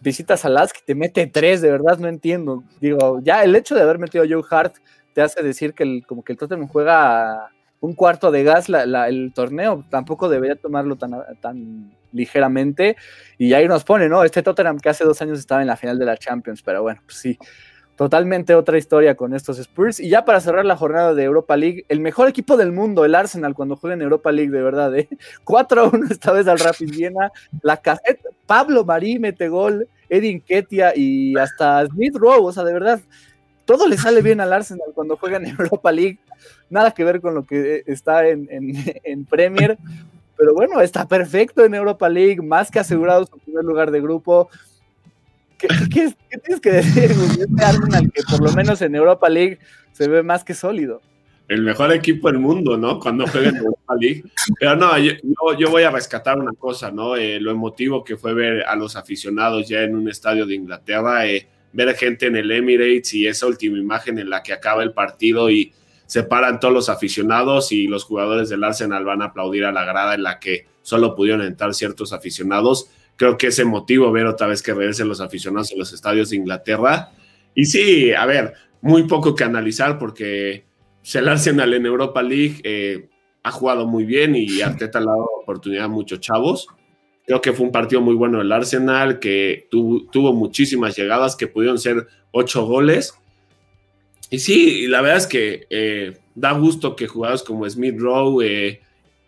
visitas 0.01 0.45
a 0.45 0.49
Lask 0.49 0.77
y 0.83 0.85
te 0.85 0.95
mete 0.95 1.27
tres, 1.27 1.61
de 1.61 1.71
verdad 1.71 1.99
no 1.99 2.09
entiendo. 2.09 2.63
Digo, 2.81 3.21
ya 3.23 3.43
el 3.45 3.55
hecho 3.57 3.75
de 3.75 3.83
haber 3.83 3.99
metido 3.99 4.25
a 4.25 4.29
Joe 4.29 4.45
Hart 4.51 4.77
te 5.15 5.23
hace 5.23 5.43
decir 5.43 5.75
que 5.75 5.83
el, 5.83 6.07
como 6.07 6.23
que 6.23 6.33
el 6.33 6.39
Tottenham 6.39 6.69
juega 6.69 7.51
un 7.81 7.95
cuarto 7.95 8.31
de 8.31 8.43
gas 8.43 8.69
el 8.69 9.33
torneo, 9.35 9.85
tampoco 9.91 10.29
debería 10.29 10.57
tomarlo 10.57 10.97
tan, 10.97 11.13
tan 11.41 11.93
ligeramente. 12.13 12.97
Y 13.39 13.53
ahí 13.53 13.69
nos 13.69 13.85
pone, 13.85 14.09
¿no? 14.09 14.25
Este 14.25 14.43
Tottenham 14.43 14.79
que 14.79 14.89
hace 14.89 15.05
dos 15.05 15.21
años 15.23 15.39
estaba 15.39 15.61
en 15.61 15.69
la 15.69 15.77
final 15.77 15.99
de 15.99 16.05
la 16.05 16.17
Champions, 16.17 16.63
pero 16.63 16.83
bueno, 16.83 17.01
pues 17.05 17.19
sí, 17.19 17.39
totalmente 17.97 18.55
otra 18.55 18.79
historia 18.79 19.17
con 19.17 19.35
estos 19.35 19.59
Spurs. 19.59 20.01
Y 20.01 20.11
ya 20.11 20.25
para 20.25 20.41
cerrar 20.41 20.65
la 20.65 20.77
jornada 20.77 21.15
de 21.15 21.25
Europa 21.25 21.57
League, 21.57 21.85
el 21.89 22.01
mejor 22.01 22.29
equipo 22.29 22.57
del 22.57 22.73
mundo, 22.73 23.05
el 23.05 23.15
Arsenal, 23.15 23.55
cuando 23.55 23.77
juega 23.77 23.95
en 23.95 24.03
Europa 24.03 24.31
League, 24.33 24.51
de 24.51 24.63
verdad, 24.63 24.97
¿eh? 24.97 25.09
4 25.45 25.91
1 25.93 26.07
esta 26.11 26.33
vez 26.33 26.47
al 26.47 26.59
Rapid 26.59 26.91
Viena. 26.91 27.33
La 27.63 27.79
caseta, 27.79 28.29
Pablo 28.47 28.85
Marí 28.85 29.19
mete 29.19 29.49
gol, 29.49 29.89
Edin 30.09 30.41
Ketia 30.41 30.93
y 30.95 31.37
hasta 31.39 31.87
Smith 31.87 32.17
Rowe, 32.17 32.47
o 32.47 32.53
sea, 32.53 32.65
de 32.65 32.75
verdad, 32.75 33.01
todo 33.65 33.89
le 33.89 33.97
sale 33.97 34.23
bien 34.23 34.41
al 34.41 34.53
Arsenal 34.53 34.93
cuando 34.95 35.17
juega 35.17 35.39
en 35.39 35.47
Europa 35.59 35.91
League. 35.91 36.19
Nada 36.69 36.91
que 36.91 37.05
ver 37.05 37.21
con 37.21 37.35
lo 37.35 37.47
que 37.47 37.83
está 37.87 38.29
en, 38.29 38.49
en 39.05 39.25
Premier. 39.25 39.79
Pero 40.37 40.53
bueno, 40.53 40.83
está 40.83 41.09
perfecto 41.09 41.65
en 41.65 41.75
Europa 41.75 42.11
League, 42.11 42.43
más 42.43 42.71
que 42.71 42.79
asegurado 42.79 43.25
su 43.25 43.39
primer 43.39 43.65
lugar 43.65 43.91
de 43.91 44.03
grupo. 44.03 44.51
¿Qué, 45.59 45.69
tienes 45.88 46.61
que 46.61 46.71
decir, 46.71 47.11
Este 47.12 47.64
Arsenal 47.64 48.11
que 48.12 48.23
por 48.31 48.42
lo 48.42 48.53
menos 48.53 48.83
en 48.83 48.95
Europa 48.95 49.29
League 49.29 49.59
se 49.92 50.09
ve 50.09 50.23
más 50.23 50.45
que 50.45 50.55
sólido. 50.55 51.01
El 51.49 51.62
mejor 51.62 51.92
equipo 51.92 52.31
del 52.31 52.40
mundo, 52.40 52.77
¿no? 52.77 52.99
Cuando 52.99 53.27
juega 53.27 53.51
en 53.51 53.57
Europa 53.57 53.95
League. 54.01 54.25
Pero 54.59 54.77
no, 54.77 54.99
yo, 54.99 55.71
voy 55.71 55.85
a 55.85 55.90
rescatar 55.90 56.38
una 56.38 56.53
cosa, 56.53 56.90
¿no? 56.90 57.16
Eh, 57.16 57.40
lo 57.40 57.53
emotivo 57.53 58.03
que 58.03 58.16
fue 58.16 58.35
ver 58.35 58.64
a 58.66 58.75
los 58.75 58.97
aficionados 58.97 59.69
ya 59.69 59.83
en 59.83 59.95
un 59.95 60.09
estadio 60.09 60.45
de 60.45 60.57
Inglaterra, 60.57 61.27
eh, 61.27 61.47
ver 61.73 61.95
gente 61.95 62.27
en 62.27 62.37
el 62.37 62.51
Emirates 62.51 63.14
y 63.14 63.27
esa 63.27 63.47
última 63.47 63.79
imagen 63.79 64.19
en 64.19 64.29
la 64.29 64.42
que 64.42 64.53
acaba 64.53 64.83
el 64.83 64.92
partido 64.92 65.49
y 65.49 65.73
se 66.07 66.23
paran 66.23 66.59
todos 66.59 66.75
los 66.75 66.88
aficionados 66.88 67.71
y 67.73 67.87
los 67.87 68.05
jugadores 68.05 68.49
del 68.49 68.64
Arsenal 68.64 69.05
van 69.05 69.23
a 69.23 69.27
aplaudir 69.27 69.64
a 69.64 69.73
la 69.73 69.85
grada 69.85 70.14
en 70.14 70.23
la 70.23 70.38
que 70.38 70.66
solo 70.83 71.14
pudieron 71.14 71.42
entrar 71.42 71.75
ciertos 71.75 72.12
aficionados. 72.12 72.90
Creo 73.16 73.38
que 73.38 73.48
es 73.48 73.59
emotivo 73.59 74.11
ver 74.12 74.26
otra 74.26 74.46
vez 74.46 74.62
que 74.62 74.74
regresen 74.74 75.09
los 75.09 75.20
aficionados 75.20 75.72
en 75.72 75.79
los 75.79 75.92
estadios 75.92 76.31
de 76.31 76.37
Inglaterra. 76.37 77.12
Y 77.55 77.64
sí, 77.64 78.12
a 78.12 78.26
ver, 78.26 78.55
muy 78.81 79.05
poco 79.05 79.35
que 79.35 79.44
analizar 79.44 79.98
porque 79.98 80.64
el 81.14 81.29
Arsenal 81.29 81.72
en 81.74 81.87
Europa 81.87 82.22
League 82.22 82.61
eh, 82.62 83.09
ha 83.42 83.50
jugado 83.50 83.87
muy 83.87 84.05
bien 84.05 84.35
y 84.37 84.61
Arteta 84.61 85.00
le 85.00 85.07
ha 85.07 85.11
dado 85.11 85.31
oportunidad 85.42 85.85
a 85.87 85.88
muchos 85.88 86.20
chavos. 86.20 86.68
Creo 87.26 87.40
que 87.40 87.52
fue 87.52 87.66
un 87.66 87.72
partido 87.72 88.00
muy 88.00 88.14
bueno 88.14 88.40
el 88.40 88.52
Arsenal, 88.52 89.18
que 89.18 89.68
tuvo 89.70 90.33
muchísimas 90.33 90.96
llegadas, 90.96 91.35
que 91.35 91.46
pudieron 91.46 91.79
ser 91.79 92.07
ocho 92.31 92.66
goles 92.66 93.14
y 94.31 94.38
sí, 94.38 94.87
la 94.88 95.00
verdad 95.00 95.18
es 95.18 95.26
que 95.26 95.66
eh, 95.70 96.16
da 96.35 96.52
gusto 96.52 96.96
que 96.96 97.07
jugadores 97.07 97.42
como 97.42 97.68
Smith 97.68 97.96
Rowe, 97.98 98.44
eh, 98.44 98.81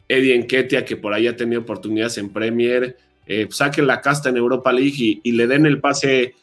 Eddie 0.09 0.35
Enketia, 0.35 0.85
que 0.85 0.97
por 0.97 1.13
ahí 1.13 1.27
ha 1.27 1.37
tenido 1.37 1.61
oportunidades 1.61 2.19
en 2.19 2.31
Premier, 2.31 2.97
eh, 3.29 3.47
saquen 3.51 3.87
la 3.87 4.01
casta 4.01 4.31
en 4.31 4.37
Europa 4.37 4.73
League 4.73 5.21
y, 5.23 5.33
le 5.33 5.47
den 5.47 5.67
el 5.67 5.81
pase 5.81 6.35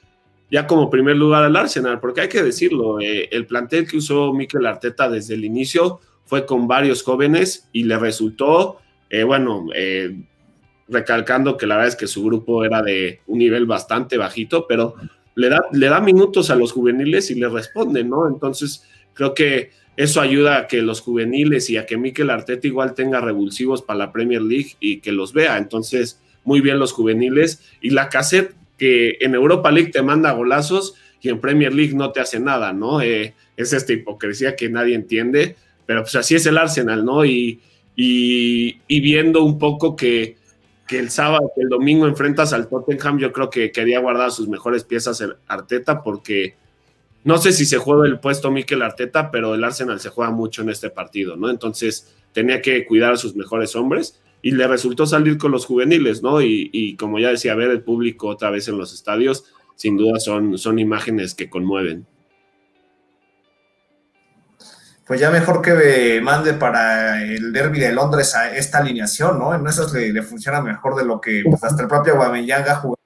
ya 0.49 0.67
como 0.67 0.89
primer 0.89 1.17
lugar 1.17 1.43
al 1.43 1.55
Arsenal, 1.55 1.99
porque 1.99 2.21
hay 2.21 2.29
que 2.29 2.43
decirlo, 2.43 2.99
el 3.01 3.45
plantel 3.47 3.87
que 3.87 3.97
usó 3.97 4.31
Mikel 4.31 4.65
Arteta 4.65 5.09
desde 5.09 5.33
el 5.33 5.43
inicio 5.43 5.99
fue 6.25 6.45
con 6.45 6.67
varios 6.67 7.01
jóvenes 7.01 7.67
y 7.73 7.83
le 7.83 7.97
resultó, 7.97 8.77
bueno, 9.25 9.65
recalcando 10.87 11.57
que 11.57 11.65
la 11.65 11.75
verdad 11.75 11.89
es 11.89 11.95
que 11.95 12.07
su 12.07 12.23
grupo 12.23 12.63
era 12.63 12.83
de 12.83 13.21
un 13.25 13.39
nivel 13.39 13.65
bastante 13.65 14.17
bajito, 14.17 14.67
pero 14.67 14.95
le 15.35 15.49
da, 15.49 15.65
le 15.71 15.87
da 15.87 15.99
minutos 15.99 16.49
a 16.49 16.55
los 16.55 16.71
juveniles 16.71 17.31
y 17.31 17.35
le 17.35 17.49
responde, 17.49 18.03
¿no? 18.03 18.27
Entonces, 18.27 18.83
creo 19.13 19.33
que 19.33 19.71
eso 19.97 20.21
ayuda 20.21 20.57
a 20.57 20.67
que 20.67 20.81
los 20.81 21.01
juveniles 21.01 21.69
y 21.69 21.77
a 21.77 21.85
que 21.85 21.97
Mikel 21.97 22.29
Arteta 22.29 22.67
igual 22.67 22.93
tenga 22.93 23.21
revulsivos 23.21 23.81
para 23.81 23.99
la 23.99 24.11
Premier 24.11 24.41
League 24.41 24.75
y 24.79 24.99
que 24.99 25.11
los 25.11 25.33
vea. 25.33 25.57
Entonces, 25.57 26.21
muy 26.45 26.61
bien 26.61 26.79
los 26.79 26.93
juveniles. 26.93 27.61
Y 27.81 27.89
la 27.89 28.07
cassette 28.09 28.55
que 28.77 29.17
en 29.19 29.35
Europa 29.35 29.71
League 29.71 29.91
te 29.91 30.01
manda 30.01 30.31
golazos 30.31 30.95
y 31.21 31.29
en 31.29 31.41
Premier 31.41 31.73
League 31.73 31.93
no 31.93 32.11
te 32.11 32.19
hace 32.19 32.39
nada, 32.39 32.71
¿no? 32.71 33.01
Eh, 33.01 33.33
es 33.57 33.73
esta 33.73 33.93
hipocresía 33.93 34.55
que 34.55 34.69
nadie 34.69 34.95
entiende, 34.95 35.55
pero 35.85 36.03
pues 36.03 36.15
así 36.15 36.35
es 36.35 36.45
el 36.45 36.57
Arsenal, 36.57 37.03
¿no? 37.03 37.25
Y, 37.25 37.59
y, 37.95 38.99
viendo 39.01 39.43
un 39.43 39.57
poco 39.57 39.95
que 39.95 40.37
que 40.87 40.99
el 40.99 41.09
sábado, 41.09 41.51
que 41.55 41.61
el 41.61 41.69
domingo 41.69 42.05
enfrentas 42.05 42.53
al 42.53 42.67
Tottenham, 42.67 43.17
yo 43.17 43.31
creo 43.31 43.49
que 43.49 43.71
quería 43.71 43.99
guardar 43.99 44.31
sus 44.31 44.47
mejores 44.47 44.83
piezas 44.83 45.19
el 45.19 45.35
Arteta 45.47 46.03
porque 46.03 46.55
no 47.23 47.39
sé 47.39 47.53
si 47.53 47.65
se 47.65 47.77
juega 47.77 48.05
el 48.05 48.19
puesto 48.19 48.51
Mikel 48.51 48.83
Arteta, 48.83 49.31
pero 49.31 49.55
el 49.55 49.63
Arsenal 49.63 49.99
se 49.99 50.09
juega 50.09 50.31
mucho 50.31 50.61
en 50.61 50.69
este 50.69 50.91
partido, 50.91 51.35
¿no? 51.35 51.49
Entonces 51.49 52.13
tenía 52.33 52.61
que 52.61 52.85
cuidar 52.85 53.13
a 53.13 53.17
sus 53.17 53.35
mejores 53.35 53.75
hombres 53.75 54.21
y 54.45 54.51
le 54.51 54.67
resultó 54.67 55.07
salir 55.07 55.39
con 55.39 55.51
los 55.51 55.65
juveniles, 55.65 56.21
¿no? 56.21 56.39
Y, 56.39 56.95
como 56.99 57.17
ya 57.17 57.29
decía, 57.29 57.55
ver 57.55 57.71
el 57.71 57.81
público 57.81 58.27
otra 58.27 58.51
vez 58.51 58.67
en 58.67 58.77
los 58.77 58.93
estadios, 58.93 59.45
sin 59.75 59.97
duda 59.97 60.19
son, 60.19 60.59
son 60.59 60.77
imágenes 60.77 61.33
que 61.33 61.49
conmueven 61.49 62.05
pues 65.07 65.19
ya 65.19 65.29
mejor 65.29 65.61
que 65.61 66.19
mande 66.23 66.53
para 66.53 67.21
el 67.23 67.53
derby 67.53 67.79
de 67.79 67.91
Londres 67.91 68.33
a 68.33 68.55
esta 68.55 68.79
alineación, 68.79 69.37
¿no? 69.37 69.53
En 69.53 69.65
eso 69.67 69.87
le, 69.93 70.23
funciona 70.23 70.61
mejor 70.61 70.95
de 70.95 71.05
lo 71.05 71.21
que 71.21 71.43
pues, 71.47 71.63
hasta 71.63 71.83
el 71.83 71.87
propio 71.87 72.13
Aubameyang 72.13 72.67
ha 72.67 72.75
jugado. 72.77 72.99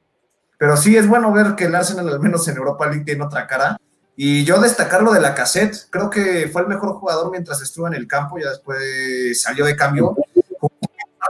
Pero 0.58 0.78
sí 0.78 0.96
es 0.96 1.08
bueno 1.08 1.30
ver 1.34 1.56
que 1.56 1.66
el 1.66 1.76
Arsenal, 1.76 2.08
al 2.08 2.22
menos 2.22 2.48
en 2.48 2.56
Europa 2.56 2.86
League, 2.86 3.04
tiene 3.04 3.26
otra 3.26 3.48
cara. 3.48 3.78
Y 4.16 4.46
yo 4.46 4.62
destacar 4.62 5.04
lo 5.04 5.12
de 5.12 5.20
la 5.20 5.36
cassette, 5.36 5.90
creo 5.90 6.10
que 6.10 6.48
fue 6.52 6.62
el 6.62 6.70
mejor 6.70 6.94
jugador 6.94 7.32
mientras 7.32 7.62
estuvo 7.62 7.88
en 7.88 7.96
el 7.96 8.08
campo, 8.08 8.38
ya 8.38 8.50
después 8.50 9.42
salió 9.42 9.66
de 9.66 9.76
cambio, 9.76 10.16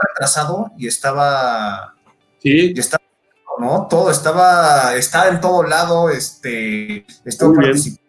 retrasado 0.08 0.72
y 0.76 0.86
estaba... 0.86 1.94
Sí. 2.42 2.72
Y 2.74 2.80
estaba, 2.80 3.02
¿no? 3.58 3.86
Todo, 3.88 4.10
estaba, 4.10 4.94
estaba 4.94 5.28
en 5.28 5.40
todo 5.40 5.62
lado, 5.62 6.10
este, 6.10 7.04
estuvo 7.24 7.54
participando, 7.54 8.02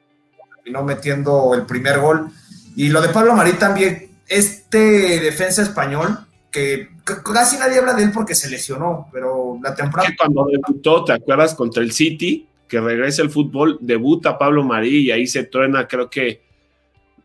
terminó 0.55 0.83
metiendo 0.83 1.53
el 1.53 1.65
primer 1.65 1.99
gol 1.99 2.31
y 2.75 2.89
lo 2.89 3.01
de 3.01 3.09
Pablo 3.09 3.35
Marí 3.35 3.53
también, 3.53 4.11
este 4.27 5.19
defensa 5.19 5.61
español, 5.61 6.25
que 6.49 6.89
casi 7.03 7.57
nadie 7.57 7.79
habla 7.79 7.93
de 7.93 8.03
él 8.03 8.11
porque 8.13 8.35
se 8.35 8.49
lesionó, 8.49 9.09
pero 9.11 9.59
la 9.61 9.75
temporada... 9.75 10.09
Cuando 10.17 10.45
debutó, 10.45 11.03
¿te 11.03 11.13
acuerdas? 11.13 11.53
Contra 11.53 11.83
el 11.83 11.91
City, 11.91 12.47
que 12.67 12.79
regresa 12.79 13.21
el 13.21 13.29
fútbol, 13.29 13.77
debuta 13.81 14.37
Pablo 14.37 14.63
Marí 14.63 15.07
y 15.07 15.11
ahí 15.11 15.27
se 15.27 15.43
truena, 15.43 15.87
creo 15.87 16.09
que 16.09 16.41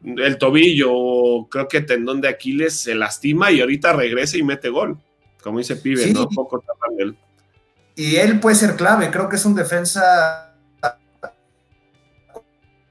el 0.04 0.38
tobillo, 0.38 1.46
creo 1.48 1.68
que 1.68 1.80
tendón 1.80 2.20
de 2.20 2.28
Aquiles 2.28 2.74
se 2.80 2.94
lastima 2.94 3.50
y 3.50 3.60
ahorita 3.60 3.92
regresa 3.92 4.36
y 4.36 4.42
mete 4.42 4.68
gol, 4.68 4.98
como 5.42 5.58
dice 5.58 5.76
Pibe, 5.76 6.12
¿no? 6.12 6.28
Poco 6.28 6.62
él. 6.98 7.16
Y 7.94 8.16
él 8.16 8.40
puede 8.40 8.56
ser 8.56 8.76
clave, 8.76 9.10
creo 9.10 9.28
que 9.28 9.36
es 9.36 9.44
un 9.44 9.54
defensa 9.54 10.54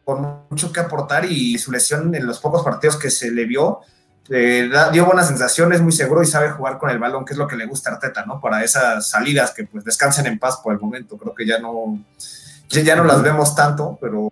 con 0.03 0.43
mucho 0.49 0.71
que 0.71 0.79
aportar 0.79 1.25
y 1.25 1.57
su 1.57 1.71
lesión 1.71 2.13
en 2.13 2.27
los 2.27 2.39
pocos 2.39 2.63
partidos 2.63 2.97
que 2.97 3.09
se 3.09 3.31
le 3.31 3.45
vio 3.45 3.81
eh, 4.29 4.69
dio 4.91 5.05
buenas 5.05 5.27
sensaciones, 5.27 5.81
muy 5.81 5.91
seguro 5.91 6.23
y 6.23 6.25
sabe 6.25 6.49
jugar 6.49 6.79
con 6.79 6.89
el 6.89 6.97
balón, 6.97 7.25
que 7.25 7.33
es 7.33 7.37
lo 7.37 7.47
que 7.47 7.55
le 7.55 7.65
gusta 7.65 7.91
a 7.91 7.93
Arteta, 7.93 8.25
¿no? 8.25 8.39
Para 8.41 8.63
esas 8.63 9.07
salidas 9.07 9.51
que 9.51 9.65
pues 9.65 9.83
descansen 9.83 10.25
en 10.25 10.39
paz 10.39 10.57
por 10.63 10.73
el 10.73 10.79
momento. 10.79 11.17
Creo 11.17 11.35
que 11.35 11.45
ya 11.45 11.59
no, 11.59 11.99
ya, 12.69 12.95
no 12.95 13.03
las 13.03 13.21
vemos 13.21 13.55
tanto, 13.55 13.97
pero 14.01 14.31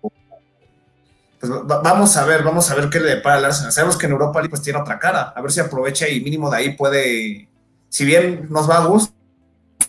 pues, 1.48 1.82
vamos 1.82 2.16
a 2.16 2.24
ver, 2.24 2.42
vamos 2.42 2.70
a 2.70 2.74
ver 2.74 2.88
qué 2.88 3.00
le 3.00 3.16
depara 3.16 3.36
al 3.36 3.44
Arsenal. 3.46 3.72
Sabemos 3.72 3.96
que 3.96 4.06
en 4.06 4.12
Europa 4.12 4.42
pues 4.48 4.62
tiene 4.62 4.80
otra 4.80 4.98
cara, 4.98 5.32
a 5.34 5.40
ver 5.40 5.52
si 5.52 5.60
aprovecha 5.60 6.08
y 6.08 6.20
mínimo 6.20 6.50
de 6.50 6.56
ahí 6.56 6.76
puede, 6.76 7.48
si 7.88 8.04
bien 8.04 8.46
nos 8.50 8.68
va 8.68 8.78
a 8.78 8.86
gusto, 8.86 9.14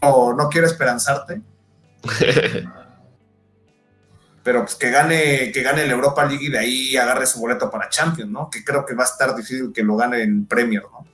o 0.01 0.33
no 0.33 0.49
quiero 0.49 0.67
esperanzarte. 0.67 1.41
pero 4.43 4.61
pues 4.61 4.75
que 4.75 4.91
gane, 4.91 5.51
que 5.51 5.63
gane 5.63 5.87
la 5.87 5.93
Europa 5.93 6.23
League 6.23 6.45
y 6.45 6.49
de 6.49 6.59
ahí 6.59 6.95
agarre 6.97 7.25
su 7.25 7.39
boleto 7.39 7.71
para 7.71 7.89
Champions, 7.89 8.29
¿no? 8.29 8.47
Que 8.49 8.63
creo 8.63 8.85
que 8.85 8.93
va 8.93 9.03
a 9.03 9.07
estar 9.07 9.35
difícil 9.35 9.71
que 9.73 9.81
lo 9.81 9.95
gane 9.95 10.21
en 10.21 10.45
Premier, 10.45 10.83
¿no? 10.83 11.05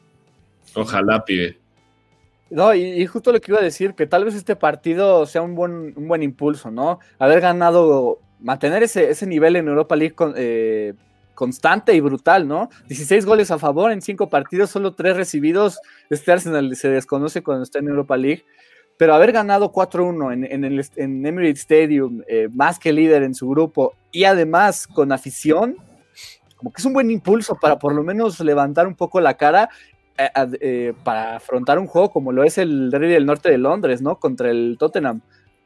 Ojalá, 0.76 1.24
pibe. 1.24 1.58
No, 2.50 2.74
y, 2.76 3.06
justo 3.06 3.32
lo 3.32 3.40
que 3.40 3.52
iba 3.52 3.62
a 3.62 3.64
decir, 3.64 3.96
que 3.96 4.06
tal 4.06 4.26
vez 4.26 4.36
este 4.36 4.58
partido 4.58 5.26
sea 5.26 5.42
un 5.42 5.56
buen, 5.56 5.94
un 5.96 6.08
buen 6.10 6.22
impulso, 6.22 6.70
¿no? 6.70 7.00
Haber 7.18 7.40
ganado, 7.40 8.20
mantener 8.42 8.84
ese, 8.84 9.10
ese 9.10 9.28
nivel 9.28 9.56
en 9.56 9.68
Europa 9.68 9.96
League 9.96 10.16
eh, 10.36 10.94
constante 11.34 11.94
y 11.94 12.00
brutal, 12.00 12.48
¿no? 12.48 12.70
16 12.88 13.26
goles 13.26 13.52
a 13.52 13.60
favor 13.60 13.92
en 13.92 14.02
5 14.02 14.30
partidos, 14.30 14.70
solo 14.70 14.94
3 14.94 15.16
recibidos. 15.16 15.80
Este 16.10 16.32
Arsenal 16.32 16.76
se 16.76 16.90
desconoce 16.90 17.44
cuando 17.44 17.64
está 17.64 17.80
en 17.80 17.88
Europa 17.88 18.18
League 18.18 18.44
pero 19.02 19.16
haber 19.16 19.32
ganado 19.32 19.72
4-1 19.72 20.32
en, 20.32 20.46
en, 20.46 20.64
el 20.64 20.86
en 20.96 21.26
Emirates 21.26 21.62
Stadium, 21.62 22.22
eh, 22.28 22.50
más 22.54 22.78
que 22.78 22.94
líder 22.94 23.24
en 23.24 23.34
su 23.34 23.50
grupo, 23.50 23.96
y 24.12 24.26
además 24.26 24.86
con 24.86 25.12
afición, 25.12 25.78
como 26.56 26.72
que 26.72 26.80
es 26.80 26.86
un 26.86 26.94
buen 26.94 27.10
impulso 27.10 27.56
para 27.56 27.80
por 27.80 27.96
lo 27.96 28.04
menos 28.04 28.40
levantar 28.42 28.86
un 28.86 28.94
poco 28.94 29.20
la 29.20 29.34
cara 29.34 29.70
eh, 30.20 30.30
eh, 30.62 30.94
para 31.04 31.38
afrontar 31.38 31.80
un 31.80 31.88
juego 31.88 32.12
como 32.12 32.32
lo 32.32 32.44
es 32.44 32.60
el 32.60 32.92
Derby 32.92 33.08
del 33.08 33.26
Norte 33.26 33.50
de 33.50 33.58
Londres, 33.58 34.04
¿no? 34.04 34.20
Contra 34.20 34.52
el 34.52 34.76
Tottenham. 34.78 35.22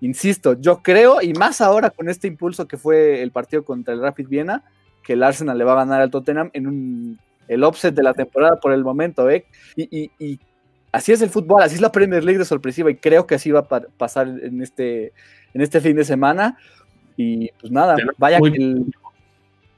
Insisto, 0.05 0.53
yo 0.53 0.83
creo, 0.83 1.19
y 1.19 1.33
más 1.33 1.61
ahora 1.61 1.89
con 1.89 2.09
este 2.09 2.27
impulso 2.27 2.67
que 2.67 2.77
fue 2.77 3.23
el 3.23 3.31
partido 3.31 3.65
contra 3.65 3.91
el 3.91 4.01
Rapid 4.01 4.27
Viena, 4.27 4.63
que 5.01 5.13
el 5.13 5.23
Arsenal 5.23 5.57
le 5.57 5.63
va 5.63 5.73
a 5.73 5.77
ganar 5.77 5.99
al 5.99 6.11
Tottenham 6.11 6.51
en 6.53 6.67
un, 6.67 7.19
el 7.47 7.63
offset 7.63 7.95
de 7.95 8.03
la 8.03 8.13
temporada 8.13 8.59
por 8.59 8.71
el 8.71 8.83
momento, 8.83 9.27
¿eh? 9.31 9.45
Y, 9.75 10.11
y 10.19 10.39
así 10.91 11.11
es 11.11 11.23
el 11.23 11.31
fútbol, 11.31 11.63
así 11.63 11.73
es 11.73 11.81
la 11.81 11.91
Premier 11.91 12.23
League 12.23 12.37
de 12.37 12.45
sorpresiva 12.45 12.91
y 12.91 12.97
creo 12.97 13.25
que 13.25 13.33
así 13.33 13.49
va 13.49 13.61
a 13.61 13.79
pasar 13.97 14.27
en 14.27 14.61
este, 14.61 15.11
en 15.55 15.61
este 15.61 15.81
fin 15.81 15.95
de 15.95 16.05
semana. 16.05 16.59
Y 17.17 17.49
pues 17.59 17.71
nada, 17.71 17.95
vaya 18.19 18.39
que 18.39 18.57
el, 18.57 18.85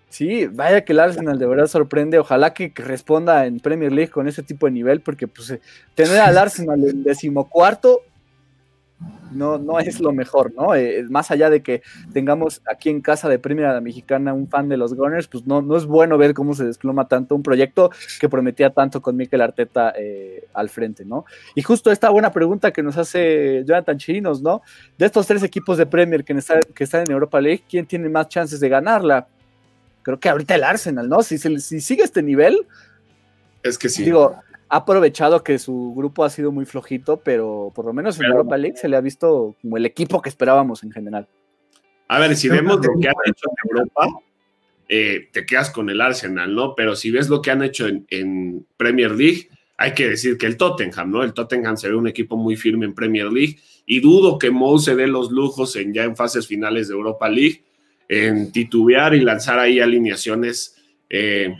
sí, 0.09 0.47
vaya 0.47 0.83
que 0.83 0.91
el 0.91 0.99
Arsenal 0.99 1.39
de 1.39 1.47
verdad 1.47 1.67
sorprende. 1.67 2.19
Ojalá 2.19 2.53
que, 2.53 2.73
responda 2.75 3.45
en 3.45 3.61
Premier 3.61 3.93
League 3.93 4.11
con 4.11 4.27
ese 4.27 4.43
tipo 4.43 4.65
de 4.65 4.73
nivel, 4.73 4.99
porque 4.99 5.29
pues 5.29 5.51
eh, 5.51 5.61
tener 5.95 6.19
al 6.19 6.37
Arsenal 6.37 6.83
en 6.83 7.03
decimocuarto 7.03 8.01
no, 9.31 9.57
no 9.57 9.79
es 9.79 9.99
lo 9.99 10.11
mejor, 10.11 10.53
¿no? 10.55 10.73
Eh, 10.73 11.05
más 11.09 11.29
allá 11.29 11.49
de 11.49 11.61
que 11.61 11.83
tengamos 12.13 12.61
aquí 12.65 12.89
en 12.89 13.01
casa 13.01 13.29
de 13.29 13.37
Primera 13.37 13.79
Mexicana 13.81 14.33
un 14.33 14.47
fan 14.47 14.69
de 14.69 14.77
los 14.77 14.95
Gunners, 14.95 15.27
pues 15.27 15.45
no, 15.45 15.61
no 15.61 15.77
es 15.77 15.85
bueno 15.85 16.17
ver 16.17 16.33
cómo 16.33 16.55
se 16.55 16.65
desploma 16.65 17.07
tanto 17.07 17.35
un 17.35 17.43
proyecto 17.43 17.91
que 18.19 18.29
prometía 18.29 18.71
tanto 18.71 19.01
con 19.01 19.15
Mikel 19.15 19.41
Arteta 19.41 19.93
eh, 19.95 20.45
al 20.53 20.69
frente, 20.69 21.05
¿no? 21.05 21.25
Y 21.55 21.61
justo 21.61 21.91
esta 21.91 22.09
buena 22.09 22.31
pregunta 22.31 22.71
que 22.71 22.81
nos 22.81 22.97
hace 22.97 23.63
Jonathan 23.65 23.97
Chirinos, 23.97 24.41
¿no? 24.41 24.61
De 24.97 25.05
estos 25.05 25.27
tres 25.27 25.43
equipos 25.43 25.77
de 25.77 25.85
Premier 25.85 26.23
que, 26.23 26.35
que 26.73 26.83
están 26.83 27.03
en 27.03 27.11
Europa 27.11 27.39
League, 27.39 27.63
¿quién 27.69 27.85
tiene 27.85 28.09
más 28.09 28.29
chances 28.29 28.59
de 28.59 28.69
ganarla? 28.69 29.27
Creo 30.01 30.19
que 30.19 30.29
ahorita 30.29 30.55
el 30.55 30.63
Arsenal, 30.63 31.07
¿no? 31.07 31.21
Si, 31.21 31.37
si 31.37 31.81
sigue 31.81 32.03
este 32.03 32.23
nivel, 32.23 32.65
es 33.61 33.77
que 33.77 33.89
sí. 33.89 34.03
Digo, 34.03 34.37
ha 34.69 34.77
aprovechado 34.77 35.43
que 35.43 35.59
su 35.59 35.93
grupo 35.95 36.23
ha 36.23 36.29
sido 36.29 36.51
muy 36.51 36.65
flojito, 36.65 37.17
pero 37.17 37.71
por 37.73 37.85
lo 37.85 37.93
menos 37.93 38.19
en 38.19 38.25
Europa 38.25 38.57
League 38.57 38.77
se 38.77 38.87
le 38.87 38.97
ha 38.97 39.01
visto 39.01 39.55
como 39.61 39.77
el 39.77 39.85
equipo 39.85 40.21
que 40.21 40.29
esperábamos 40.29 40.83
en 40.83 40.91
general. 40.91 41.27
A 42.09 42.19
ver, 42.19 42.35
si 42.35 42.49
vemos 42.49 42.77
lo 42.77 42.99
que 42.99 43.07
han 43.07 43.15
hecho 43.25 43.49
en 43.49 43.69
Europa, 43.69 44.07
eh, 44.89 45.29
te 45.31 45.45
quedas 45.45 45.69
con 45.69 45.89
el 45.89 45.99
Arsenal, 45.99 46.53
¿no? 46.53 46.73
Pero 46.75 46.95
si 46.95 47.11
ves 47.11 47.29
lo 47.29 47.41
que 47.41 47.51
han 47.51 47.63
hecho 47.63 47.87
en, 47.87 48.65
Premier 48.77 49.11
League, 49.11 49.49
hay 49.77 49.93
que 49.93 50.09
decir 50.09 50.37
que 50.37 50.45
el 50.45 50.57
Tottenham, 50.57 51.11
¿no? 51.11 51.23
El 51.23 51.33
Tottenham 51.33 51.77
se 51.77 51.89
ve 51.89 51.95
un 51.95 52.07
equipo 52.07 52.37
muy 52.37 52.55
firme 52.55 52.85
en 52.85 52.93
Premier 52.93 53.31
League 53.31 53.57
y 53.85 53.99
dudo 53.99 54.39
que 54.39 54.49
Mou 54.49 54.79
se 54.79 54.95
dé 54.95 55.07
los 55.07 55.31
lujos 55.31 55.75
en 55.75 55.93
ya 55.93 56.03
en 56.03 56.15
fases 56.15 56.47
finales 56.47 56.87
de 56.87 56.93
Europa 56.93 57.29
League, 57.29 57.63
en 58.07 58.51
titubear 58.51 59.13
y 59.13 59.21
lanzar 59.21 59.59
ahí 59.59 59.79
alineaciones, 59.79 60.75
eh, 61.09 61.53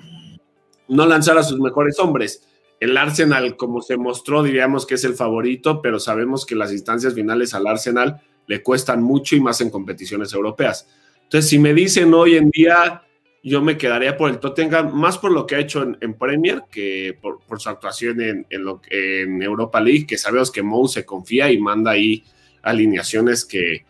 no 0.88 1.06
lanzar 1.06 1.38
a 1.38 1.44
sus 1.44 1.60
mejores 1.60 2.00
hombres 2.00 2.48
el 2.80 2.96
Arsenal, 2.98 3.56
como 3.56 3.82
se 3.82 3.98
mostró, 3.98 4.44
diríamos 4.44 4.86
que 4.86 4.96
es 4.96 5.04
el 5.04 5.16
favorito, 5.16 5.82
pero 5.82 6.00
sabemos 6.00 6.46
que 6.46 6.56
las 6.56 6.72
instancias 6.72 7.14
finales 7.14 7.54
al 7.54 7.68
Arsenal 7.68 8.22
le 8.46 8.62
cuestan 8.62 9.02
mucho 9.02 9.36
y 9.36 9.42
más 9.42 9.62
en 9.62 9.70
competiciones 9.70 10.34
europeas. 10.34 10.88
Entonces, 11.24 11.50
si 11.50 11.60
me 11.60 11.74
dicen 11.74 12.14
hoy 12.14 12.36
en 12.36 12.50
día, 12.50 13.04
yo 13.44 13.62
me 13.62 13.78
quedaría 13.78 14.16
por 14.16 14.30
el 14.30 14.40
Tottenham, 14.40 14.94
más 14.94 15.18
por 15.18 15.32
lo 15.32 15.46
que 15.46 15.56
ha 15.56 15.60
hecho 15.60 15.84
en, 16.00 16.14
Premier 16.14 16.64
que 16.72 17.18
por, 17.22 17.40
su 17.60 17.70
actuación 17.70 18.22
en, 18.22 19.42
Europa 19.42 19.82
League, 19.82 20.06
que 20.06 20.18
sabemos 20.18 20.52
que 20.52 20.62
Mou 20.62 20.88
se 20.88 21.06
confía 21.06 21.52
y 21.52 21.58
manda 21.58 21.92
ahí 21.92 22.24
alineaciones 22.62 23.44
que, 23.44 23.86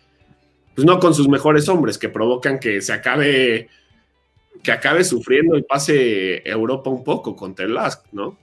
pues 0.76 0.86
no 0.86 1.00
con 1.00 1.14
sus 1.14 1.28
mejores 1.28 1.68
hombres, 1.70 1.98
que 1.98 2.10
provocan 2.10 2.60
que 2.60 2.82
se 2.82 2.94
acabe, 2.94 3.70
que 4.64 4.72
acabe 4.72 5.04
sufriendo 5.04 5.58
y 5.58 5.64
pase 5.64 6.48
Europa 6.48 6.90
un 6.90 7.04
poco 7.04 7.36
contra 7.36 7.66
el 7.66 7.74
Lask, 7.74 8.06
¿no? 8.12 8.38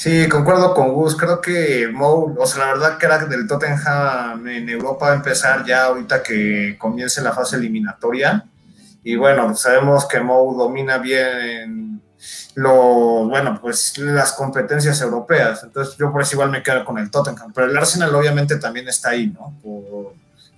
Sí, 0.00 0.30
concuerdo 0.30 0.72
con 0.72 0.94
Gus. 0.94 1.14
Creo 1.14 1.42
que 1.42 1.86
Mou, 1.92 2.34
o 2.38 2.46
sea, 2.46 2.64
la 2.64 2.72
verdad 2.72 2.96
que 2.96 3.04
era 3.04 3.18
del 3.18 3.46
Tottenham 3.46 4.48
en 4.48 4.66
Europa 4.66 5.04
va 5.08 5.12
a 5.12 5.16
empezar 5.16 5.62
ya 5.66 5.84
ahorita 5.84 6.22
que 6.22 6.78
comience 6.78 7.20
la 7.20 7.34
fase 7.34 7.56
eliminatoria. 7.56 8.46
Y 9.04 9.16
bueno, 9.16 9.54
sabemos 9.54 10.06
que 10.06 10.18
Mou 10.20 10.56
domina 10.56 10.96
bien 10.96 12.00
lo, 12.54 13.28
bueno, 13.28 13.58
pues 13.60 13.98
las 13.98 14.32
competencias 14.32 14.98
europeas. 15.02 15.64
Entonces 15.64 15.98
yo 15.98 16.10
por 16.10 16.22
eso 16.22 16.36
igual 16.36 16.48
me 16.48 16.62
quedo 16.62 16.82
con 16.82 16.96
el 16.96 17.10
Tottenham. 17.10 17.52
Pero 17.52 17.70
el 17.70 17.76
Arsenal 17.76 18.14
obviamente 18.14 18.56
también 18.56 18.88
está 18.88 19.10
ahí, 19.10 19.26
¿no? 19.26 19.54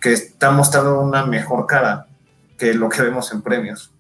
que 0.01 0.12
está 0.12 0.53
mostrando 0.53 1.01
una 1.01 1.26
mejor 1.26 1.66
cara 1.66 2.07
que 2.57 2.74
lo 2.74 2.88
que 2.88 3.03
vemos 3.03 3.32
en 3.32 3.43
premios 3.43 3.90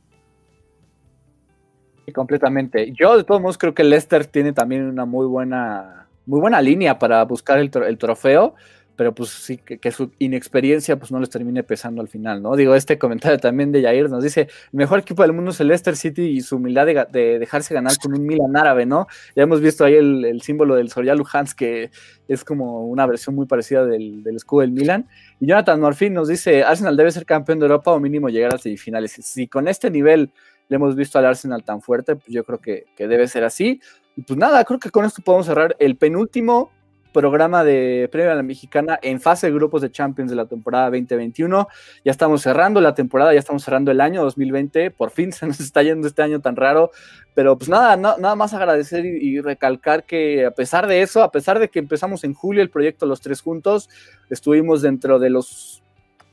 completamente. 2.10 2.92
Yo, 2.92 3.16
de 3.16 3.24
todos 3.24 3.40
modos, 3.40 3.58
creo 3.58 3.74
que 3.74 3.84
Leicester 3.84 4.26
tiene 4.26 4.52
también 4.52 4.82
una 4.82 5.04
muy 5.04 5.26
buena, 5.26 6.08
muy 6.26 6.40
buena 6.40 6.60
línea 6.60 6.98
para 6.98 7.24
buscar 7.24 7.58
el, 7.58 7.70
trofeo, 7.98 8.54
pero 8.96 9.14
pues 9.14 9.30
sí, 9.30 9.58
que, 9.58 9.90
su 9.92 10.10
inexperiencia 10.18 10.98
pues 10.98 11.12
no 11.12 11.20
les 11.20 11.30
termine 11.30 11.62
pesando 11.62 12.02
al 12.02 12.08
final, 12.08 12.42
¿no? 12.42 12.56
Digo, 12.56 12.74
este 12.74 12.98
comentario 12.98 13.38
también 13.38 13.72
de 13.72 13.82
Jair 13.82 14.10
nos 14.10 14.22
dice, 14.22 14.42
el 14.42 14.48
mejor 14.72 14.98
equipo 14.98 15.22
del 15.22 15.32
mundo 15.32 15.52
es 15.52 15.60
el 15.60 15.68
Leicester 15.68 15.96
City 15.96 16.22
y 16.22 16.40
su 16.40 16.56
humildad 16.56 16.86
de, 16.86 17.38
dejarse 17.38 17.72
ganar 17.72 17.92
con 18.02 18.14
un 18.14 18.26
Milan 18.26 18.56
árabe, 18.56 18.84
¿no? 18.84 19.06
Ya 19.36 19.44
hemos 19.44 19.60
visto 19.60 19.84
ahí 19.84 19.94
el, 19.94 20.42
símbolo 20.42 20.74
del 20.74 20.90
Soria 20.90 21.14
Luhansk, 21.14 21.56
que 21.56 21.90
es 22.26 22.44
como 22.44 22.86
una 22.86 23.06
versión 23.06 23.34
muy 23.36 23.46
parecida 23.46 23.86
del, 23.86 24.22
del 24.24 24.36
escudo 24.36 24.62
del 24.62 24.72
Milan. 24.72 25.08
Y 25.40 25.46
Jonathan 25.46 25.80
Morfin 25.80 26.14
nos 26.14 26.28
dice, 26.28 26.64
Arsenal 26.64 26.96
debe 26.96 27.12
ser 27.12 27.24
campeón 27.26 27.60
de 27.60 27.66
Europa 27.66 27.92
o 27.92 28.00
mínimo 28.00 28.28
llegar 28.28 28.54
a 28.54 28.58
semifinales. 28.58 29.12
Si 29.12 29.46
con 29.46 29.68
este 29.68 29.90
nivel 29.90 30.30
hemos 30.76 30.96
visto 30.96 31.18
al 31.18 31.26
Arsenal 31.26 31.64
tan 31.64 31.80
fuerte, 31.80 32.16
pues 32.16 32.28
yo 32.28 32.44
creo 32.44 32.60
que, 32.60 32.84
debe 32.96 33.28
ser 33.28 33.44
así. 33.44 33.80
Y 34.16 34.22
pues 34.22 34.38
nada, 34.38 34.64
creo 34.64 34.78
que 34.78 34.90
con 34.90 35.04
esto 35.04 35.22
podemos 35.22 35.46
cerrar 35.46 35.76
el 35.78 35.96
penúltimo 35.96 36.70
programa 37.12 37.62
de 37.62 38.08
Premio 38.10 38.32
a 38.32 38.34
la 38.34 38.42
Mexicana 38.42 38.98
en 39.02 39.20
fase 39.20 39.46
de 39.46 39.52
grupos 39.52 39.82
de 39.82 39.90
Champions 39.90 40.30
de 40.30 40.36
la 40.36 40.46
temporada 40.46 40.86
2021. 40.86 41.68
Ya 42.04 42.10
estamos 42.10 42.42
cerrando 42.42 42.80
la 42.80 42.94
temporada, 42.94 43.32
ya 43.32 43.38
estamos 43.38 43.62
cerrando 43.62 43.90
el 43.90 44.00
año 44.00 44.22
2020. 44.22 44.90
Por 44.90 45.10
fin 45.10 45.32
se 45.32 45.46
nos 45.46 45.60
está 45.60 45.82
yendo 45.82 46.08
este 46.08 46.22
año 46.22 46.40
tan 46.40 46.56
raro. 46.56 46.90
Pero 47.34 47.56
pues 47.56 47.68
nada, 47.68 47.96
nada 47.96 48.34
más 48.34 48.52
agradecer 48.54 49.04
y, 49.04 49.40
recalcar 49.40 50.04
que 50.04 50.46
a 50.46 50.50
pesar 50.50 50.86
de 50.86 51.02
eso, 51.02 51.22
a 51.22 51.30
pesar 51.30 51.58
de 51.58 51.68
que 51.68 51.78
empezamos 51.78 52.24
en 52.24 52.34
julio 52.34 52.62
el 52.62 52.70
proyecto 52.70 53.06
Los 53.06 53.20
Tres 53.20 53.40
Juntos, 53.40 53.88
estuvimos 54.28 54.82
dentro 54.82 55.18
de 55.18 55.30
los 55.30 55.81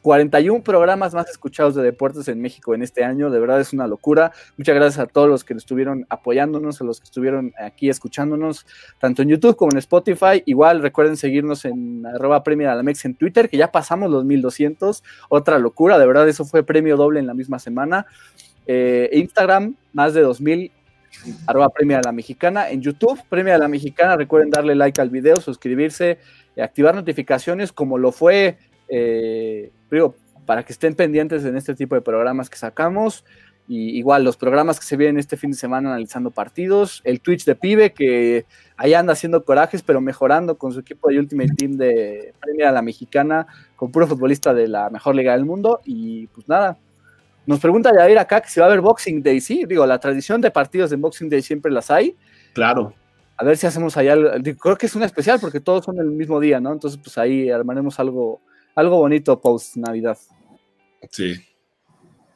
41 0.02 0.64
programas 0.64 1.14
más 1.14 1.30
escuchados 1.30 1.76
de 1.76 1.84
deportes 1.84 2.28
en 2.30 2.42
México 2.42 2.74
en 2.74 2.82
este 2.82 3.04
año, 3.04 3.30
de 3.30 3.40
verdad 3.40 3.60
es 3.60 3.74
una 3.74 3.88
locura. 3.88 4.32
Muchas 4.58 4.76
gracias 4.76 5.00
a 5.00 5.08
todos 5.08 5.28
los 5.28 5.44
que 5.44 5.54
estuvieron 5.54 6.06
apoyándonos, 6.10 6.80
a 6.82 6.86
los 6.86 7.00
que 7.00 7.06
estuvieron 7.06 7.54
aquí 7.60 7.90
escuchándonos, 7.90 8.66
tanto 9.00 9.22
en 9.22 9.30
YouTube 9.30 9.56
como 9.58 9.72
en 9.74 9.78
Spotify. 9.80 10.42
Igual 10.46 10.82
recuerden 10.82 11.18
seguirnos 11.18 11.66
en 11.66 12.06
arroba 12.06 12.44
premio 12.44 12.72
Alamex 12.72 13.04
en 13.06 13.16
Twitter, 13.16 13.50
que 13.50 13.58
ya 13.58 13.72
pasamos 13.72 14.10
los 14.10 14.24
1200, 14.24 15.04
otra 15.28 15.60
locura, 15.60 16.00
de 16.00 16.08
verdad 16.08 16.30
eso 16.30 16.46
fue 16.46 16.64
premio 16.64 16.96
doble 16.96 17.20
en 17.20 17.28
la 17.28 17.34
misma 17.34 17.60
semana. 17.60 18.06
Eh, 18.68 19.10
Instagram, 19.14 19.76
más 19.94 20.14
de 20.14 20.22
2000, 20.22 20.72
arroba 21.46 21.70
premio 21.70 21.98
a 21.98 22.02
la 22.02 22.12
mexicana. 22.14 22.70
En 22.70 22.82
YouTube, 22.82 23.20
premio 23.28 23.54
a 23.54 23.58
la 23.58 23.68
mexicana, 23.68 24.16
recuerden 24.16 24.50
darle 24.50 24.76
like 24.76 25.02
al 25.02 25.10
video, 25.10 25.42
suscribirse, 25.42 26.20
activar 26.58 26.96
notificaciones 26.96 27.74
como 27.74 27.98
lo 27.98 28.14
fue... 28.14 28.58
Eh, 28.88 29.72
digo, 29.98 30.16
para 30.46 30.64
que 30.64 30.74
estén 30.74 30.96
pendientes 30.96 31.46
en 31.46 31.56
este 31.58 31.76
tipo 31.76 31.96
de 31.96 32.02
programas 32.02 32.50
que 32.50 32.58
sacamos. 32.58 33.24
Y 33.68 33.98
igual 34.00 34.24
los 34.24 34.36
programas 34.36 34.80
que 34.80 34.86
se 34.88 34.98
vienen 34.98 35.20
este 35.20 35.38
fin 35.38 35.52
de 35.52 35.58
semana 35.58 35.90
analizando 35.90 36.32
partidos, 36.32 37.02
el 37.04 37.22
Twitch 37.22 37.46
de 37.46 37.56
Pibe 37.56 37.94
que 37.94 38.46
ahí 38.78 38.96
anda 38.96 39.14
haciendo 39.14 39.46
corajes, 39.46 39.84
pero 39.84 40.02
mejorando 40.02 40.58
con 40.58 40.74
su 40.74 40.80
equipo 40.80 41.10
de 41.10 41.20
Ultimate 41.20 41.54
Team 41.56 41.74
de 41.74 42.34
Premier 42.40 42.70
a 42.70 42.72
la 42.72 42.82
Mexicana, 42.82 43.46
con 43.76 43.92
puro 43.92 44.08
futbolista 44.08 44.56
de 44.56 44.68
la 44.68 44.90
mejor 44.90 45.14
liga 45.14 45.34
del 45.34 45.46
mundo. 45.46 45.82
Y 45.86 46.26
pues 46.28 46.50
nada, 46.50 46.80
nos 47.46 47.60
pregunta 47.60 47.92
Jair 47.96 48.18
acá 48.18 48.42
que 48.42 48.50
si 48.50 48.60
va 48.60 48.66
a 48.66 48.70
haber 48.70 48.82
Boxing 48.82 49.22
Day. 49.22 49.40
Sí, 49.42 49.66
digo, 49.68 49.86
la 49.86 50.00
tradición 50.00 50.42
de 50.42 50.52
partidos 50.52 50.90
de 50.90 50.96
Boxing 50.96 51.30
Day 51.30 51.42
siempre 51.42 51.72
las 51.72 51.92
hay. 51.92 52.16
Claro. 52.54 52.94
A 53.38 53.44
ver 53.44 53.56
si 53.56 53.68
hacemos 53.68 53.96
allá, 53.98 54.16
creo 54.60 54.78
que 54.78 54.86
es 54.86 54.96
una 54.96 55.06
especial 55.06 55.40
porque 55.40 55.60
todos 55.60 55.86
son 55.86 55.98
el 56.00 56.12
mismo 56.12 56.40
día, 56.40 56.60
¿no? 56.60 56.74
Entonces, 56.74 57.00
pues 57.02 57.18
ahí 57.18 57.50
armaremos 57.50 58.00
algo, 58.00 58.42
algo 58.76 58.98
bonito 58.98 59.40
post 59.40 59.76
Navidad. 59.78 60.18
Sí. 61.12 61.36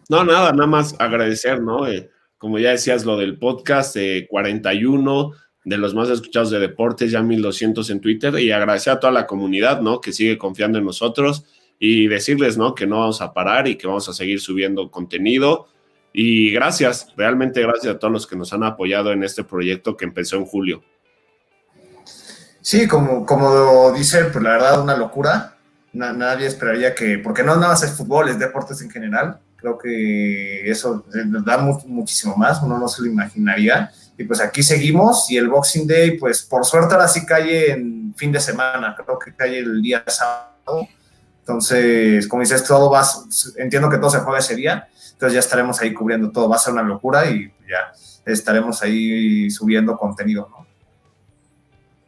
No, 0.09 0.23
nada, 0.23 0.51
nada 0.51 0.67
más 0.67 0.95
agradecer, 0.99 1.61
¿no? 1.61 1.87
Eh, 1.87 2.09
como 2.37 2.59
ya 2.59 2.71
decías, 2.71 3.05
lo 3.05 3.17
del 3.17 3.37
podcast, 3.37 3.95
eh, 3.95 4.27
41 4.29 5.31
de 5.65 5.77
los 5.77 5.95
más 5.95 6.09
escuchados 6.09 6.49
de 6.51 6.59
deportes, 6.59 7.11
ya 7.11 7.21
1200 7.21 7.89
en 7.89 8.01
Twitter, 8.01 8.37
y 8.37 8.51
agradecer 8.51 8.93
a 8.93 8.99
toda 8.99 9.13
la 9.13 9.27
comunidad, 9.27 9.81
¿no? 9.81 10.01
Que 10.01 10.11
sigue 10.11 10.37
confiando 10.37 10.77
en 10.77 10.85
nosotros 10.85 11.45
y 11.79 12.07
decirles, 12.07 12.57
¿no? 12.57 12.75
Que 12.75 12.85
no 12.85 12.99
vamos 12.99 13.21
a 13.21 13.33
parar 13.33 13.67
y 13.67 13.77
que 13.77 13.87
vamos 13.87 14.09
a 14.09 14.13
seguir 14.13 14.41
subiendo 14.41 14.91
contenido. 14.91 15.67
Y 16.11 16.51
gracias, 16.51 17.13
realmente 17.15 17.61
gracias 17.61 17.95
a 17.95 17.99
todos 17.99 18.11
los 18.11 18.27
que 18.27 18.35
nos 18.35 18.51
han 18.53 18.63
apoyado 18.63 19.11
en 19.11 19.23
este 19.23 19.43
proyecto 19.43 19.95
que 19.95 20.05
empezó 20.05 20.35
en 20.35 20.45
julio. 20.45 20.83
Sí, 22.61 22.87
como, 22.87 23.25
como 23.25 23.91
dice, 23.93 24.25
pues 24.25 24.43
la 24.43 24.51
verdad, 24.51 24.81
una 24.81 24.95
locura 24.95 25.57
nadie 25.93 26.47
esperaría 26.47 26.95
que, 26.95 27.19
porque 27.19 27.43
no 27.43 27.55
nada 27.55 27.69
más 27.69 27.83
es 27.83 27.91
fútbol, 27.91 28.29
es 28.29 28.39
deportes 28.39 28.81
en 28.81 28.89
general, 28.89 29.39
creo 29.55 29.77
que 29.77 30.69
eso 30.69 31.05
nos 31.25 31.45
da 31.45 31.57
muchísimo 31.57 32.35
más, 32.35 32.61
uno 32.61 32.77
no 32.77 32.87
se 32.87 33.01
lo 33.01 33.07
imaginaría. 33.07 33.91
Y 34.17 34.25
pues 34.25 34.41
aquí 34.41 34.61
seguimos 34.61 35.31
y 35.31 35.37
el 35.37 35.47
Boxing 35.47 35.87
Day, 35.87 36.17
pues 36.17 36.43
por 36.43 36.65
suerte 36.65 36.93
ahora 36.93 37.07
sí 37.07 37.25
cae 37.25 37.71
en 37.71 38.13
fin 38.15 38.31
de 38.31 38.39
semana, 38.39 38.95
creo 38.95 39.17
que 39.17 39.33
cae 39.33 39.59
el 39.59 39.81
día 39.81 40.03
sábado. 40.05 40.87
Entonces, 41.39 42.27
como 42.27 42.41
dices, 42.41 42.63
todo 42.63 42.91
va, 42.91 43.03
entiendo 43.57 43.89
que 43.89 43.97
todo 43.97 44.09
se 44.09 44.19
juega 44.19 44.39
ese 44.39 44.55
día, 44.55 44.87
entonces 45.13 45.33
ya 45.33 45.39
estaremos 45.39 45.79
ahí 45.81 45.93
cubriendo 45.93 46.31
todo, 46.31 46.47
va 46.47 46.55
a 46.55 46.59
ser 46.59 46.73
una 46.73 46.83
locura 46.83 47.29
y 47.29 47.51
ya 47.69 47.91
estaremos 48.25 48.81
ahí 48.81 49.49
subiendo 49.49 49.97
contenido, 49.97 50.49
¿no? 50.49 50.65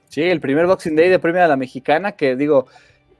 Sí, 0.09 0.21
el 0.21 0.39
primer 0.39 0.65
Boxing 0.65 0.95
Day 0.95 1.09
de 1.09 1.19
Premio 1.19 1.43
a 1.43 1.47
la 1.47 1.57
Mexicana, 1.57 2.13
que 2.13 2.37
digo, 2.37 2.67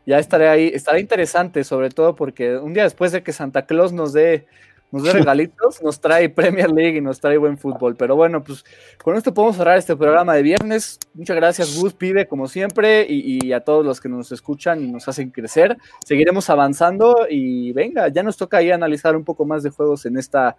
ya 0.05 0.19
estaré 0.19 0.47
ahí, 0.47 0.71
estará 0.73 0.99
interesante, 0.99 1.63
sobre 1.63 1.89
todo 1.89 2.15
porque 2.15 2.57
un 2.57 2.73
día 2.73 2.83
después 2.83 3.11
de 3.11 3.23
que 3.23 3.33
Santa 3.33 3.65
Claus 3.65 3.91
nos 3.91 4.13
dé, 4.13 4.45
nos 4.91 5.03
da 5.03 5.13
regalitos, 5.13 5.81
nos 5.81 5.99
trae 5.99 6.29
Premier 6.29 6.71
League 6.71 6.97
y 6.97 7.01
nos 7.01 7.19
trae 7.19 7.37
buen 7.37 7.57
fútbol. 7.57 7.95
Pero 7.95 8.15
bueno, 8.15 8.43
pues 8.43 8.63
con 9.03 9.15
esto 9.15 9.33
podemos 9.33 9.57
cerrar 9.57 9.77
este 9.77 9.95
programa 9.95 10.35
de 10.35 10.43
viernes. 10.43 10.99
Muchas 11.13 11.35
gracias, 11.35 11.75
Gus, 11.75 11.93
Pibe, 11.93 12.27
como 12.27 12.47
siempre, 12.47 13.05
y, 13.09 13.51
a 13.53 13.61
todos 13.61 13.85
los 13.85 13.99
que 13.99 14.09
nos 14.09 14.31
escuchan 14.31 14.83
y 14.83 14.91
nos 14.91 15.07
hacen 15.07 15.31
crecer. 15.31 15.77
Seguiremos 16.05 16.49
avanzando 16.49 17.27
y 17.29 17.73
venga, 17.73 18.07
ya 18.09 18.23
nos 18.23 18.37
toca 18.37 18.57
ahí 18.57 18.71
analizar 18.71 19.15
un 19.15 19.23
poco 19.23 19.45
más 19.45 19.63
de 19.63 19.69
juegos 19.69 20.05
en 20.05 20.17
esta. 20.17 20.55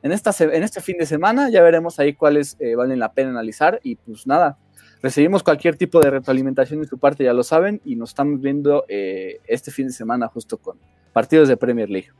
En, 0.00 0.12
esta, 0.12 0.32
en 0.44 0.62
este 0.62 0.80
fin 0.80 0.96
de 0.96 1.06
semana 1.06 1.50
ya 1.50 1.60
veremos 1.60 1.98
ahí 1.98 2.12
cuáles 2.12 2.56
eh, 2.60 2.76
valen 2.76 3.00
la 3.00 3.12
pena 3.12 3.30
analizar 3.30 3.80
y 3.82 3.96
pues 3.96 4.28
nada, 4.28 4.56
recibimos 5.02 5.42
cualquier 5.42 5.76
tipo 5.76 6.00
de 6.00 6.10
retroalimentación 6.10 6.80
de 6.80 6.86
su 6.86 6.98
parte, 6.98 7.24
ya 7.24 7.32
lo 7.32 7.42
saben, 7.42 7.80
y 7.84 7.96
nos 7.96 8.10
estamos 8.10 8.40
viendo 8.40 8.84
eh, 8.88 9.40
este 9.46 9.70
fin 9.70 9.86
de 9.86 9.92
semana 9.92 10.28
justo 10.28 10.58
con 10.58 10.78
partidos 11.12 11.48
de 11.48 11.56
Premier 11.56 11.88
League. 11.88 12.10